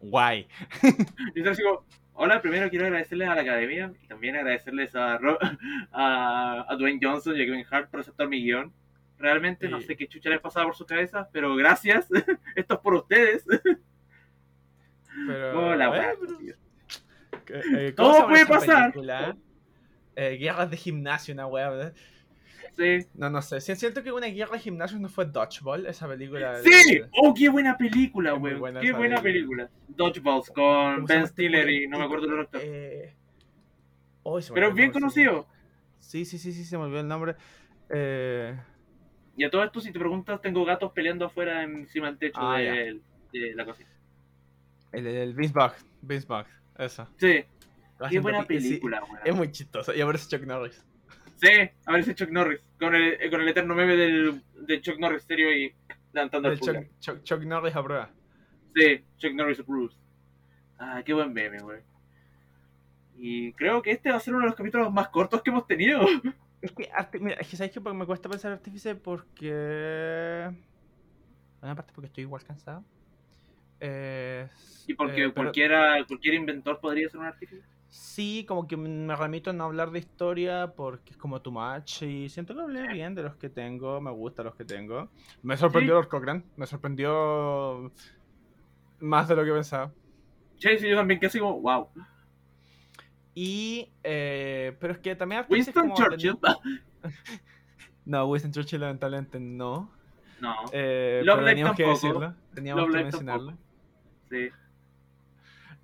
[0.00, 0.46] Guay.
[1.34, 1.84] Y entonces digo,
[2.14, 5.38] hola, primero quiero agradecerles a la academia y también agradecerles a, Ro-
[5.92, 8.72] a, a Dwayne Johnson y a Kevin Hart por aceptar mi guion.
[9.18, 12.08] Realmente no sé qué chucha les pasaba por sus cabezas, pero gracias.
[12.56, 13.44] Esto es por ustedes.
[15.26, 15.68] Pero.
[15.70, 16.38] Hola, eh, pero-
[17.78, 19.36] eh, Todo ¿cómo se llama puede pasar.
[20.16, 21.94] Eh, guerras de gimnasio, una wea, ¿verdad?
[22.76, 23.06] Sí.
[23.14, 23.60] No, no sé.
[23.60, 26.58] Si es cierto que una guerra de gimnasio no fue Dodgeball, esa película.
[26.60, 26.70] ¡Sí!
[26.94, 29.68] de- ¡Oh, qué buena película, buena ¡Qué esa buena película.
[29.68, 29.70] película!
[29.96, 32.60] Dodgeballs con ¿Cómo se Ben Stiller y no me acuerdo del actor.
[32.64, 33.14] Eh...
[34.24, 35.46] oh, Pero bien el conocido.
[36.00, 37.36] Sí, sí, sí, sí, se me olvidó el nombre.
[37.90, 38.58] Eh...
[39.36, 42.58] Y a todo esto, si te preguntas, tengo gatos peleando afuera encima del techo Ah,
[42.58, 43.00] de,
[43.32, 43.88] de la cocina.
[44.92, 45.72] El, el Vince Bug.
[46.02, 46.46] Vince Bug,
[46.78, 47.08] eso.
[47.16, 47.44] Sí,
[48.10, 49.18] qué buena sí, película, weón.
[49.24, 49.92] es muy chistoso.
[49.94, 50.84] Y aparece Chuck Norris.
[51.36, 55.22] Sí, aparece Chuck Norris con el, eh, con el eterno meme del, de Chuck Norris
[55.24, 55.74] serio y
[56.12, 56.76] levantando el Chuck.
[57.00, 58.10] Chuck, Chuck Norris a prueba.
[58.74, 59.96] Sí, Chuck Norris approves.
[60.78, 61.80] Ah, qué buen meme, güey.
[63.16, 65.66] Y creo que este va a ser uno de los capítulos más cortos que hemos
[65.66, 66.00] tenido.
[66.64, 66.88] Es que,
[67.20, 70.50] mira, es que sabes que me cuesta pensar artífice porque.
[71.60, 72.82] Una parte porque estoy igual cansado.
[73.80, 74.48] Eh,
[74.86, 77.62] Y porque eh, pero cualquiera, cualquier inventor podría ser un artífice.
[77.96, 82.02] Sí, como que me remito a no hablar de historia porque es como too much
[82.02, 85.08] y siento que hablé bien de los que tengo, me gustan los que tengo.
[85.44, 85.98] Me sorprendió Sí.
[85.98, 87.92] Lord Cochrane, me sorprendió
[88.98, 89.92] más de lo que pensaba.
[90.56, 91.88] Sí, sí, yo también, que como, wow.
[93.32, 96.36] Y, eh, pero es que también Winston como Churchill.
[98.06, 99.88] No, Winston Churchill lamentablemente no.
[100.40, 103.58] No, Eh, Love pero Life teníamos que decirlo, teníamos Love que mencionarlo.
[104.30, 104.48] sí.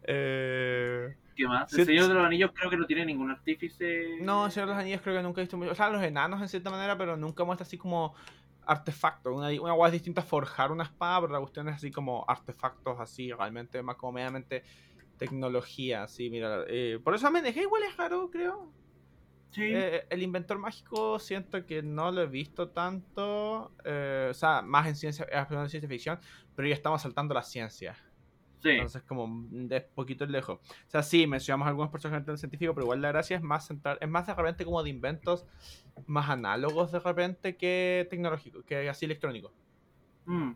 [0.02, 1.70] Eh, ¿Qué más?
[1.72, 4.18] Sí, El Señor de los Anillos creo que no tiene ningún artífice.
[4.20, 5.70] No, Señor de los Anillos creo que nunca he visto mucho.
[5.70, 8.14] O sea, los enanos en cierta manera, pero nunca muestra así como
[8.66, 9.34] artefactos.
[9.34, 13.00] Una, una guay distinta es forjar una espada, pero la cuestión es así como artefactos,
[13.00, 14.64] así, realmente, más como medianamente
[15.16, 16.64] tecnología, así, mira.
[16.68, 18.72] eh, por eso MNG igual es raro, creo.
[19.50, 19.62] Sí.
[19.74, 23.74] Eh, el inventor mágico siento que no lo he visto tanto.
[23.84, 26.20] eh, o sea, más en ciencia, en ciencia ficción,
[26.54, 27.96] pero ya estamos saltando la ciencia.
[28.60, 28.70] Sí.
[28.70, 30.58] Entonces, como de poquito lejos.
[30.58, 33.98] O sea, sí, mencionamos algunos personajes del científico, pero igual la gracia es más centrar,
[34.00, 35.46] es más de repente como de inventos
[36.06, 39.52] más análogos de repente que tecnológicos, que así electrónicos.
[40.26, 40.52] Mm.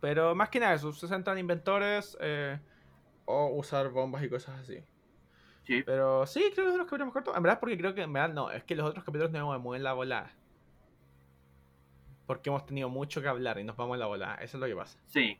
[0.00, 2.58] Pero más que nada eso, se centran en inventores eh,
[3.26, 4.82] o usar bombas y cosas así.
[5.64, 5.82] Sí.
[5.84, 7.36] Pero sí, creo que es de los capítulos más cortos.
[7.36, 9.58] En verdad, porque creo que en verdad no, es que los otros capítulos no me
[9.58, 10.32] mueven la bola.
[12.26, 14.34] Porque hemos tenido mucho que hablar y nos vamos en la bola.
[14.36, 14.98] Eso es lo que pasa.
[15.06, 15.38] Sí.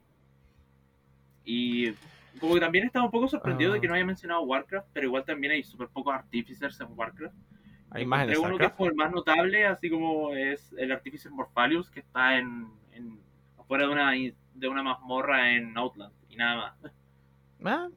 [1.45, 1.93] Y
[2.41, 3.75] como que también estaba un poco sorprendido Ah.
[3.75, 7.35] de que no haya mencionado Warcraft, pero igual también hay súper pocos artificers en Warcraft.
[7.93, 11.91] Hay más en uno que es el más notable, así como es el Artificer Morphalius,
[11.91, 13.21] que está en, en
[13.59, 16.93] afuera de una, de una mazmorra en Outland, y nada más.
[17.65, 17.89] Ah.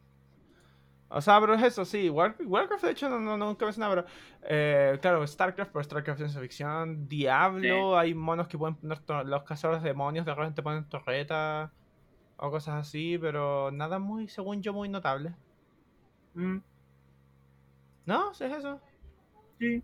[1.09, 2.09] O sea, pero es eso, sí.
[2.09, 4.05] War- Warcraft, de hecho, no, no- nunca mencioné, pero.
[4.49, 7.07] eh, claro, StarCraft, pero StarCraft ciencia ficción.
[7.07, 8.97] Diablo, hay monos que pueden poner.
[9.27, 11.69] Los cazadores de demonios de repente ponen torretas
[12.38, 15.34] o cosas así, pero nada muy, según yo, muy notable.
[16.34, 16.57] Mm,
[18.05, 18.34] ¿No?
[18.34, 18.81] ¿Sí es eso?
[19.60, 19.84] sí.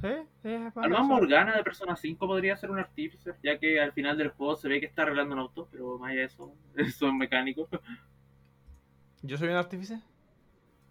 [0.00, 0.08] ¿Sí?
[0.42, 1.14] ¿Sí es más A lo más eso?
[1.14, 4.68] Morgana de Persona 5 podría ser un Artificer, ya que al final del juego se
[4.68, 7.68] ve que está arreglando un auto, pero más allá de eso, eso es mecánico.
[9.22, 10.00] ¿Yo soy un artífice?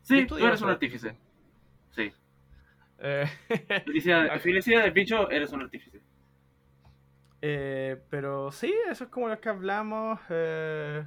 [0.01, 1.15] Sí, tú eres un artífice.
[1.91, 2.11] Sí.
[2.99, 3.25] Eh,
[3.85, 6.01] Felicidades, felicidades, bicho, eres un artífice.
[7.45, 10.19] Eh, pero sí, eso es como lo que hablamos.
[10.29, 11.05] eh,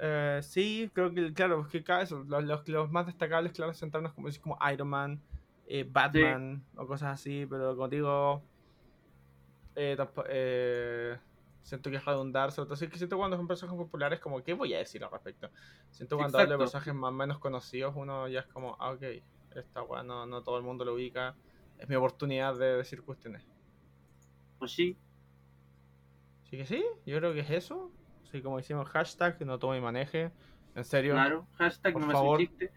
[0.00, 3.72] eh, sí, creo que, claro, es que cada eso, los, los- los más destacables, claro,
[3.74, 5.24] centrarnos como, como Iron Man,
[5.66, 8.46] eh, Batman o cosas así, pero como digo,
[9.74, 11.18] eh,
[11.62, 14.54] siento que es redundar, sobre todo es que siento cuando son personajes populares, como, ¿qué
[14.54, 15.50] voy a decir al respecto?
[15.90, 19.02] Siento cuando hablo de personajes más o menos conocidos, uno ya es como, ah, ok,
[19.50, 21.38] esta weá no, no todo el mundo lo ubica,
[21.78, 23.44] es mi oportunidad de decir cuestiones.
[24.58, 24.98] Pues sí,
[26.46, 27.90] Así que sí, yo creo que es eso.
[28.28, 30.30] Así como hicimos hashtag, no tome y maneje.
[30.74, 31.14] En serio.
[31.14, 31.46] claro.
[31.58, 32.38] Hashtag Por no me favor.
[32.38, 32.70] chiste.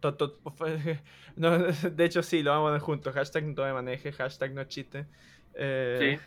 [0.00, 0.38] to- to-
[1.36, 3.14] no, de hecho, sí, lo vamos a poner juntos.
[3.14, 5.06] Hashtag no tome maneje, hashtag no chiste.
[5.54, 6.26] Eh, Sí.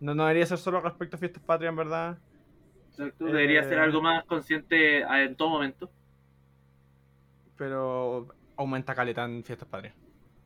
[0.00, 2.18] no, no debería ser solo respecto a fiestas patrias, en verdad.
[2.90, 5.90] Exacto, debería ser Eh, algo más consciente en todo momento.
[7.56, 9.94] Pero aumenta caleta en fiestas patrias.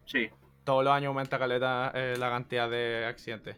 [0.06, 0.28] Sí,
[0.64, 3.56] Todos los años aumenta caleta eh, la cantidad de accidentes.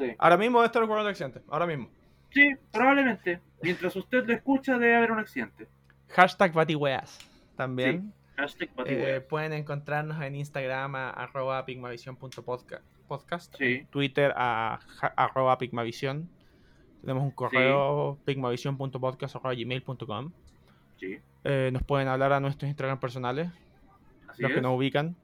[0.00, 0.14] Sí.
[0.18, 1.42] Ahora mismo esto ocurriendo de accidentes.
[1.48, 1.88] Ahora mismo.
[2.30, 3.40] Sí, probablemente.
[3.62, 5.68] Mientras usted lo escucha, debe haber un accidente.
[6.08, 7.18] Hashtag batiweas.
[7.56, 8.12] También.
[8.36, 9.22] Hashtag Eh, patihueas.
[9.24, 13.74] pueden encontrarnos en Instagram a arroba pigmavision.podcast podcast, Sí.
[13.80, 14.78] en Twitter a
[15.16, 16.28] arroba pigmavision.
[17.00, 20.32] Tenemos un correo pigmavision.podcast.gmail.com
[20.98, 23.48] Sí, eh, Nos pueden hablar a nuestros Instagram personales,
[24.28, 24.54] así los es.
[24.56, 25.16] que nos ubican.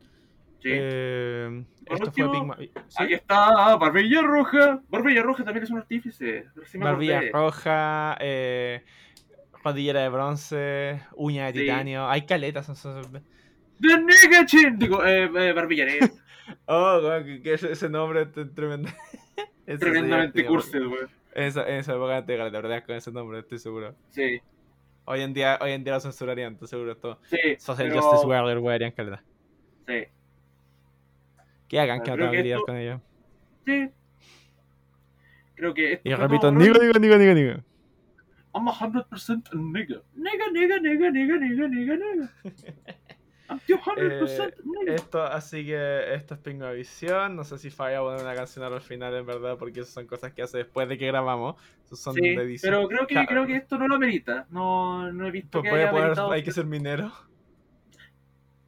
[0.66, 0.72] Sí.
[0.74, 2.70] Eh, Por esto fue Pigma- ¿sí?
[2.98, 4.82] Aquí está Barbilla Roja.
[4.88, 6.47] Barbilla Roja también es un artífice.
[6.74, 8.82] Barbilla roja, eh,
[9.62, 12.09] rodillera de bronce, uña de titanio.
[12.09, 12.66] Hay caletas.
[12.76, 13.22] son-
[13.80, 14.78] The Nigga Chin.
[14.78, 15.86] Digo, eh, eh, Barbilla.
[16.66, 18.88] Oh, weón, que, que ese, nombre es tremendo.
[19.66, 21.02] Tremendamente cursed, güey.
[21.34, 23.94] Esa, esa época te la verdad con ese nombre, estoy seguro.
[24.10, 24.40] Sí,
[25.06, 27.20] Hoy en día, hoy en día lo censurarían, estoy seguro esto.
[27.24, 27.36] sí.
[27.59, 29.22] Social pero- Justice Warrior, wearían caleta.
[29.86, 30.05] Sí,
[31.68, 33.01] Que hagan que no esto- con ellos.
[33.64, 33.90] sí.
[35.55, 36.60] Creo que esto Y repito, bro.
[36.60, 37.52] nigo, nigo, nigo, nigo.
[38.55, 40.02] I'm a 100% a nigga.
[40.14, 42.30] Nigga, nigga, nigga, nigga, nigga, nigga, nigga.
[43.48, 44.94] I'm 200% nigga.
[44.94, 47.36] Esto, así que esto es Pingavisión.
[47.36, 50.32] No sé si falla poner una canción al final, en verdad, porque esas son cosas
[50.34, 51.55] que hace después de que grabamos.
[51.84, 52.72] Esos son Sí, de edición.
[52.74, 54.47] pero creo que, creo que esto no lo amerita.
[54.51, 57.12] No, no he visto Pues que voy a haya poner, ameritado hay que ser minero.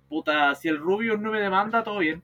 [0.08, 2.22] Puta, si el Rubius no me demanda, todo bien.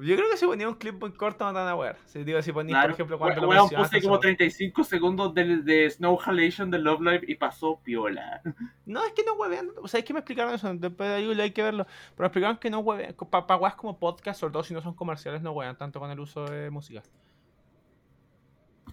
[0.00, 1.96] Yo creo que si ponía un clip muy corto no te van a ver.
[2.06, 2.88] Si digo, si ponía, Claro.
[2.88, 6.70] por ejemplo, cuando lo Weón, mencionaste, puse como eso- 35 segundos de, de Snow Halation
[6.70, 8.40] de Love Live y pasó piola.
[8.86, 9.68] No, es que no huevean.
[9.82, 10.72] O sea, es que me explicaron eso.
[10.74, 11.84] Después de ahí hay que verlo.
[11.84, 13.14] Pero me explicaron que no huevean.
[13.30, 16.10] Para pa, weas como podcast, sobre todo si no son comerciales, no huevean tanto con
[16.10, 17.02] el uso de música.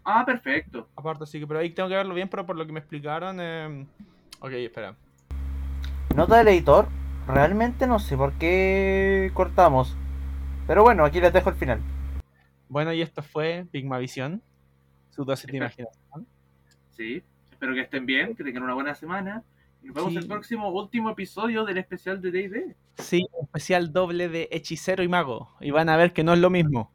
[0.03, 0.87] Ah, perfecto.
[0.95, 1.47] Aparte, sí que.
[1.47, 2.27] Pero ahí tengo que verlo bien.
[2.29, 3.37] Pero por lo que me explicaron.
[3.39, 3.85] eh,
[4.41, 4.95] Ok, espera.
[6.15, 6.87] Nota del editor,
[7.27, 9.95] realmente no sé por qué cortamos.
[10.67, 11.79] Pero bueno, aquí les dejo el final.
[12.69, 14.41] Bueno, y esto fue Pigmavisión.
[15.11, 16.27] Su dosis de imaginación.
[16.91, 17.23] Sí.
[17.51, 19.43] Espero que estén bien, que tengan una buena semana.
[19.81, 20.17] Y nos vemos Sí.
[20.17, 22.75] el próximo último episodio del especial de D&D.
[22.97, 25.55] Sí, un especial doble de hechicero y mago.
[25.61, 26.91] Y van a ver que no es lo mismo.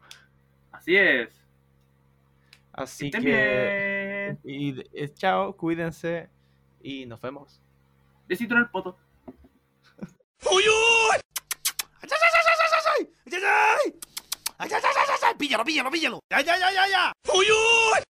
[0.72, 1.28] Así es.
[1.28, 4.36] Que Así estén que.
[4.44, 4.60] bien.
[4.60, 6.28] Y, eh, chao, cuídense.
[6.82, 7.60] Y nos vemos.
[8.26, 8.96] Besito en el poto.
[15.38, 16.20] ¡Píllalo, píllalo, píllalo!
[16.30, 17.12] ¡Ya, ya, ya, ya, ya!